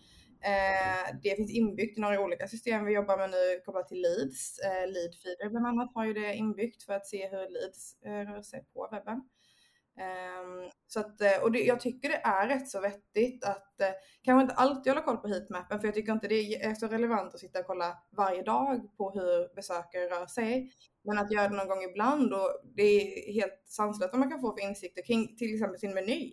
Eh, 0.45 1.17
det 1.23 1.37
finns 1.37 1.51
inbyggt 1.51 1.99
i 1.99 2.01
några 2.01 2.21
olika 2.21 2.49
system 2.49 2.85
vi 2.85 2.95
jobbar 2.95 3.17
med 3.17 3.31
nu 3.31 3.61
kopplat 3.65 3.89
till 3.89 4.03
leads. 4.03 4.59
Eh, 4.59 4.91
Leadfeeder 4.93 5.51
bland 5.51 5.67
annat 5.67 5.91
har 5.95 6.05
ju 6.05 6.13
det 6.13 6.35
inbyggt 6.35 6.83
för 6.83 6.93
att 6.93 7.07
se 7.07 7.29
hur 7.29 7.51
leads 7.51 8.03
eh, 8.03 8.33
rör 8.33 8.43
sig 8.43 8.65
på 8.75 8.89
webben. 8.93 9.23
Um, 9.99 10.71
så 10.87 11.01
att, 11.01 11.21
eh, 11.21 11.43
och 11.43 11.53
det, 11.53 11.59
jag 11.59 11.81
tycker 11.81 12.09
det 12.09 12.21
är 12.25 12.49
rätt 12.49 12.69
så 12.69 12.81
vettigt 12.81 13.45
att 13.45 13.81
eh, 13.81 13.89
kanske 14.23 14.43
inte 14.43 14.55
alltid 14.55 14.93
hålla 14.93 15.05
koll 15.05 15.17
på 15.17 15.29
heatmappen 15.29 15.81
för 15.81 15.89
jag 15.89 15.95
tycker 15.95 16.13
inte 16.13 16.29
det 16.29 16.65
är 16.65 16.75
så 16.75 16.87
relevant 16.87 17.35
att 17.35 17.41
sitta 17.41 17.59
och 17.59 17.67
kolla 17.67 17.99
varje 18.17 18.43
dag 18.43 18.97
på 18.97 19.11
hur 19.11 19.55
besökare 19.55 20.05
rör 20.05 20.27
sig. 20.27 20.73
Men 21.05 21.19
att 21.19 21.33
göra 21.33 21.49
det 21.49 21.57
någon 21.57 21.69
gång 21.69 21.83
ibland 21.83 22.33
och 22.33 22.61
det 22.77 22.83
är 22.83 23.33
helt 23.33 23.63
sanslöst 23.65 24.13
vad 24.13 24.21
man 24.21 24.31
kan 24.31 24.41
få 24.41 24.57
för 24.57 24.63
insikter 24.63 25.03
kring 25.03 25.37
till 25.37 25.55
exempel 25.55 25.81
sin 25.81 25.95
meny. 25.95 26.33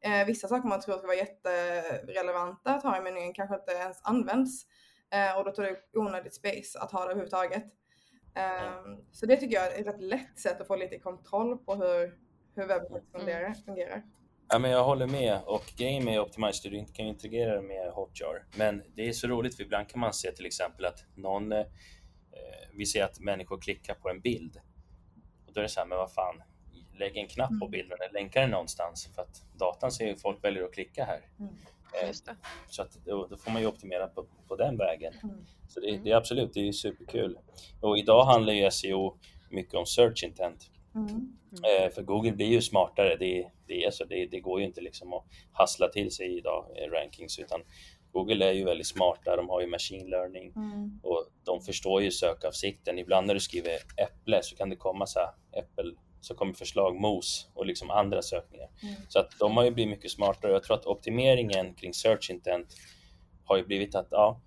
Eh, 0.00 0.26
vissa 0.26 0.48
saker 0.48 0.68
man 0.68 0.80
tror 0.80 0.98
ska 0.98 1.06
vara 1.06 1.16
jätterelevanta 1.16 2.74
att 2.74 2.82
ha 2.82 2.98
i 2.98 3.02
menyn 3.02 3.34
kanske 3.34 3.54
inte 3.54 3.72
ens 3.72 4.00
används 4.02 4.66
eh, 5.12 5.38
och 5.38 5.44
då 5.44 5.50
tar 5.50 5.62
det 5.62 5.76
onödigt 5.92 6.34
space 6.34 6.78
att 6.78 6.92
ha 6.92 7.00
det 7.00 7.10
överhuvudtaget. 7.10 7.64
Eh, 8.36 8.98
så 9.12 9.26
det 9.26 9.36
tycker 9.36 9.54
jag 9.54 9.66
är 9.66 9.80
ett 9.80 9.86
rätt 9.86 10.00
lätt 10.00 10.38
sätt 10.38 10.60
att 10.60 10.66
få 10.66 10.76
lite 10.76 10.98
kontroll 10.98 11.58
på 11.58 11.74
hur, 11.74 12.18
hur 12.54 12.66
webben 12.66 12.90
mm. 12.90 13.04
fungerar. 13.12 13.54
fungerar. 13.54 14.02
Ja, 14.48 14.58
men 14.58 14.70
jag 14.70 14.84
håller 14.84 15.06
med 15.06 15.40
och 15.46 15.72
grejen 15.76 16.04
med 16.04 16.20
Optimize 16.20 16.68
du 16.68 16.86
kan 16.92 17.04
ju 17.04 17.10
integrera 17.10 17.62
med 17.62 17.90
Hotjar. 17.92 18.46
Men 18.56 18.82
det 18.94 19.08
är 19.08 19.12
så 19.12 19.26
roligt 19.26 19.56
för 19.56 19.62
ibland 19.62 19.88
kan 19.88 20.00
man 20.00 20.12
se 20.12 20.32
till 20.32 20.46
exempel 20.46 20.84
att 20.84 21.04
någon, 21.14 21.52
eh, 21.52 21.66
vi 22.72 22.86
ser 22.86 23.04
att 23.04 23.20
människor 23.20 23.60
klickar 23.60 23.94
på 23.94 24.08
en 24.08 24.20
bild 24.20 24.60
och 25.46 25.52
då 25.52 25.60
är 25.60 25.62
det 25.62 25.68
så 25.68 25.80
här, 25.80 25.86
men 25.86 25.98
vad 25.98 26.12
fan, 26.12 26.42
lägg 26.98 27.16
en 27.16 27.28
knapp 27.28 27.48
på 27.48 27.64
mm. 27.64 27.70
bilden 27.70 27.98
eller 28.00 28.20
länka 28.20 28.40
den 28.40 28.50
någonstans 28.50 29.10
för 29.14 29.22
att 29.22 29.42
datan 29.58 29.92
ser 29.92 30.06
ju 30.06 30.16
folk 30.16 30.44
väljer 30.44 30.64
att 30.64 30.72
klicka 30.72 31.04
här. 31.04 31.20
Mm. 31.40 31.54
Eh, 32.02 32.12
så 32.68 32.82
att 32.82 32.98
då, 33.04 33.26
då, 33.26 33.36
får 33.36 33.50
man 33.50 33.62
ju 33.62 33.68
optimera 33.68 34.06
på, 34.06 34.26
på 34.48 34.56
den 34.56 34.76
vägen. 34.76 35.14
Mm. 35.22 35.46
Så 35.68 35.80
det, 35.80 35.98
det, 36.04 36.10
är 36.10 36.16
absolut, 36.16 36.54
det 36.54 36.68
är 36.68 36.72
superkul. 36.72 37.38
Och 37.80 37.98
idag 37.98 38.24
handlar 38.24 38.52
ju 38.52 38.70
SEO 38.70 39.18
mycket 39.50 39.74
om 39.74 39.86
search 39.86 40.24
intent. 40.24 40.70
Mm. 40.94 41.36
Eh, 41.52 41.90
för 41.90 42.02
Google 42.02 42.32
blir 42.32 42.46
ju 42.46 42.62
smartare. 42.62 43.16
Det, 43.16 43.50
det, 43.66 43.84
är 43.84 43.90
så, 43.90 44.04
det, 44.04 44.26
det 44.26 44.40
går 44.40 44.60
ju 44.60 44.66
inte 44.66 44.80
liksom 44.80 45.12
att 45.12 45.24
hassla 45.52 45.88
till 45.88 46.10
sig 46.10 46.38
idag 46.38 46.66
eh, 46.76 46.90
rankings 46.90 47.38
utan 47.38 47.60
Google 48.16 48.44
är 48.44 48.52
ju 48.52 48.64
väldigt 48.64 48.86
smarta, 48.86 49.36
de 49.36 49.48
har 49.48 49.60
ju 49.60 49.66
machine 49.66 50.10
learning 50.10 50.52
mm. 50.56 51.00
och 51.02 51.26
de 51.44 51.60
förstår 51.60 52.02
ju 52.02 52.10
sökavsikten. 52.10 52.98
Ibland 52.98 53.26
när 53.26 53.34
du 53.34 53.40
skriver 53.40 53.72
äpple 53.96 54.42
så 54.42 54.56
kan 54.56 54.70
det 54.70 54.76
komma 54.76 55.06
så 55.06 55.18
här 55.18 55.30
äppel 55.52 55.96
så 56.26 56.34
kommer 56.34 56.52
förslag 56.52 57.00
mos 57.00 57.48
och 57.54 57.66
liksom 57.66 57.90
andra 57.90 58.22
sökningar. 58.22 58.68
Mm. 58.82 58.94
Så 59.08 59.18
att 59.18 59.38
de 59.38 59.56
har 59.56 59.64
ju 59.64 59.70
blivit 59.70 59.90
mycket 59.90 60.10
smartare. 60.10 60.52
Jag 60.52 60.62
tror 60.62 60.76
att 60.76 60.86
optimeringen 60.86 61.74
kring 61.74 61.94
search 61.94 62.30
intent 62.30 62.74
har 63.44 63.56
ju 63.56 63.64
blivit 63.64 63.94
att 63.94 64.08
ja, 64.10 64.40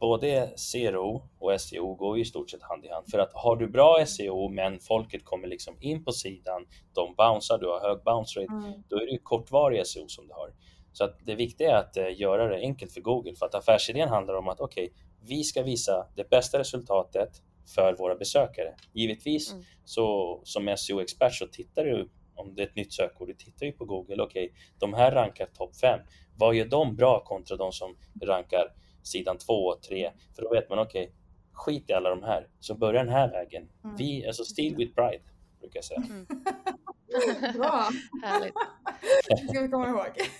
både 0.00 0.52
SEO 0.56 1.22
och 1.38 1.60
SEO 1.60 1.94
går 1.94 2.18
i 2.18 2.24
stort 2.24 2.50
sett 2.50 2.62
hand 2.62 2.84
i 2.84 2.88
hand. 2.88 3.10
För 3.10 3.18
att 3.18 3.32
har 3.34 3.56
du 3.56 3.68
bra 3.68 4.06
SEO 4.06 4.48
men 4.48 4.80
folket 4.80 5.24
kommer 5.24 5.48
liksom 5.48 5.76
in 5.80 6.04
på 6.04 6.12
sidan, 6.12 6.66
de 6.94 7.14
bouncear, 7.14 7.58
du 7.58 7.66
har 7.66 7.80
hög 7.80 8.04
bounce 8.04 8.40
rate, 8.40 8.52
mm. 8.52 8.82
då 8.88 8.96
är 8.96 9.06
det 9.06 9.12
ju 9.12 9.18
kortvarig 9.18 9.86
SEO 9.86 10.08
som 10.08 10.28
du 10.28 10.34
har. 10.34 10.50
Så 10.92 11.04
att 11.04 11.18
det 11.26 11.34
viktiga 11.34 11.70
är 11.70 11.76
att 11.76 11.96
uh, 11.96 12.20
göra 12.20 12.48
det 12.48 12.56
enkelt 12.56 12.92
för 12.92 13.00
Google 13.00 13.34
för 13.34 13.46
att 13.46 13.54
affärsidén 13.54 14.08
handlar 14.08 14.34
om 14.34 14.48
att 14.48 14.60
okej, 14.60 14.84
okay, 14.84 14.96
vi 15.20 15.44
ska 15.44 15.62
visa 15.62 16.06
det 16.16 16.30
bästa 16.30 16.58
resultatet 16.58 17.42
för 17.74 17.96
våra 17.96 18.14
besökare. 18.14 18.74
Givetvis 18.92 19.52
mm. 19.52 19.64
så 19.84 20.40
som 20.44 20.76
SEO-expert 20.76 21.34
så 21.34 21.46
tittar 21.46 21.84
du 21.84 22.10
om 22.34 22.54
det 22.54 22.62
är 22.62 22.66
ett 22.66 22.76
nytt 22.76 22.92
sökord, 22.92 23.28
du 23.28 23.34
tittar 23.34 23.66
ju 23.66 23.72
på 23.72 23.84
Google, 23.84 24.22
okej, 24.22 24.44
okay, 24.44 24.56
de 24.78 24.94
här 24.94 25.12
rankar 25.12 25.46
topp 25.46 25.76
5. 25.76 26.00
Vad 26.36 26.54
gör 26.54 26.66
de 26.66 26.96
bra 26.96 27.24
kontra 27.24 27.56
de 27.56 27.72
som 27.72 27.96
rankar 28.22 28.72
sidan 29.02 29.38
2 29.38 29.52
och 29.52 29.82
3? 29.82 30.10
För 30.36 30.42
då 30.42 30.50
vet 30.50 30.70
man, 30.70 30.78
okej, 30.78 31.02
okay, 31.02 31.14
skit 31.52 31.90
i 31.90 31.92
alla 31.92 32.10
de 32.10 32.22
här, 32.22 32.48
så 32.60 32.74
börja 32.74 33.04
den 33.04 33.12
här 33.12 33.30
vägen. 33.30 33.68
Mm. 33.84 33.96
Vi, 33.96 34.26
alltså 34.26 34.44
Steal 34.44 34.76
with 34.76 34.94
Pride, 34.94 35.22
brukar 35.60 35.78
jag 35.78 35.84
säga. 35.84 36.02
Mm. 36.10 36.26
Bra! 37.54 37.90
Härligt. 38.22 38.54
Det 39.28 39.48
ska 39.48 39.60
vi 39.60 39.68
komma 39.68 39.88
ihåg. 39.88 40.30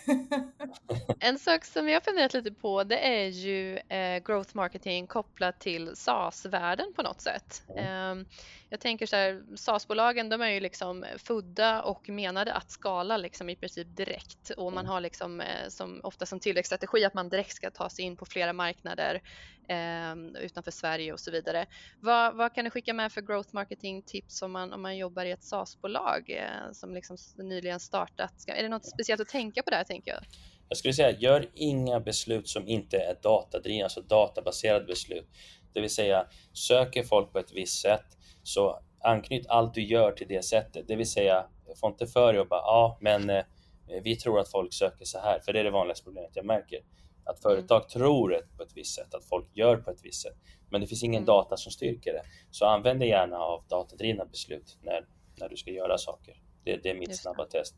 en 1.20 1.38
sak 1.38 1.64
som 1.64 1.88
jag 1.88 2.04
funderat 2.04 2.34
lite 2.34 2.52
på 2.52 2.84
det 2.84 2.98
är 2.98 3.26
ju 3.26 3.76
eh, 3.76 4.22
growth 4.24 4.56
marketing 4.56 5.06
kopplat 5.06 5.60
till 5.60 5.96
SaaS-världen 5.96 6.92
på 6.96 7.02
något 7.02 7.20
sätt. 7.20 7.62
Mm. 7.76 8.18
Eh, 8.20 8.26
jag 8.70 8.80
tänker 8.80 9.06
så 9.06 9.16
här, 9.16 9.42
SaaS-bolagen 9.56 10.28
de 10.28 10.40
är 10.40 10.48
ju 10.48 10.60
liksom 10.60 11.04
födda 11.16 11.82
och 11.82 12.08
menade 12.08 12.52
att 12.52 12.70
skala 12.70 13.16
liksom 13.16 13.50
i 13.50 13.56
princip 13.56 13.96
direkt 13.96 14.50
och 14.50 14.72
man 14.72 14.86
har 14.86 15.00
liksom 15.00 15.40
eh, 15.40 15.68
som 15.68 16.00
ofta 16.02 16.26
som 16.26 16.40
tillväxtstrategi 16.40 17.04
att 17.04 17.14
man 17.14 17.28
direkt 17.28 17.54
ska 17.54 17.70
ta 17.70 17.90
sig 17.90 18.04
in 18.04 18.16
på 18.16 18.24
flera 18.24 18.52
marknader 18.52 19.22
eh, 19.68 20.42
utanför 20.42 20.70
Sverige 20.70 21.12
och 21.12 21.20
så 21.20 21.30
vidare. 21.30 21.66
Vad, 22.00 22.36
vad, 22.36 22.54
kan 22.54 22.64
du 22.64 22.70
skicka 22.70 22.94
med 22.94 23.12
för 23.12 23.20
growth 23.20 23.48
marketing 23.52 24.02
tips 24.02 24.42
om 24.42 24.52
man, 24.52 24.72
om 24.72 24.82
man 24.82 24.96
jobbar 24.96 25.24
i 25.24 25.30
ett 25.30 25.42
SaaS-bolag 25.42 26.30
eh, 26.30 26.72
som 26.72 26.94
liksom 26.94 27.16
nyligen 27.36 27.80
startat? 27.80 28.32
Är 28.46 28.62
det 28.62 28.68
något 28.68 28.86
speciellt 28.86 29.20
att 29.20 29.28
tänka 29.28 29.62
på 29.62 29.70
där 29.70 29.84
tänker 29.84 30.10
jag? 30.10 30.20
Jag 30.68 30.78
skulle 30.78 30.94
säga, 30.94 31.18
gör 31.18 31.50
inga 31.54 32.00
beslut 32.00 32.48
som 32.48 32.68
inte 32.68 32.96
är 32.96 33.16
datadrivna, 33.22 33.84
alltså 33.84 34.00
databaserade 34.00 34.84
beslut. 34.84 35.28
Det 35.72 35.80
vill 35.80 35.94
säga, 35.94 36.26
söker 36.52 37.02
folk 37.02 37.32
på 37.32 37.38
ett 37.38 37.52
visst 37.52 37.82
sätt, 37.82 38.06
så 38.42 38.80
anknyt 39.00 39.46
allt 39.48 39.74
du 39.74 39.82
gör 39.82 40.12
till 40.12 40.28
det 40.28 40.44
sättet. 40.44 40.88
Det 40.88 40.96
vill 40.96 41.10
säga, 41.10 41.46
få 41.80 41.86
inte 41.86 42.06
för 42.06 42.32
dig 42.32 42.40
och 42.40 42.48
bara, 42.48 42.60
ja, 42.60 42.98
men 43.00 43.30
eh, 43.30 43.44
vi 44.02 44.16
tror 44.16 44.40
att 44.40 44.50
folk 44.50 44.74
söker 44.74 45.04
så 45.04 45.18
här, 45.18 45.40
för 45.40 45.52
det 45.52 45.60
är 45.60 45.64
det 45.64 45.70
vanligaste 45.70 46.04
problemet 46.04 46.30
jag 46.34 46.44
märker. 46.44 46.80
Att 47.28 47.42
företag 47.42 47.76
mm. 47.76 47.88
tror 47.88 48.46
på 48.56 48.62
ett 48.62 48.76
visst 48.76 48.94
sätt, 48.94 49.14
att 49.14 49.24
folk 49.24 49.56
gör 49.56 49.76
på 49.76 49.90
ett 49.90 50.04
visst 50.04 50.22
sätt. 50.22 50.36
Men 50.70 50.80
det 50.80 50.86
finns 50.86 51.02
ingen 51.02 51.22
mm. 51.22 51.26
data 51.26 51.56
som 51.56 51.72
styrker 51.72 52.12
det. 52.12 52.22
Så 52.50 52.66
använd 52.66 53.00
dig 53.00 53.08
gärna 53.08 53.38
av 53.38 53.64
datadrivna 53.68 54.24
beslut 54.24 54.78
när, 54.82 55.06
när 55.36 55.48
du 55.48 55.56
ska 55.56 55.70
göra 55.70 55.98
saker. 55.98 56.42
Det, 56.64 56.76
det 56.76 56.90
är 56.90 56.94
mitt 56.94 57.08
Just 57.08 57.22
snabba 57.22 57.44
det. 57.44 57.50
test. 57.50 57.74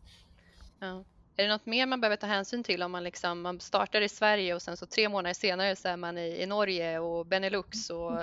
Ja. 0.81 1.05
Är 1.37 1.43
det 1.43 1.49
något 1.49 1.67
mer 1.67 1.87
man 1.87 2.01
behöver 2.01 2.17
ta 2.17 2.27
hänsyn 2.27 2.65
till 2.65 2.83
om 2.83 2.93
man, 2.93 3.05
liksom, 3.05 3.41
man 3.41 3.61
startar 3.61 4.01
i 4.01 4.09
Sverige 4.09 4.55
och 4.55 4.63
sen 4.63 4.77
så 4.77 4.87
tre 4.87 5.09
månader 5.09 5.35
senare 5.35 5.77
så 5.77 5.89
är 5.89 5.97
man 5.97 6.19
i, 6.19 6.43
i 6.43 6.47
Norge 6.47 6.99
och 6.99 7.27
Benelux 7.27 7.91
och 7.91 8.21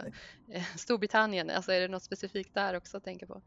eh, 0.51 0.63
Storbritannien? 0.77 1.49
Alltså 1.49 1.71
är 1.71 1.79
det 1.79 1.87
något 1.87 2.03
specifikt 2.03 2.53
där 2.53 2.77
också 2.77 2.97
att 2.97 3.03
tänka 3.03 3.27
på? 3.27 3.41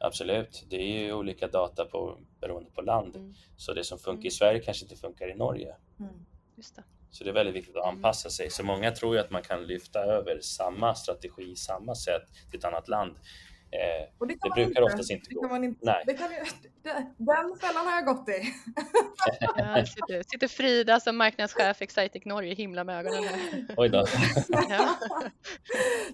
Absolut, 0.00 0.64
det 0.70 0.76
är 0.76 1.04
ju 1.04 1.12
olika 1.12 1.48
data 1.48 1.84
på, 1.84 2.18
beroende 2.40 2.70
på 2.70 2.82
land. 2.82 3.16
Mm. 3.16 3.34
Så 3.56 3.74
det 3.74 3.84
som 3.84 3.98
funkar 3.98 4.18
mm. 4.18 4.26
i 4.26 4.30
Sverige 4.30 4.60
kanske 4.60 4.84
inte 4.84 4.96
funkar 4.96 5.30
i 5.30 5.34
Norge. 5.34 5.76
Mm. 6.00 6.26
Just 6.56 6.76
det. 6.76 6.84
Så 7.14 7.24
det 7.24 7.30
är 7.30 7.34
väldigt 7.34 7.54
viktigt 7.54 7.76
att 7.76 7.82
Mm. 7.84 7.96
anpassa 7.96 8.30
sig. 8.30 8.50
Så 8.50 8.64
många 8.64 8.90
tror 8.90 9.14
ju 9.14 9.20
att 9.20 9.30
man 9.30 9.42
kan 9.42 9.66
lyfta 9.66 9.98
över 10.00 10.40
samma 10.40 10.94
strategi, 10.94 11.56
samma 11.56 11.94
sätt 11.94 12.22
till 12.50 12.58
ett 12.58 12.64
annat 12.64 12.88
land. 12.88 13.16
Eh, 13.70 14.08
Och 14.18 14.26
det, 14.26 14.34
Det 14.42 14.50
brukar 14.50 14.62
inte. 14.68 14.82
oftast 14.82 15.10
inte 15.10 15.26
det 15.28 15.34
gå. 15.34 15.40
kan 15.42 15.50
man 15.50 15.64
inte. 15.64 15.80
Nej. 15.82 16.02
Det 16.06 16.14
kan, 16.14 16.28
den 17.16 17.56
fällan 17.60 17.86
har 17.86 17.92
jag 17.94 18.04
gått 18.06 18.28
i. 18.28 18.32
Ja, 19.56 19.86
sitter, 19.86 20.22
sitter 20.30 20.48
Frida 20.48 21.00
som 21.00 21.16
marknadschef 21.16 21.82
Excitec 21.82 22.24
Norge 22.24 22.54
himla 22.54 22.84
med 22.84 22.98
ögonen 22.98 23.24
här. 23.24 23.66
oj 23.76 23.88
då. 23.88 23.98
Ja. 24.48 24.96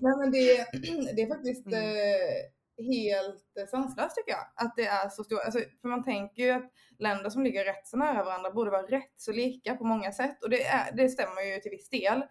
Nej 0.01 0.17
men 0.19 0.31
det, 0.31 0.67
det 1.17 1.23
är 1.23 1.29
faktiskt 1.29 1.67
Mm. 1.67 1.85
eh, 1.85 2.60
helt 2.83 3.57
eh, 3.61 3.67
sanslöst 3.67 4.17
tycker 4.17 4.33
jag. 4.33 4.47
Att 4.55 4.77
det 4.77 4.87
är 4.87 5.09
så 5.09 5.25
stort. 5.25 5.41
Alltså, 5.45 5.61
för 5.81 5.89
man 5.89 6.05
tänker 6.05 6.43
ju 6.43 6.51
att 6.51 6.73
länder 6.99 7.31
som 7.31 7.45
ligger 7.45 7.65
rätt 7.65 7.89
så 7.89 7.97
nära 7.97 8.25
varandra 8.25 8.51
borde 8.51 8.71
vara 8.71 8.83
rätt 8.83 9.15
så 9.17 9.33
lika 9.33 9.77
på 9.77 9.85
många 9.85 10.13
sätt. 10.13 10.45
Och 10.45 10.51
det, 10.51 10.65
är, 10.65 10.93
det 10.93 11.09
stämmer 11.09 11.43
ju 11.43 11.61
till 11.61 11.71
viss 11.71 11.89
del. 11.89 12.23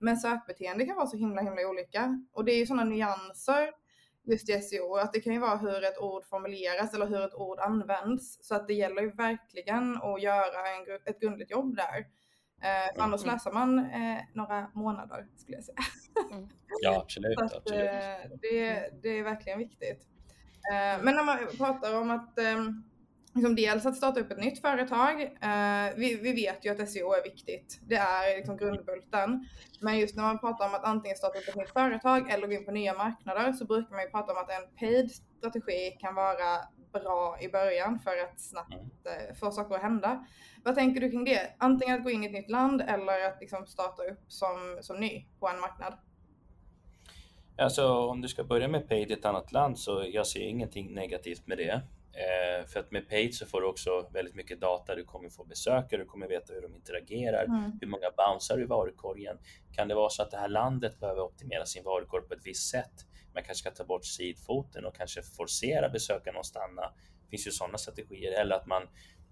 Men 0.00 0.16
sökbeteende 0.16 0.86
kan 0.86 0.96
vara 0.96 1.06
så 1.06 1.16
himla 1.16 1.42
himla 1.42 1.68
olika. 1.68 2.20
Och 2.32 2.44
det 2.44 2.52
är 2.52 2.58
ju 2.58 2.66
sådana 2.66 2.84
nyanser 2.84 3.70
just 4.26 4.50
i 4.50 4.60
SEO. 4.60 4.96
Att 4.96 5.12
det 5.12 5.20
kan 5.20 5.32
ju 5.32 5.38
vara 5.38 5.56
hur 5.56 5.84
ett 5.84 5.98
ord 5.98 6.24
formuleras 6.24 6.94
eller 6.94 7.06
hur 7.06 7.24
ett 7.24 7.34
ord 7.34 7.58
används. 7.60 8.38
Så 8.46 8.54
att 8.54 8.68
det 8.68 8.74
gäller 8.74 9.02
ju 9.02 9.10
verkligen 9.10 9.96
att 9.96 10.22
göra 10.22 10.68
en, 10.68 11.00
ett 11.04 11.20
grundligt 11.20 11.50
jobb 11.50 11.76
där. 11.76 12.06
Eh, 12.62 12.94
för 12.94 13.02
annars 13.02 13.22
Mm. 13.22 13.34
läser 13.34 13.52
man 13.52 13.78
eh, 13.78 14.18
några 14.34 14.70
månader 14.74 15.26
skulle 15.36 15.56
jag 15.56 15.64
säga. 15.64 15.76
Ja, 16.82 17.00
absolut. 17.02 17.38
Att, 17.40 17.54
absolut. 17.56 17.80
eh, 17.84 18.30
det, 18.42 18.90
det 19.02 19.08
är 19.08 19.22
verkligen 19.22 19.58
viktigt. 19.58 20.06
Eh, 20.72 21.02
Men 21.04 21.14
när 21.14 21.24
man 21.24 21.38
pratar 21.58 22.00
om 22.00 22.10
att 22.10 22.38
eh, 22.38 22.64
liksom 23.34 23.54
dels 23.56 23.86
att 23.86 23.96
starta 23.96 24.20
upp 24.20 24.30
ett 24.30 24.38
nytt 24.38 24.60
företag. 24.60 25.22
eh, 25.22 25.94
Vi, 25.96 26.14
vi 26.22 26.32
vet 26.32 26.64
ju 26.66 26.70
att 26.70 26.90
SEO 26.90 27.12
är 27.12 27.22
viktigt. 27.22 27.80
Det 27.82 27.94
är 27.96 28.36
liksom 28.36 28.56
grundbulten. 28.56 29.46
Men 29.80 29.98
just 29.98 30.16
när 30.16 30.22
man 30.22 30.38
pratar 30.38 30.66
om 30.68 30.74
att 30.74 30.84
antingen 30.84 31.16
starta 31.16 31.38
upp 31.38 31.48
ett 31.48 31.56
nytt 31.56 31.72
företag 31.72 32.30
eller 32.30 32.46
gå 32.46 32.52
in 32.52 32.64
på 32.64 32.70
nya 32.72 32.94
marknader 32.94 33.52
så 33.52 33.64
brukar 33.64 33.90
man 33.94 34.04
ju 34.04 34.10
prata 34.10 34.32
om 34.32 34.38
att 34.38 34.50
en 34.50 34.76
paid 34.78 35.10
strategi 35.12 35.96
kan 36.00 36.14
vara 36.14 36.58
bra 37.00 37.38
i 37.40 37.48
början 37.48 37.98
för 37.98 38.10
att 38.10 38.40
snabbt 38.40 38.72
Mm. 38.74 38.86
eh, 39.28 39.34
få 39.34 39.50
saker 39.50 39.74
att 39.74 39.82
hända. 39.82 40.26
Vad 40.64 40.74
tänker 40.74 41.00
du 41.00 41.10
kring 41.10 41.24
det? 41.24 41.54
Antingen 41.58 41.96
att 41.96 42.04
gå 42.04 42.10
in 42.10 42.22
i 42.22 42.26
ett 42.26 42.32
nytt 42.32 42.50
land 42.50 42.80
eller 42.88 43.24
att 43.28 43.40
liksom 43.40 43.66
starta 43.66 44.02
upp 44.02 44.20
som, 44.28 44.78
som 44.80 45.00
ny 45.00 45.26
på 45.40 45.48
en 45.48 45.60
marknad? 45.60 45.94
Alltså 47.58 47.88
om 47.88 48.20
du 48.20 48.28
ska 48.28 48.44
börja 48.44 48.68
med 48.68 48.88
paid 48.88 49.10
i 49.10 49.14
ett 49.14 49.24
annat 49.24 49.52
land 49.52 49.78
så 49.78 50.04
jag 50.12 50.26
ser 50.26 50.40
ingenting 50.40 50.94
negativt 50.94 51.46
med 51.46 51.58
det. 51.58 51.80
Eh, 52.12 52.66
för 52.66 52.80
att 52.80 52.90
med 52.90 53.08
paid 53.08 53.34
så 53.34 53.46
får 53.46 53.60
du 53.60 53.66
också 53.66 54.08
väldigt 54.12 54.34
mycket 54.34 54.60
data. 54.60 54.94
Du 54.94 55.04
kommer 55.04 55.28
få 55.30 55.44
besökare, 55.44 56.00
du 56.00 56.06
kommer 56.06 56.28
veta 56.28 56.52
hur 56.52 56.62
de 56.62 56.74
interagerar, 56.74 57.44
Mm. 57.44 57.78
hur 57.80 57.86
många 57.88 58.10
bouncear 58.16 58.60
i 58.62 58.64
varukorgen. 58.64 59.38
Kan 59.72 59.88
det 59.88 59.94
vara 59.94 60.08
så 60.10 60.22
att 60.22 60.30
det 60.30 60.36
här 60.36 60.48
landet 60.48 61.00
behöver 61.00 61.20
optimera 61.22 61.66
sin 61.66 61.84
varukorg 61.84 62.28
på 62.28 62.34
ett 62.34 62.46
visst 62.46 62.70
sätt? 62.70 63.06
Man 63.36 63.44
kanske 63.44 63.60
ska 63.62 63.70
ta 63.70 63.84
bort 63.84 64.04
sidfoten 64.04 64.84
och 64.84 64.94
kanske 64.96 65.22
forcera 65.22 65.88
besökaren 65.88 66.36
att 66.36 66.46
stanna. 66.46 66.82
Det 67.22 67.30
finns 67.30 67.46
ju 67.46 67.50
sådana 67.50 67.78
strategier. 67.78 68.32
Eller 68.32 68.56
att 68.56 68.66
man 68.66 68.82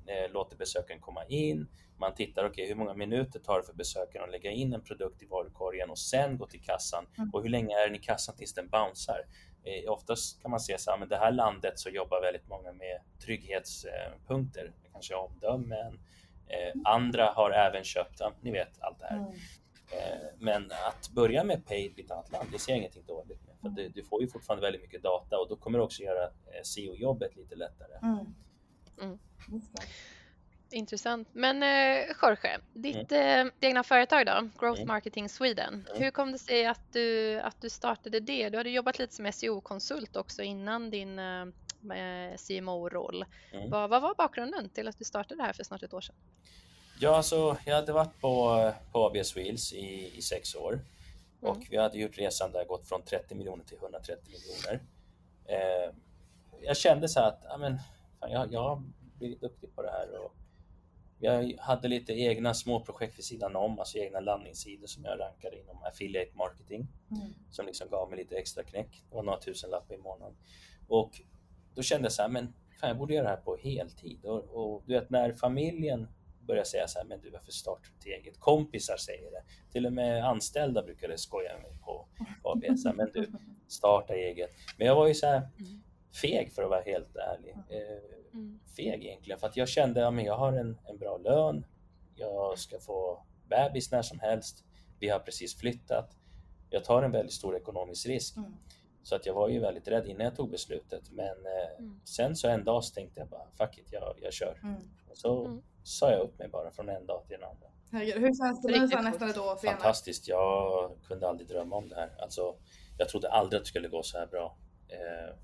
eh, 0.06 0.32
låter 0.32 0.56
besökaren 0.56 1.00
komma 1.00 1.24
in. 1.24 1.68
Man 1.98 2.14
tittar, 2.14 2.44
okej, 2.44 2.68
hur 2.68 2.74
många 2.74 2.94
minuter 2.94 3.40
tar 3.40 3.58
det 3.58 3.66
för 3.66 3.74
besökaren 3.74 4.24
att 4.24 4.30
lägga 4.30 4.50
in 4.50 4.74
en 4.74 4.84
produkt 4.84 5.22
i 5.22 5.26
varukorgen 5.26 5.90
och 5.90 5.98
sen 5.98 6.38
gå 6.38 6.46
till 6.46 6.62
kassan? 6.62 7.06
Mm. 7.18 7.30
Och 7.30 7.42
hur 7.42 7.48
länge 7.48 7.74
är 7.74 7.86
den 7.86 7.96
i 7.96 7.98
kassan 7.98 8.36
tills 8.36 8.54
den 8.54 8.68
bouncear? 8.68 9.26
Eh, 9.64 9.92
oftast 9.92 10.42
kan 10.42 10.50
man 10.50 10.60
se 10.60 10.78
så 10.78 10.90
här, 10.90 10.98
men 10.98 11.08
det 11.08 11.16
här 11.16 11.32
landet 11.32 11.78
så 11.78 11.88
jobbar 11.88 12.20
väldigt 12.20 12.48
många 12.48 12.72
med 12.72 13.00
trygghetspunkter, 13.24 14.72
kanske 14.92 15.14
omdömen. 15.14 16.00
Eh, 16.48 16.80
andra 16.84 17.26
har 17.26 17.50
även 17.50 17.84
köpt, 17.84 18.20
ja, 18.20 18.32
ni 18.40 18.50
vet 18.50 18.80
allt 18.80 18.98
det 18.98 19.06
här. 19.06 19.16
Mm. 19.16 19.32
Eh, 19.90 20.28
Men 20.38 20.72
att 20.72 21.10
börja 21.14 21.44
med 21.44 21.66
paid 21.66 21.98
i 21.98 22.02
ett 22.02 22.10
annat 22.10 22.32
land, 22.32 22.48
det 22.52 22.58
ser 22.58 22.72
jag 22.72 22.78
ingenting 22.78 23.04
dåligt 23.06 23.42
med. 23.46 23.53
För 23.64 23.70
du, 23.70 23.88
du 23.88 24.04
får 24.04 24.22
ju 24.22 24.28
fortfarande 24.28 24.66
väldigt 24.66 24.82
mycket 24.82 25.02
data 25.02 25.38
och 25.38 25.48
då 25.48 25.56
kommer 25.56 25.78
det 25.78 25.84
också 25.84 26.02
göra 26.02 26.24
eh, 26.24 26.62
SEO-jobbet 26.62 27.36
lite 27.36 27.54
lättare. 27.54 27.98
Mm. 28.02 28.34
Mm. 29.00 29.18
Intressant. 30.70 31.28
Men 31.32 31.62
eh, 31.62 32.06
Jorge, 32.22 32.58
ditt 32.72 33.12
eh, 33.12 33.44
egna 33.60 33.82
företag 33.82 34.26
då, 34.26 34.48
Growth 34.58 34.80
Mm. 34.80 34.88
Marketing 34.88 35.28
Sweden. 35.28 35.86
Mm. 35.90 36.02
Hur 36.02 36.10
kom 36.10 36.32
det 36.32 36.38
sig 36.38 36.66
att 36.66 36.92
du, 36.92 37.40
att 37.40 37.60
du 37.60 37.70
startade 37.70 38.20
det? 38.20 38.48
Du 38.48 38.56
hade 38.58 38.70
jobbat 38.70 38.98
lite 38.98 39.14
som 39.14 39.32
SEO-konsult 39.32 40.16
också 40.16 40.42
innan 40.42 40.90
din 40.90 41.18
eh, 41.18 41.42
eh, 41.92 42.36
CMO-roll. 42.36 43.24
Mm. 43.52 43.70
Vad, 43.70 43.90
vad 43.90 44.02
var 44.02 44.14
bakgrunden 44.14 44.68
till 44.68 44.88
att 44.88 44.98
du 44.98 45.04
startade 45.04 45.40
det 45.40 45.42
här 45.42 45.52
för 45.52 45.64
snart 45.64 45.82
ett 45.82 45.94
år 45.94 46.00
sedan? 46.00 46.16
Ja, 47.00 47.16
alltså, 47.16 47.56
jag 47.66 47.74
hade 47.74 47.92
varit 47.92 48.20
på, 48.20 48.72
på 48.92 49.06
ABS 49.06 49.36
Wheels 49.36 49.72
i, 49.72 50.12
i 50.16 50.22
sex 50.22 50.54
år 50.54 50.80
och 51.44 51.56
Mm. 51.56 51.66
vi 51.70 51.76
hade 51.76 51.98
gjort 51.98 52.18
resan 52.18 52.52
där, 52.52 52.64
gått 52.64 52.88
från 52.88 53.02
30 53.02 53.34
miljoner 53.34 53.64
till 53.64 53.76
130 53.78 54.24
miljoner. 54.32 54.86
Eh, 55.44 55.94
jag 56.62 56.76
kände 56.76 57.08
så 57.08 57.20
att 57.20 57.40
ja, 57.48 57.56
men, 57.56 57.78
fan, 58.20 58.30
jag, 58.30 58.52
jag 58.52 58.60
har 58.62 58.82
blivit 59.18 59.40
duktig 59.40 59.74
på 59.74 59.82
det 59.82 59.90
här 59.90 60.18
och 60.24 60.34
jag 61.18 61.52
hade 61.58 61.88
lite 61.88 62.12
egna 62.12 62.54
små 62.54 62.80
projekt 62.80 63.18
vid 63.18 63.24
sidan 63.24 63.56
om, 63.56 63.78
alltså 63.78 63.98
egna 63.98 64.20
landningssidor 64.20 64.86
som 64.86 65.04
jag 65.04 65.20
rankade 65.20 65.60
inom 65.60 65.82
affiliate 65.82 66.36
marketing 66.36 66.88
Mm. 67.10 67.34
som 67.50 67.66
liksom 67.66 67.88
gav 67.90 68.10
mig 68.10 68.18
lite 68.18 68.36
extra 68.36 68.62
knäck. 68.62 69.04
Det 69.10 69.14
var 69.16 69.22
några 69.22 69.40
tusen 69.40 69.70
lappar 69.70 69.94
i 69.94 69.98
månaden. 69.98 70.36
Och 70.88 71.20
då 71.74 71.82
kände 71.82 72.04
jag 72.04 72.12
så 72.12 72.22
här, 72.22 72.28
men 72.28 72.54
fan, 72.80 72.88
jag 72.88 72.98
borde 72.98 73.14
göra 73.14 73.24
det 73.24 73.30
här 73.30 73.36
på 73.36 73.56
heltid. 73.56 74.24
Och, 74.24 74.44
och 74.44 74.82
du 74.86 74.92
vet, 74.94 75.10
när 75.10 75.32
familjen 75.32 76.08
börjar 76.46 76.64
säga 76.64 76.88
så 76.88 76.98
här, 76.98 77.06
men 77.06 77.20
du 77.20 77.30
varför 77.30 77.52
startar 77.52 77.82
du 77.88 77.94
inte 77.94 78.08
eget? 78.20 78.40
Kompisar 78.40 78.96
säger 78.96 79.30
det. 79.30 79.42
Till 79.72 79.86
och 79.86 79.92
med 79.92 80.24
anställda 80.24 80.82
brukade 80.82 81.18
skoja 81.18 81.52
med 81.52 81.62
mig 81.62 81.78
på 81.84 82.08
ABS, 82.42 82.82
så 82.82 82.88
här, 82.88 82.96
men 82.96 83.10
du 83.14 83.32
starta 83.68 84.14
eget. 84.14 84.50
Men 84.78 84.86
jag 84.86 84.94
var 84.94 85.06
ju 85.08 85.14
så 85.14 85.26
här 85.26 85.48
feg 86.22 86.52
för 86.52 86.62
att 86.62 86.70
vara 86.70 86.80
helt 86.82 87.16
ärlig. 87.16 87.50
Eh, 87.68 88.14
Mm. 88.32 88.60
feg 88.76 89.04
egentligen, 89.04 89.38
för 89.40 89.46
att 89.46 89.56
jag 89.56 89.68
kände 89.68 90.00
att 90.00 90.04
ja, 90.04 90.10
men 90.10 90.24
jag 90.24 90.36
har 90.36 90.52
en, 90.52 90.78
en 90.88 90.98
bra 90.98 91.16
lön, 91.18 91.66
jag 92.14 92.58
ska 92.58 92.78
få 92.80 93.26
bebis 93.48 93.90
när 93.92 94.02
som 94.02 94.18
helst, 94.20 94.64
vi 95.00 95.08
har 95.08 95.18
precis 95.18 95.56
flyttat. 95.58 96.16
Jag 96.70 96.84
tar 96.84 97.02
en 97.02 97.10
väldigt 97.12 97.32
stor 97.34 97.56
ekonomisk 97.56 98.06
risk. 98.06 98.36
Mm. 98.36 98.54
Så 99.02 99.14
att 99.16 99.26
jag 99.26 99.34
var 99.34 99.48
ju 99.48 99.60
väldigt 99.60 99.88
rädd 99.88 100.06
innan 100.06 100.24
jag 100.24 100.36
tog 100.36 100.50
beslutet. 100.50 101.10
Men 101.10 101.26
eh, 101.46 101.78
Mm. 101.78 102.00
sen 102.04 102.36
så 102.36 102.48
en 102.48 102.64
dag 102.64 102.84
så 102.84 102.94
tänkte 102.94 103.20
jag 103.20 103.28
bara, 103.28 103.46
fuck 103.58 103.78
it, 103.78 103.88
jag, 103.92 104.18
jag 104.22 104.32
kör. 104.32 104.60
Mm. 104.62 104.74
Och 105.08 105.16
så 105.16 105.44
Mm. 105.46 105.62
Sa 105.84 106.10
jag 106.10 106.20
upp 106.20 106.38
mig 106.38 106.48
bara 106.48 106.70
från 106.70 106.88
en 106.88 107.06
dag 107.06 107.26
till 107.26 107.36
en 107.36 107.42
annan. 107.44 107.70
Herregud, 107.92 108.14
hur 108.14 108.34
känns 108.34 108.62
det 108.62 108.68
nu 108.72 109.02
nästan 109.02 109.30
ett 109.30 109.38
år 109.38 109.56
senare? 109.56 109.76
Fantastiskt, 109.76 110.28
jag 110.28 110.90
kunde 111.08 111.28
aldrig 111.28 111.48
drömma 111.48 111.76
om 111.76 111.88
det 111.88 111.94
här. 111.94 112.10
Alltså, 112.18 112.56
jag 112.98 113.08
trodde 113.08 113.30
aldrig 113.30 113.58
att 113.58 113.64
det 113.64 113.68
skulle 113.68 113.88
gå 113.88 114.02
så 114.02 114.18
här 114.18 114.26
bra. 114.26 114.56
Eh, 114.88 115.34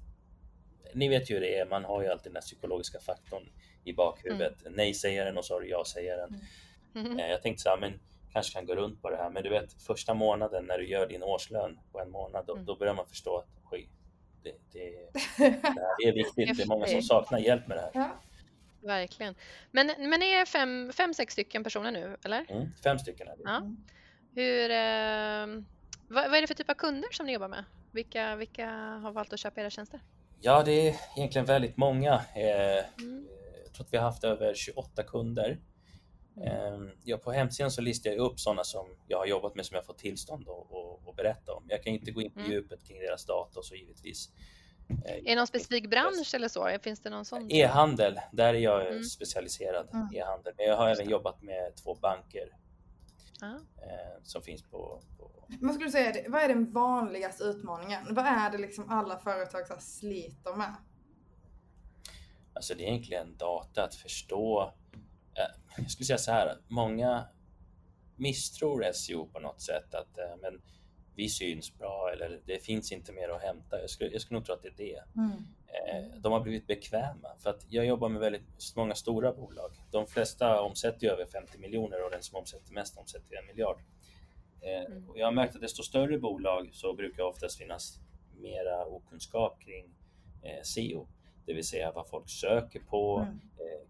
ni 0.95 1.09
vet 1.09 1.31
ju 1.31 1.35
hur 1.35 1.41
det 1.41 1.59
är, 1.59 1.67
man 1.67 1.85
har 1.85 2.03
ju 2.03 2.09
alltid 2.09 2.33
den 2.33 2.37
här 2.37 2.41
psykologiska 2.43 3.01
faktorn 3.01 3.43
i 3.85 3.93
bakhuvudet. 3.93 4.55
Nej-sägaren 4.71 5.39
och 5.39 5.45
så 5.45 5.55
har 5.55 5.61
du 5.61 5.69
ja-sägaren. 5.69 6.41
Mm. 6.95 7.19
Eh, 7.19 7.31
jag 7.31 7.43
tänkte 7.43 7.63
så 7.63 7.69
här, 7.69 7.77
men 7.79 8.01
kanske 8.33 8.53
kan 8.53 8.67
gå 8.67 8.75
runt 8.75 9.03
på 9.03 9.11
det 9.11 9.17
här. 9.17 9.31
Men 9.31 9.43
du 9.43 9.51
vet, 9.51 9.83
första 9.83 10.15
månaden 10.15 10.65
när 10.65 10.79
du 10.79 10.89
gör 10.89 11.07
din 11.07 11.23
årslön 11.23 11.79
på 11.93 12.01
en 12.01 12.11
månad, 12.11 12.45
då, 12.47 12.53
Mm. 12.53 12.65
då 12.67 12.77
börjar 12.77 12.95
man 12.95 13.07
förstå 13.07 13.39
att 13.39 13.49
oj, 13.71 13.91
det, 14.43 14.55
det, 14.73 15.11
det 15.39 15.61
här 15.63 16.09
är 16.09 16.13
viktigt. 16.13 16.57
Det 16.57 16.63
är 16.63 16.69
många 16.69 16.87
som 16.87 17.03
saknar 17.03 17.39
hjälp 17.39 17.67
med 17.69 17.77
det 17.77 17.81
här. 17.81 17.91
Ja. 17.95 18.11
Verkligen. 18.83 19.35
Men, 19.71 19.87
men 19.99 20.21
ni 20.21 20.31
är 20.31 20.45
fem, 20.45 20.93
fem, 20.95 21.15
sex 21.15 21.33
stycken 21.33 21.65
personer 21.65 21.91
nu, 21.93 22.17
eller? 22.25 22.47
Mm, 22.49 22.69
fem 22.85 22.99
stycken 22.99 23.29
är 23.29 23.37
vi. 23.37 23.43
Ja. 23.45 23.57
Mm. 23.57 23.77
Hur, 24.35 24.71
eh, 24.71 25.63
vad, 26.09 26.31
vad 26.31 26.35
är 26.35 26.41
det 26.41 26.47
för 26.47 26.55
typ 26.55 26.71
av 26.71 26.75
kunder 26.75 27.09
som 27.13 27.27
ni 27.27 27.33
jobbar 27.33 27.49
med? 27.49 27.65
Vilka, 27.93 28.37
vilka 28.37 28.67
har 29.03 29.13
valt 29.13 29.33
att 29.33 29.41
köpa 29.41 29.61
era 29.61 29.71
tjänster? 29.71 30.01
Ja, 30.41 30.63
det 30.63 30.89
är 30.89 30.97
egentligen 31.17 31.45
väldigt 31.47 31.77
många. 31.77 32.15
Eh, 32.15 32.85
Mm. 32.99 33.27
Jag 33.65 33.75
tror 33.75 33.87
att 33.87 33.93
vi 33.93 33.97
har 33.97 34.05
haft 34.05 34.25
över 34.25 34.55
28 34.55 35.03
kunder. 35.03 35.59
Eh, 36.45 36.79
Ja, 37.05 37.17
på 37.19 37.33
hemsidan 37.33 37.71
så 37.71 37.81
listar 37.81 38.11
jag 38.11 38.19
upp 38.19 38.41
sådana 38.41 38.65
som 38.65 38.87
jag 39.09 39.19
har 39.19 39.27
jobbat 39.27 39.55
med 39.55 39.67
som 39.67 39.75
jag 39.75 39.87
fått 39.87 39.99
tillstånd 39.99 40.49
att, 40.49 40.73
att, 40.77 41.09
att 41.09 41.17
berätta 41.17 41.53
om. 41.55 41.65
Jag 41.69 41.83
kan 41.83 41.93
inte 41.93 42.11
gå 42.11 42.23
in 42.23 42.31
på 42.31 42.41
Mm. 42.41 42.53
djupet 42.53 42.85
kring 42.85 42.99
deras 43.01 43.25
data 43.27 43.59
och 43.59 43.65
så 43.65 43.75
givetvis. 43.75 44.31
Eh, 45.07 45.15
Är 45.15 45.23
det 45.25 45.35
någon 45.35 45.47
specifik 45.47 45.91
bransch 45.91 46.35
eller 46.35 46.49
så? 46.49 46.79
Finns 46.83 47.01
det 47.01 47.11
någon 47.11 47.25
sån? 47.25 47.51
E-handel, 47.51 48.21
där 48.33 48.55
är 48.55 48.59
jag 48.59 48.87
Mm. 48.87 49.03
specialiserad. 49.05 49.89
Mm. 49.93 50.09
E-handel. 50.15 50.55
Men 50.57 50.67
jag 50.67 50.77
har 50.77 50.89
även 50.89 51.09
jobbat 51.11 51.43
med 51.43 51.77
två 51.77 51.95
banker 51.95 52.57
Ja. 53.41 53.47
eh, 53.77 54.23
som 54.23 54.43
finns 54.43 54.63
på, 54.63 55.03
på 55.19 55.31
Vad 55.61 55.75
skulle 55.75 55.87
du 55.87 55.93
säga, 55.93 56.31
vad 56.31 56.43
är 56.43 56.49
den 56.49 56.73
vanligaste 56.73 57.45
utmaningen? 57.45 58.15
Vad 58.15 58.27
är 58.27 58.51
det 58.51 58.59
liksom 58.59 58.89
alla 58.91 59.19
företag 59.19 59.67
så 59.67 59.75
sliter 59.79 60.55
med? 60.57 60.75
Alltså 62.55 62.75
det 62.75 62.85
är 62.85 62.89
egentligen 62.89 63.37
data, 63.37 63.85
att 63.85 63.95
förstå. 63.95 64.73
eh, 65.35 65.45
Jag 65.83 65.91
skulle 65.91 66.07
säga 66.07 66.19
så 66.19 66.31
här, 66.33 66.59
många 66.69 67.25
misstror 68.17 68.93
SEO 68.93 69.27
på 69.27 69.41
något 69.41 69.61
sätt. 69.63 69.95
Att 69.95 70.19
men 70.43 70.63
vi 71.21 71.29
syns 71.29 71.79
bra 71.79 72.11
eller 72.13 72.41
det 72.47 72.59
finns 72.59 72.93
inte 72.93 73.13
mer 73.13 73.29
att 73.29 73.43
hämta. 73.43 73.81
Jag 73.81 73.91
skulle, 73.91 74.11
jag 74.11 74.21
skulle 74.21 74.39
nog 74.39 74.47
tro 74.47 74.55
att 74.55 74.63
det 74.63 74.69
är 74.69 74.75
det. 74.77 75.03
Mm. 75.17 75.31
Eh, 75.67 76.21
de 76.21 76.33
har 76.33 76.41
blivit 76.41 76.67
bekväma 76.67 77.29
för 77.39 77.51
att 77.51 77.67
jag 77.69 77.87
jobbar 77.87 78.09
med 78.09 78.21
väldigt 78.21 78.77
många 78.77 78.95
stora 78.95 79.33
bolag. 79.33 79.71
De 79.91 80.07
flesta 80.07 80.61
omsätter 80.61 81.07
över 81.07 81.27
50 81.27 81.59
miljoner 81.59 82.05
och 82.05 82.11
den 82.11 82.23
som 82.23 82.39
omsätter 82.39 82.73
mest 82.73 82.99
omsätter 82.99 83.37
en 83.37 83.47
miljard. 83.47 83.79
Eh, 84.61 84.85
mm. 84.85 85.09
Jag 85.15 85.27
har 85.27 85.33
märkt 85.33 85.55
att 85.55 85.61
desto 85.61 85.83
större 85.83 86.19
bolag 86.19 86.71
så 86.73 86.95
brukar 86.95 87.23
oftast 87.23 87.59
finnas 87.59 87.99
mera 88.37 88.87
okunskap 88.87 89.61
kring 89.61 89.85
eh, 90.43 90.63
SEO, 90.63 91.09
det 91.47 91.55
vill 91.55 91.67
säga 91.67 91.93
vad 91.93 92.09
folk 92.09 92.31
söker 92.31 92.81
på, 92.81 93.19
mm. 93.19 93.41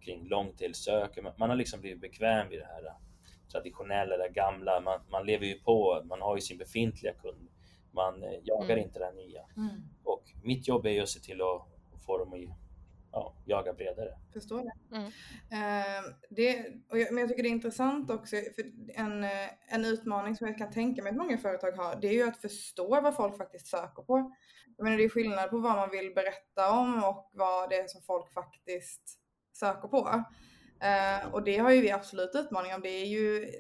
kring 0.01 0.29
långtidssök. 0.29 1.19
Man 1.37 1.51
har 1.51 1.57
liksom 1.57 1.81
blivit 1.81 2.01
bekväm 2.01 2.49
vid 2.49 2.59
det 2.59 2.67
här 2.67 2.95
traditionella, 3.53 4.17
det 4.17 4.29
gamla. 4.29 4.81
Man, 4.81 5.01
man 5.11 5.27
lever 5.27 5.47
ju 5.47 5.55
på, 5.55 6.03
man 6.05 6.21
har 6.21 6.37
ju 6.37 6.41
sin 6.41 6.59
befintliga 6.59 7.13
kund. 7.13 7.49
Man 7.93 8.25
jagar 8.43 8.77
mm. 8.77 8.85
inte 8.85 8.99
det 8.99 9.13
nya. 9.13 9.43
Mm. 9.57 9.83
Och 10.05 10.23
mitt 10.43 10.69
jobb 10.69 10.87
är 10.87 10.91
ju 10.91 11.01
att 11.01 11.09
se 11.09 11.21
till 11.21 11.41
att 11.41 11.69
få 12.07 12.19
dem 12.19 12.33
att 12.33 12.57
ja, 13.13 13.35
jaga 13.45 13.73
bredare. 13.73 14.19
Förstår 14.33 14.63
det. 14.63 14.97
Mm. 14.97 15.07
Uh, 15.07 16.15
det 16.31 16.67
och 16.91 16.99
jag, 16.99 17.13
men 17.13 17.21
jag 17.21 17.29
tycker 17.29 17.43
det 17.43 17.49
är 17.49 17.51
intressant 17.51 18.11
också, 18.11 18.37
för 18.37 18.65
en, 18.95 19.25
eh, 19.25 19.75
en 19.75 19.85
utmaning 19.85 20.37
som 20.37 20.47
jag 20.47 20.59
kan 20.59 20.71
tänka 20.71 21.03
mig 21.03 21.11
att 21.11 21.17
många 21.17 21.39
företag 21.39 21.73
har, 21.73 22.01
det 22.01 22.09
är 22.09 22.13
ju 22.13 22.29
att 22.29 22.41
förstå 22.41 23.01
vad 23.01 23.17
folk 23.17 23.37
faktiskt 23.37 23.67
söker 23.67 24.03
på. 24.03 24.33
Jag 24.77 24.85
menar, 24.85 24.97
det 24.97 25.05
är 25.05 25.09
skillnad 25.09 25.51
på 25.51 25.59
vad 25.59 25.77
man 25.77 25.91
vill 25.91 26.15
berätta 26.15 26.71
om 26.81 27.05
och 27.05 27.31
vad 27.33 27.71
det 27.71 27.77
är 27.77 27.87
som 27.87 28.03
folk 28.03 28.33
faktiskt 28.33 29.19
söker 29.53 29.89
på. 29.89 30.25
Uh, 30.85 31.35
och 31.35 31.45
det 31.45 31.59
har 31.59 31.71
ju 31.71 31.81
vi 31.81 31.91
absolut 31.91 32.31
utmaningar 32.35 32.77
om. 32.77 32.83
Det 32.83 33.03
är 33.03 33.07
ju 33.07 33.53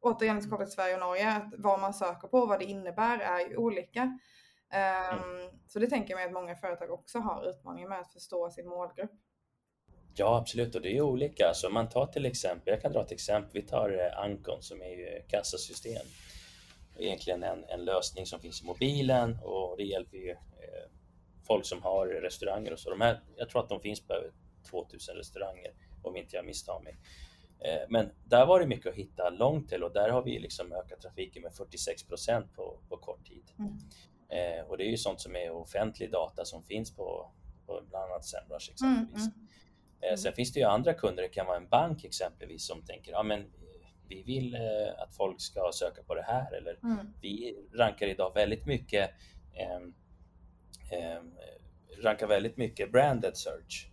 återigen 0.00 0.50
kopplat 0.50 0.68
till 0.68 0.74
Sverige 0.74 0.94
och 0.94 1.00
Norge, 1.00 1.32
att 1.32 1.54
vad 1.58 1.80
man 1.80 1.94
söker 1.94 2.28
på 2.28 2.38
och 2.38 2.48
vad 2.48 2.58
det 2.58 2.64
innebär 2.64 3.18
är 3.18 3.48
ju 3.48 3.56
olika. 3.56 4.18
Mm. 4.72 5.50
Så 5.66 5.78
det 5.78 5.86
tänker 5.86 6.10
jag 6.10 6.16
mig 6.16 6.26
att 6.26 6.32
många 6.32 6.54
företag 6.54 6.90
också 6.90 7.18
har 7.18 7.50
utmaningar 7.50 7.88
med 7.88 8.00
att 8.00 8.12
förstå 8.12 8.50
sin 8.50 8.68
målgrupp. 8.68 9.10
Ja, 10.14 10.38
absolut, 10.38 10.74
och 10.74 10.82
det 10.82 10.96
är 10.96 11.00
olika. 11.00 11.48
Alltså, 11.48 11.70
man 11.70 11.88
tar 11.88 12.06
till 12.06 12.26
exempel, 12.26 12.72
jag 12.72 12.82
kan 12.82 12.92
dra 12.92 13.02
ett 13.02 13.12
exempel, 13.12 13.62
vi 13.62 13.62
tar 13.62 13.90
eh, 13.90 14.18
Ancon 14.18 14.62
som 14.62 14.82
är 14.82 14.90
ju 14.90 15.22
kassasystem. 15.28 16.06
Egentligen 16.98 17.42
en, 17.42 17.64
en 17.64 17.84
lösning 17.84 18.26
som 18.26 18.40
finns 18.40 18.62
i 18.62 18.66
mobilen 18.66 19.38
och 19.42 19.76
det 19.76 19.84
hjälper 19.84 20.16
ju 20.16 20.30
eh, 20.30 20.90
folk 21.46 21.66
som 21.66 21.82
har 21.82 22.06
restauranger 22.06 22.72
och 22.72 22.78
så. 22.78 22.90
De 22.90 23.00
här, 23.00 23.20
jag 23.36 23.48
tror 23.48 23.62
att 23.62 23.68
de 23.68 23.80
finns 23.80 24.06
på 24.06 24.14
över 24.14 24.32
2000 24.70 25.16
restauranger 25.16 25.72
om 26.04 26.16
inte 26.16 26.36
jag 26.36 26.46
misstar 26.46 26.80
mig. 26.80 26.98
Eh, 27.64 27.88
men 27.88 28.10
där 28.24 28.46
var 28.46 28.60
det 28.60 28.66
mycket 28.66 28.86
att 28.86 28.94
hitta 28.94 29.30
långt 29.30 29.68
till 29.68 29.82
och 29.82 29.92
där 29.92 30.08
har 30.08 30.22
vi 30.22 30.38
liksom 30.38 30.72
ökat 30.72 31.00
trafiken 31.00 31.42
med 31.42 31.54
46 31.54 32.02
procent 32.02 32.54
på, 32.54 32.80
på 32.88 32.96
kort 32.96 33.26
tid. 33.26 33.52
Mm. 33.58 33.78
Eh, 34.28 34.64
och 34.64 34.78
det 34.78 34.84
är 34.84 34.90
ju 34.90 34.96
sånt 34.96 35.20
som 35.20 35.36
är 35.36 35.50
offentlig 35.50 36.10
data 36.10 36.44
som 36.44 36.62
finns 36.62 36.96
på, 36.96 37.32
på 37.66 37.82
bland 37.90 38.10
annat 38.10 38.24
Semrush 38.24 38.70
exempelvis. 38.70 39.26
Mm, 39.26 39.32
mm. 40.00 40.12
Eh, 40.12 40.16
sen 40.16 40.32
finns 40.32 40.52
det 40.52 40.60
ju 40.60 40.66
andra 40.66 40.94
kunder, 40.94 41.22
det 41.22 41.28
kan 41.28 41.46
vara 41.46 41.56
en 41.56 41.68
bank 41.68 42.04
exempelvis 42.04 42.66
som 42.66 42.82
tänker 42.82 43.12
ja, 43.12 43.22
men 43.22 43.52
vi 44.08 44.22
vill 44.22 44.54
eh, 44.54 45.02
att 45.02 45.16
folk 45.16 45.40
ska 45.40 45.70
söka 45.74 46.02
på 46.02 46.14
det 46.14 46.22
här 46.22 46.54
eller 46.54 46.78
mm. 46.82 47.06
vi 47.20 47.56
rankar 47.74 48.06
idag 48.06 48.34
väldigt 48.34 48.66
mycket 48.66 49.10
ehm, 49.54 49.94
ehm, 50.90 51.34
rankar 52.02 52.26
väldigt 52.26 52.56
mycket 52.56 52.92
branded 52.92 53.36
search. 53.36 53.91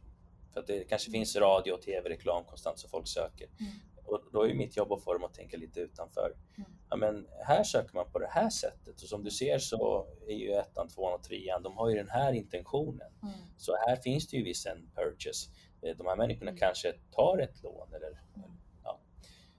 För 0.54 0.60
att 0.60 0.68
det 0.68 0.84
kanske 0.84 1.12
finns 1.12 1.36
radio 1.36 1.72
och 1.72 1.82
tv-reklam 1.82 2.44
konstant 2.44 2.80
som 2.80 2.90
folk 2.90 3.08
söker. 3.08 3.48
Mm. 3.60 3.72
Och 4.06 4.22
då 4.32 4.48
är 4.48 4.54
mitt 4.54 4.78
jobb 4.78 4.92
att 4.92 5.04
få 5.04 5.14
dem 5.14 5.24
att 5.24 5.34
tänka 5.34 5.58
lite 5.58 5.80
utanför. 5.80 6.36
Mm. 6.58 6.70
Ja, 6.90 6.96
men 6.96 7.28
här 7.46 7.64
söker 7.64 7.96
man 7.96 8.12
på 8.12 8.20
det 8.20 8.28
här 8.28 8.50
sättet 8.50 9.02
och 9.02 9.10
som 9.10 9.24
du 9.24 9.32
ser 9.32 9.60
så 9.60 10.08
är 10.28 10.36
ju 10.36 10.54
ettan, 10.54 10.88
tvåan 10.88 11.14
och 11.14 11.24
trean, 11.24 11.64
de 11.64 11.78
har 11.78 11.90
ju 11.90 11.96
den 11.96 12.10
här 12.10 12.34
intentionen. 12.34 13.12
Mm. 13.24 13.36
Så 13.58 13.76
här 13.88 13.96
finns 13.96 14.28
det 14.28 14.38
ju 14.38 14.44
viss 14.44 14.66
en 14.66 14.92
purchase. 14.96 15.50
Eh, 15.82 15.98
de 15.98 16.08
här 16.08 16.16
människorna 16.16 16.52
mm. 16.52 16.60
kanske 16.60 16.94
tar 17.12 17.38
ett 17.38 17.64
lån 17.64 17.94
eller 17.94 18.22
ja. 18.84 19.00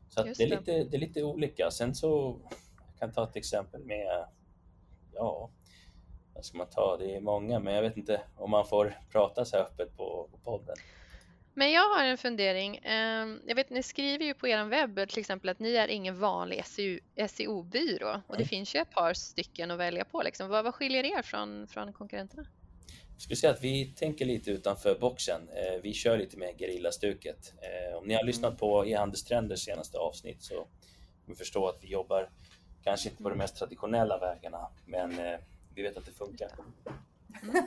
Så 0.09 0.23
det, 0.23 0.41
är 0.41 0.47
lite, 0.47 0.85
det 0.85 0.97
är 0.97 1.01
lite 1.01 1.23
olika. 1.23 1.71
Sen 1.71 1.95
så 1.95 2.41
jag 2.91 2.99
kan 2.99 3.13
ta 3.13 3.25
ett 3.29 3.37
exempel 3.37 3.85
med, 3.85 4.27
ja, 5.13 5.51
vad 6.41 6.45
ska 6.45 6.59
man 6.59 6.67
ta? 6.67 6.97
Det 6.97 7.17
är 7.17 7.21
många, 7.21 7.59
men 7.59 7.75
jag 7.75 7.83
vet 7.83 7.97
inte 7.97 8.21
om 8.37 8.51
man 8.51 8.67
får 8.67 8.99
prata 9.13 9.45
så 9.45 9.57
här 9.57 9.65
öppet 9.65 9.97
på, 9.97 10.29
på 10.31 10.39
podden. 10.39 10.77
Men 11.55 11.73
jag 11.73 11.89
har 11.89 12.05
en 12.05 12.19
fundering. 12.19 12.77
Ehm, 12.77 13.41
jag 13.47 13.55
vet, 13.55 13.71
ni 13.71 13.83
skriver 13.83 14.25
ju 14.25 14.35
på 14.35 14.49
er 14.49 14.65
webb 14.65 15.09
till 15.09 15.19
exempel 15.19 15.51
att 15.51 15.59
ni 15.59 15.75
är 15.75 15.89
ingen 15.89 16.21
vanlig 16.21 16.65
SEO-byrå 17.29 18.21
och 18.27 18.37
det 18.39 18.45
finns 18.45 18.75
ju 18.75 18.81
ett 18.81 18.91
par 18.91 19.15
stycken 19.15 19.71
att 19.71 19.79
välja 19.79 20.05
på. 20.05 20.23
Liksom. 20.23 20.49
Vad, 20.49 20.65
vad 20.65 20.75
skiljer 20.75 21.05
er 21.05 21.23
från, 21.23 21.67
från 21.67 21.93
konkurrenterna? 21.93 22.47
Jag 23.13 23.23
skulle 23.23 23.37
säga 23.37 23.53
att 23.53 23.65
vi 23.65 23.87
tänker 23.87 24.25
lite 24.25 24.51
utanför 24.51 24.99
boxen. 25.01 25.49
Eh, 25.49 25.83
vi 25.83 25.93
kör 25.93 26.19
lite 26.19 26.37
med 26.37 26.59
gerillastuket. 26.59 27.55
Eh, 27.63 27.99
om 27.99 28.07
ni 28.07 28.15
har 28.15 28.25
lyssnat 28.25 28.59
på 28.59 28.87
e-handelstrenders 28.87 29.65
senaste 29.65 29.99
avsnitt 29.99 30.43
så 30.43 30.67
vi 31.27 31.35
förstår 31.35 31.69
att 31.69 31.79
vi 31.81 31.89
jobbar 31.89 32.31
kanske 32.85 33.09
inte 33.09 33.23
på 33.23 33.29
de 33.29 33.39
mest 33.39 33.57
traditionella 33.57 34.19
vägarna, 34.19 34.69
men 34.87 35.19
eh, 35.19 35.39
vi 35.75 35.83
vet 35.83 35.97
att 35.97 36.07
det 36.07 36.13
funkar. 36.13 36.51
Mm. 37.43 37.65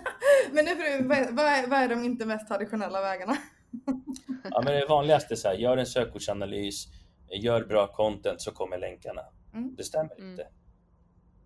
men 0.51 0.65
nu, 0.65 1.03
vad, 1.07 1.45
är, 1.45 1.67
vad 1.67 1.79
är 1.79 1.89
de 1.89 2.03
inte 2.03 2.25
mest 2.25 2.47
traditionella 2.47 3.01
vägarna? 3.01 3.37
ja, 4.51 4.61
men 4.65 4.73
det 4.73 4.85
vanligaste 4.85 5.33
är 5.33 5.35
så 5.35 5.47
här, 5.47 5.55
gör 5.55 5.77
en 5.77 5.85
sökordsanalys, 5.85 6.87
gör 7.29 7.65
bra 7.65 7.87
content 7.87 8.41
så 8.41 8.51
kommer 8.51 8.77
länkarna. 8.77 9.21
Mm. 9.53 9.75
Det 9.75 9.83
stämmer 9.83 10.15
mm. 10.15 10.31
inte. 10.31 10.47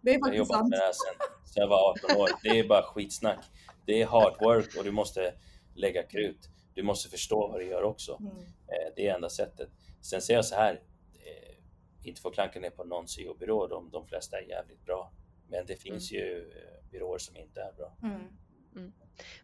Det 0.02 0.14
är 0.14 0.20
faktiskt 0.20 0.52
sant. 0.52 0.70
Med 0.70 0.80
det 0.80 0.84
här 0.84 0.94
sen, 0.94 1.28
sen 1.46 1.62
jag 1.62 1.68
var 1.68 1.90
18 1.90 2.18
år. 2.18 2.30
Det 2.44 2.60
är 2.60 2.68
bara 2.68 2.84
skitsnack. 2.84 3.46
Det 3.86 4.02
är 4.02 4.06
hard 4.06 4.34
work 4.42 4.76
och 4.78 4.84
du 4.84 4.92
måste 4.92 5.34
lägga 5.76 6.04
krut. 6.04 6.50
Du 6.74 6.84
måste 6.84 7.10
förstå 7.10 7.48
vad 7.48 7.60
du 7.60 7.66
gör 7.66 7.84
också. 7.84 8.18
Mm. 8.20 8.38
Eh, 8.38 8.94
det 8.96 9.08
är 9.08 9.16
enda 9.16 9.30
sättet. 9.30 9.70
Sen 10.02 10.22
säger 10.22 10.38
jag 10.38 10.46
så 10.46 10.56
här, 10.56 10.82
eh, 11.14 12.08
inte 12.08 12.22
få 12.22 12.30
klanka 12.30 12.60
ner 12.60 12.70
på 12.70 12.84
någon 12.84 13.08
SEO-byrå, 13.08 13.68
de, 13.68 13.90
de 13.92 14.08
flesta 14.08 14.38
är 14.38 14.50
jävligt 14.50 14.86
bra. 14.86 15.12
Men 15.48 15.66
det 15.66 15.76
finns 15.76 16.12
mm. 16.12 16.24
ju 16.24 16.52
eh, 16.52 16.92
byråer 16.92 17.18
som 17.18 17.36
inte 17.36 17.62
är 17.62 17.72
bra. 17.72 17.98
Mm. 18.04 18.16
mm. 18.76 18.94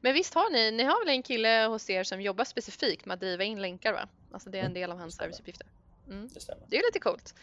Men 0.02 0.14
visst 0.14 0.34
har 0.34 0.50
ni, 0.50 0.72
ni 0.72 0.84
har 0.84 1.06
väl 1.06 1.16
en 1.16 1.24
kille 1.24 1.66
hos 1.70 1.90
er 1.90 2.04
som 2.04 2.22
jobbar 2.22 2.46
specifikt 2.46 3.06
med 3.06 3.14
att 3.14 3.20
driva 3.20 3.44
in 3.44 3.62
länkar 3.62 3.94
va? 3.94 4.08
Alltså 4.32 4.50
det 4.50 4.58
är 4.58 4.60
en 4.60 4.66
mm. 4.66 4.82
del 4.82 4.92
av 4.92 4.98
hans 4.98 5.16
serviceuppgifter. 5.16 5.68
Mm. 6.08 6.28
Det 6.34 6.40
stämmer. 6.40 6.64
Det 6.70 6.78
är 6.78 6.82
lite 6.82 7.00
coolt. 7.00 7.36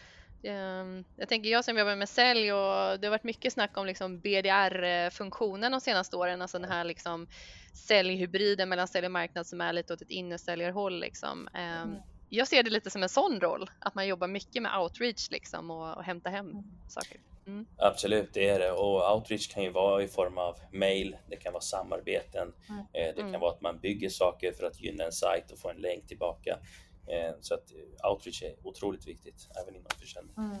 Ehm, 0.43 1.03
jag 1.15 1.29
tänker 1.29 1.49
jag 1.49 1.65
som 1.65 1.77
jobbar 1.77 1.95
med 1.95 2.09
sälj 2.09 2.53
och 2.53 2.99
det 2.99 3.07
har 3.07 3.09
varit 3.09 3.23
mycket 3.23 3.53
snack 3.53 3.77
om 3.77 3.85
liksom 3.85 4.19
BDR-funktionen 4.19 5.71
de 5.71 5.81
senaste 5.81 6.15
åren, 6.15 6.41
alltså 6.41 6.59
den 6.59 6.71
här 6.71 6.83
liksom 6.83 7.27
säljhybriden 7.73 8.69
mellan 8.69 8.87
sälj 8.87 9.05
och 9.05 9.11
marknad 9.11 9.47
som 9.47 9.61
är 9.61 9.73
lite 9.73 9.93
åt 9.93 10.01
ett 10.01 10.09
innesäljarhåll. 10.09 10.99
Liksom. 10.99 11.47
Ehm, 11.53 11.89
mm. 11.89 12.01
Jag 12.29 12.47
ser 12.47 12.63
det 12.63 12.69
lite 12.69 12.89
som 12.89 13.03
en 13.03 13.09
sån 13.09 13.41
roll, 13.41 13.69
att 13.79 13.95
man 13.95 14.07
jobbar 14.07 14.27
mycket 14.27 14.63
med 14.63 14.77
outreach 14.77 15.31
liksom 15.31 15.71
och, 15.71 15.97
och 15.97 16.03
hämta 16.03 16.29
hem 16.29 16.49
mm. 16.49 16.63
saker. 16.87 17.17
Mm. 17.47 17.65
Absolut, 17.77 18.33
det 18.33 18.49
är 18.49 18.59
det. 18.59 18.71
Och 18.71 19.15
outreach 19.15 19.53
kan 19.53 19.63
ju 19.63 19.69
vara 19.69 20.03
i 20.03 20.07
form 20.07 20.37
av 20.37 20.59
mail, 20.71 21.17
det 21.27 21.35
kan 21.35 21.53
vara 21.53 21.61
samarbeten, 21.61 22.53
mm. 22.69 22.79
Eh, 22.79 23.15
det 23.15 23.21
kan 23.21 23.29
mm. 23.29 23.41
vara 23.41 23.51
att 23.51 23.61
man 23.61 23.79
bygger 23.79 24.09
saker 24.09 24.51
för 24.51 24.65
att 24.65 24.81
gynna 24.81 25.03
en 25.03 25.11
sajt 25.11 25.51
och 25.51 25.59
få 25.59 25.69
en 25.69 25.77
länk 25.77 26.07
tillbaka. 26.07 26.59
Eh, 27.07 27.35
så 27.41 27.53
att 27.53 27.71
eh, 27.71 28.11
outreach 28.11 28.43
är 28.43 28.55
otroligt 28.63 29.07
viktigt, 29.07 29.47
även 29.63 29.75
inom 29.75 29.91
försäljning. 29.99 30.35
Mm. 30.37 30.57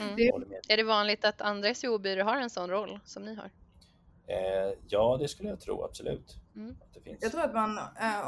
Mm. 0.00 0.52
Är 0.68 0.76
det 0.76 0.82
vanligt 0.82 1.24
att 1.24 1.40
andra 1.40 1.74
SEO-byråer 1.74 2.24
har 2.24 2.36
en 2.36 2.50
sån 2.50 2.70
roll 2.70 2.98
som 3.04 3.24
ni 3.24 3.34
har? 3.34 3.50
ja, 4.88 5.16
det 5.20 5.28
skulle 5.28 5.48
jag 5.48 5.60
tro, 5.60 5.84
absolut. 5.84 6.36
Mm. 6.56 6.76
Jag 7.20 7.32
tror 7.32 7.42
att 7.42 7.54
man, 7.54 7.78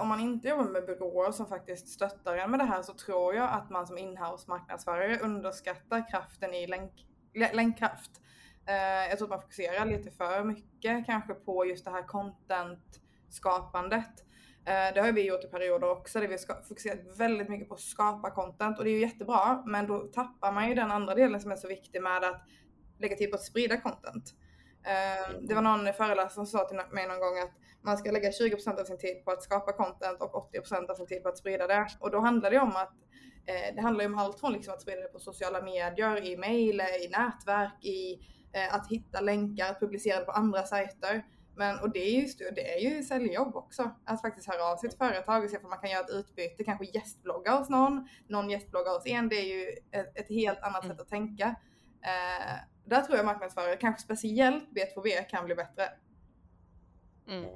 om 0.00 0.08
man 0.08 0.20
inte 0.20 0.48
jobbar 0.48 0.64
med 0.64 0.86
byråer 0.86 1.32
som 1.32 1.46
faktiskt 1.46 1.88
stöttar 1.88 2.36
en 2.36 2.50
med 2.50 2.60
det 2.60 2.64
här 2.64 2.82
så 2.82 2.94
tror 2.94 3.34
jag 3.34 3.50
att 3.50 3.70
man 3.70 3.86
som 3.86 3.98
inhouse 3.98 4.50
marknadsförare 4.50 5.18
underskattar 5.18 6.10
kraften 6.10 6.54
i 6.54 6.66
länk 6.66 6.92
länkkraft. 7.34 8.20
Eh, 8.66 9.08
jag 9.08 9.18
tror 9.18 9.26
att 9.26 9.30
man 9.30 9.42
fokuserar 9.42 9.86
lite 9.86 10.10
för 10.10 10.44
mycket 10.44 11.06
kanske 11.06 11.34
på 11.34 11.66
just 11.66 11.84
det 11.84 11.90
här 11.90 12.02
content-skapandet. 12.02 14.24
Eh, 14.66 14.94
det 14.94 15.00
har 15.00 15.12
vi 15.12 15.26
gjort 15.26 15.44
i 15.44 15.48
perioder 15.48 15.90
också 15.90 16.20
där 16.20 16.28
vi 16.28 16.34
har 16.34 16.62
fokuserat 16.62 17.18
väldigt 17.18 17.48
mycket 17.48 17.68
på 17.68 17.74
att 17.74 17.80
skapa 17.80 18.30
content 18.30 18.78
och 18.78 18.84
det 18.84 18.90
är 18.90 18.94
ju 18.94 19.00
jättebra 19.00 19.62
men 19.66 19.86
då 19.86 19.98
tappar 19.98 20.52
man 20.52 20.68
ju 20.68 20.74
den 20.74 20.90
andra 20.90 21.14
delen 21.14 21.40
som 21.40 21.50
är 21.50 21.56
så 21.56 21.68
viktig 21.68 22.02
med 22.02 22.24
att 22.24 22.42
lägga 22.98 23.16
tid 23.16 23.30
på 23.30 23.36
att 23.36 23.44
sprida 23.44 23.80
content. 23.80 24.34
Eh, 24.86 25.28
det 25.40 25.54
var 25.54 25.62
någon 25.62 25.92
föreläsare 25.92 26.30
som 26.30 26.46
sa 26.46 26.68
till 26.68 26.80
mig 26.92 27.08
någon 27.08 27.20
gång 27.20 27.38
att 27.38 27.52
man 27.82 27.98
ska 27.98 28.10
lägga 28.10 28.30
20% 28.30 28.80
av 28.80 28.84
sin 28.84 28.98
tid 28.98 29.24
på 29.24 29.30
att 29.30 29.42
skapa 29.42 29.72
content 29.72 30.20
och 30.20 30.50
80% 30.52 30.90
av 30.90 30.94
sin 30.94 31.06
tid 31.06 31.22
på 31.22 31.28
att 31.28 31.38
sprida 31.38 31.66
det. 31.66 31.86
Och 32.00 32.10
då 32.10 32.20
handlar 32.20 32.50
det 32.50 32.58
om 32.58 32.76
att 32.76 32.92
det 33.46 33.80
handlar 33.80 34.04
ju 34.04 34.12
om 34.12 34.18
allt 34.18 34.40
från 34.40 34.52
liksom 34.52 34.74
att 34.74 34.82
sprida 34.82 35.00
det 35.00 35.08
på 35.08 35.18
sociala 35.18 35.62
medier, 35.62 36.26
i 36.26 36.36
mejl, 36.36 36.80
i 36.80 37.08
nätverk, 37.08 37.84
i 37.84 38.18
eh, 38.52 38.74
att 38.74 38.88
hitta 38.90 39.20
länkar, 39.20 39.70
att 39.70 39.80
publicera 39.80 40.18
det 40.18 40.24
på 40.24 40.32
andra 40.32 40.62
sajter. 40.62 41.24
Men, 41.56 41.80
och 41.80 41.92
det 41.92 41.98
är 41.98 42.20
ju, 42.20 42.50
det 42.54 42.74
är 42.74 42.80
ju 42.80 43.02
säljjobb 43.02 43.56
också. 43.56 43.90
Att 44.04 44.20
faktiskt 44.20 44.48
höra 44.48 44.64
av 44.64 44.76
sitt 44.76 44.98
företag 44.98 45.44
och 45.44 45.50
se 45.50 45.58
om 45.58 45.70
man 45.70 45.78
kan 45.78 45.90
göra 45.90 46.04
ett 46.04 46.10
utbyte, 46.10 46.64
kanske 46.64 46.84
gästblogga 46.84 47.50
hos 47.50 47.68
någon, 47.68 48.08
någon 48.28 48.50
gästblogga 48.50 48.90
hos 48.90 49.06
en. 49.06 49.28
Det 49.28 49.36
är 49.36 49.56
ju 49.56 49.68
ett, 49.90 50.18
ett 50.18 50.28
helt 50.28 50.62
annat 50.62 50.84
mm. 50.84 50.96
sätt 50.96 51.02
att 51.02 51.08
tänka. 51.08 51.54
Eh, 52.02 52.54
där 52.84 53.00
tror 53.02 53.16
jag 53.16 53.26
marknadsförare, 53.26 53.76
kanske 53.76 54.02
speciellt 54.02 54.64
B2B, 54.64 55.28
kan 55.28 55.44
bli 55.44 55.54
bättre. 55.54 55.88
Mm. 57.28 57.50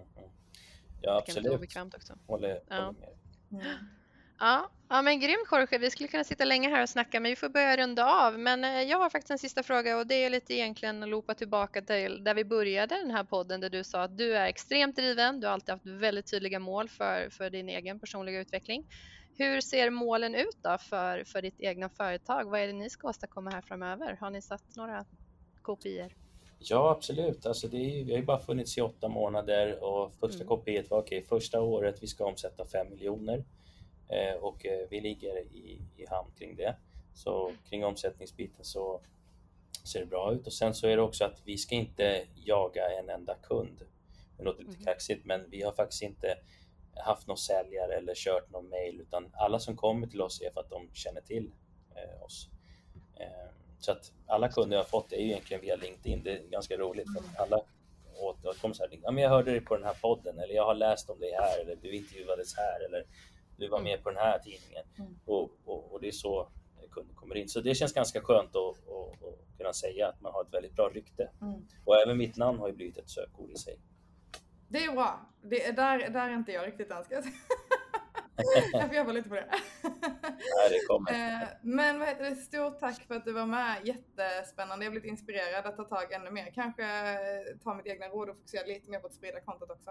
Ja, 1.02 1.18
absolut. 1.18 1.52
Obekvämt 1.52 1.94
också. 1.94 2.18
Håller, 2.26 2.60
ja. 2.68 2.76
håller 2.76 2.92
med. 3.00 3.08
Mm. 3.52 3.97
Ja, 4.40 4.70
ja, 4.88 5.02
men 5.02 5.20
grymt 5.20 5.48
Jorge. 5.52 5.78
Vi 5.78 5.90
skulle 5.90 6.08
kunna 6.08 6.24
sitta 6.24 6.44
länge 6.44 6.68
här 6.68 6.82
och 6.82 6.88
snacka, 6.88 7.20
men 7.20 7.30
vi 7.30 7.36
får 7.36 7.48
börja 7.48 7.76
runda 7.76 8.26
av. 8.26 8.38
Men 8.38 8.64
eh, 8.64 8.82
jag 8.82 8.98
har 8.98 9.10
faktiskt 9.10 9.30
en 9.30 9.38
sista 9.38 9.62
fråga 9.62 9.98
och 9.98 10.06
det 10.06 10.24
är 10.24 10.30
lite 10.30 10.54
egentligen 10.54 11.02
att 11.02 11.08
loopa 11.08 11.34
tillbaka 11.34 11.82
till 11.82 12.24
där 12.24 12.34
vi 12.34 12.44
började 12.44 12.94
den 12.94 13.10
här 13.10 13.24
podden 13.24 13.60
där 13.60 13.70
du 13.70 13.84
sa 13.84 14.02
att 14.02 14.18
du 14.18 14.36
är 14.36 14.46
extremt 14.46 14.96
driven. 14.96 15.40
Du 15.40 15.46
har 15.46 15.54
alltid 15.54 15.70
haft 15.70 15.86
väldigt 15.86 16.30
tydliga 16.30 16.58
mål 16.58 16.88
för, 16.88 17.30
för 17.30 17.50
din 17.50 17.68
egen 17.68 18.00
personliga 18.00 18.40
utveckling. 18.40 18.86
Hur 19.36 19.60
ser 19.60 19.90
målen 19.90 20.34
ut 20.34 20.58
då 20.62 20.78
för, 20.78 21.24
för 21.24 21.42
ditt 21.42 21.60
egna 21.60 21.88
företag? 21.88 22.44
Vad 22.44 22.60
är 22.60 22.66
det 22.66 22.72
ni 22.72 22.90
ska 22.90 23.08
åstadkomma 23.08 23.50
här 23.50 23.62
framöver? 23.62 24.16
Har 24.20 24.30
ni 24.30 24.42
satt 24.42 24.76
några 24.76 25.04
kopior? 25.62 26.14
Ja, 26.58 26.90
absolut. 26.90 27.46
Alltså 27.46 27.68
det 27.68 27.76
är, 27.76 28.04
vi 28.04 28.12
har 28.12 28.18
ju 28.18 28.24
bara 28.24 28.38
funnits 28.38 28.78
i 28.78 28.80
åtta 28.80 29.08
månader 29.08 29.84
och 29.84 30.12
första 30.20 30.42
mm. 30.42 30.48
kopiet 30.48 30.90
var 30.90 30.98
okej, 30.98 31.18
okay, 31.18 31.28
första 31.28 31.60
året 31.60 32.02
vi 32.02 32.06
ska 32.06 32.24
omsätta 32.24 32.64
5 32.64 32.90
miljoner 32.90 33.44
och 34.40 34.66
eh, 34.66 34.88
vi 34.90 35.00
ligger 35.00 35.38
i, 35.38 35.80
i 35.96 36.06
hamn 36.06 36.30
kring 36.38 36.56
det. 36.56 36.76
Så 37.14 37.52
kring 37.68 37.84
omsättningsbiten 37.84 38.64
så 38.64 39.00
ser 39.84 40.00
det 40.00 40.06
bra 40.06 40.32
ut 40.32 40.46
och 40.46 40.52
sen 40.52 40.74
så 40.74 40.86
är 40.86 40.96
det 40.96 41.02
också 41.02 41.24
att 41.24 41.42
vi 41.44 41.58
ska 41.58 41.74
inte 41.74 42.26
jaga 42.34 42.98
en 42.98 43.10
enda 43.10 43.34
kund. 43.34 43.78
Det 44.36 44.44
låter 44.44 44.62
lite 44.62 44.74
mm. 44.74 44.84
kaxigt, 44.84 45.24
men 45.24 45.50
vi 45.50 45.62
har 45.62 45.72
faktiskt 45.72 46.02
inte 46.02 46.38
haft 46.94 47.26
någon 47.26 47.36
säljare 47.36 47.94
eller 47.94 48.14
kört 48.14 48.50
någon 48.50 48.68
mail 48.68 49.00
utan 49.00 49.30
alla 49.32 49.58
som 49.58 49.76
kommer 49.76 50.06
till 50.06 50.20
oss 50.20 50.42
är 50.42 50.50
för 50.50 50.60
att 50.60 50.70
de 50.70 50.90
känner 50.92 51.20
till 51.20 51.50
eh, 51.94 52.22
oss. 52.22 52.48
Eh, 53.20 53.50
så 53.78 53.92
att 53.92 54.12
alla 54.26 54.48
kunder 54.48 54.76
jag 54.76 54.84
har 54.84 54.88
fått 54.88 55.12
är 55.12 55.16
ju 55.16 55.24
egentligen 55.24 55.62
via 55.62 55.76
LinkedIn. 55.76 56.22
Det 56.24 56.38
är 56.38 56.42
ganska 56.42 56.76
roligt 56.76 57.06
för 57.16 57.42
alla 57.42 57.62
återkommer 58.20 58.74
så 58.74 58.82
här, 58.82 58.98
ja, 59.02 59.10
men 59.10 59.22
jag 59.22 59.30
hörde 59.30 59.50
dig 59.50 59.60
på 59.60 59.76
den 59.76 59.84
här 59.84 59.96
podden 60.00 60.38
eller 60.38 60.54
jag 60.54 60.64
har 60.64 60.74
läst 60.74 61.10
om 61.10 61.20
dig 61.20 61.32
här 61.32 61.60
eller 61.60 61.76
du 61.76 61.90
intervjuades 61.90 62.56
här 62.56 62.84
eller 62.84 63.04
du 63.58 63.68
var 63.68 63.80
med 63.80 63.92
mm. 63.92 64.02
på 64.02 64.10
den 64.10 64.18
här 64.18 64.38
tidningen. 64.38 64.84
Mm. 64.98 65.18
Och, 65.24 65.50
och, 65.64 65.92
och, 65.92 66.00
det 66.00 66.08
är 66.08 66.12
så 66.12 66.48
kunder 66.90 67.14
kommer 67.14 67.36
in. 67.36 67.48
Så 67.48 67.60
det 67.60 67.74
känns 67.74 67.92
ganska 67.92 68.20
skönt 68.20 68.56
att, 68.56 68.88
att, 68.88 69.22
att 69.28 69.58
kunna 69.58 69.72
säga 69.72 70.08
att 70.08 70.20
man 70.20 70.32
har 70.32 70.42
ett 70.42 70.54
väldigt 70.54 70.76
bra 70.76 70.88
rykte. 70.88 71.30
Mm. 71.40 71.66
Och 71.84 71.96
även 71.96 72.16
mitt 72.16 72.36
namn 72.36 72.58
har 72.58 72.68
ju 72.68 72.74
blivit 72.74 72.98
ett 72.98 73.10
sökord 73.10 73.50
i 73.50 73.56
sig. 73.56 73.78
Det 74.68 74.84
är 74.84 74.92
bra. 74.92 75.20
Det, 75.42 75.76
där, 75.76 76.10
där 76.10 76.30
är 76.30 76.34
inte 76.34 76.52
jag 76.52 76.66
riktigt 76.66 76.90
än 76.90 77.04
jag 78.72 78.86
får 78.86 78.96
jobba 78.96 79.12
lite 79.12 79.28
på 79.28 79.34
det. 79.34 79.48
Nej, 80.22 80.70
det 80.70 80.86
kommer. 80.88 81.12
Eh, 81.12 81.48
men 81.62 81.98
vad 81.98 82.08
heter 82.08 82.30
det, 82.30 82.36
stort 82.36 82.80
tack 82.80 83.06
för 83.06 83.14
att 83.14 83.24
du 83.24 83.32
var 83.32 83.46
med. 83.46 83.76
Jättespännande. 83.84 84.84
Jag 84.84 84.90
har 84.90 85.00
blivit 85.00 85.10
inspirerad 85.10 85.66
att 85.66 85.76
ta 85.76 85.84
tag 85.84 86.12
ännu 86.12 86.30
mer. 86.30 86.50
Kanske 86.54 86.84
ta 87.64 87.74
mitt 87.74 87.86
egna 87.86 88.06
råd 88.06 88.28
och 88.28 88.36
fokusera 88.36 88.66
lite 88.66 88.90
mer 88.90 88.98
på 88.98 89.06
att 89.06 89.14
sprida 89.14 89.40
kontot 89.40 89.70
också. 89.70 89.90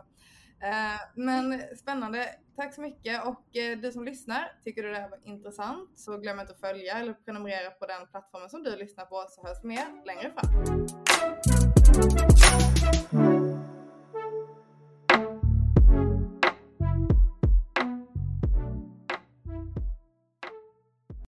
Eh, 0.62 1.02
men 1.16 1.76
spännande. 1.78 2.36
Tack 2.56 2.74
så 2.74 2.82
mycket 2.82 3.26
och 3.26 3.58
eh, 3.58 3.78
du 3.78 3.92
som 3.92 4.06
lyssnar, 4.06 4.52
tycker 4.64 4.84
du 4.84 4.90
det 4.90 5.00
här 5.00 5.10
var 5.10 5.20
intressant 5.24 6.00
så 6.00 6.18
glöm 6.18 6.40
inte 6.40 6.54
att 6.54 6.60
följa 6.60 6.98
eller 6.98 7.14
prenumerera 7.14 7.72
på 7.72 7.86
den 7.86 8.08
plattformen 8.08 8.50
som 8.50 8.64
du 8.64 8.76
lyssnar 8.76 9.06
på 9.06 9.26
så 9.30 9.48
hörs 9.48 9.58
vi 9.64 9.68
mer 9.68 10.06
längre 10.06 10.32
fram. 10.32 11.07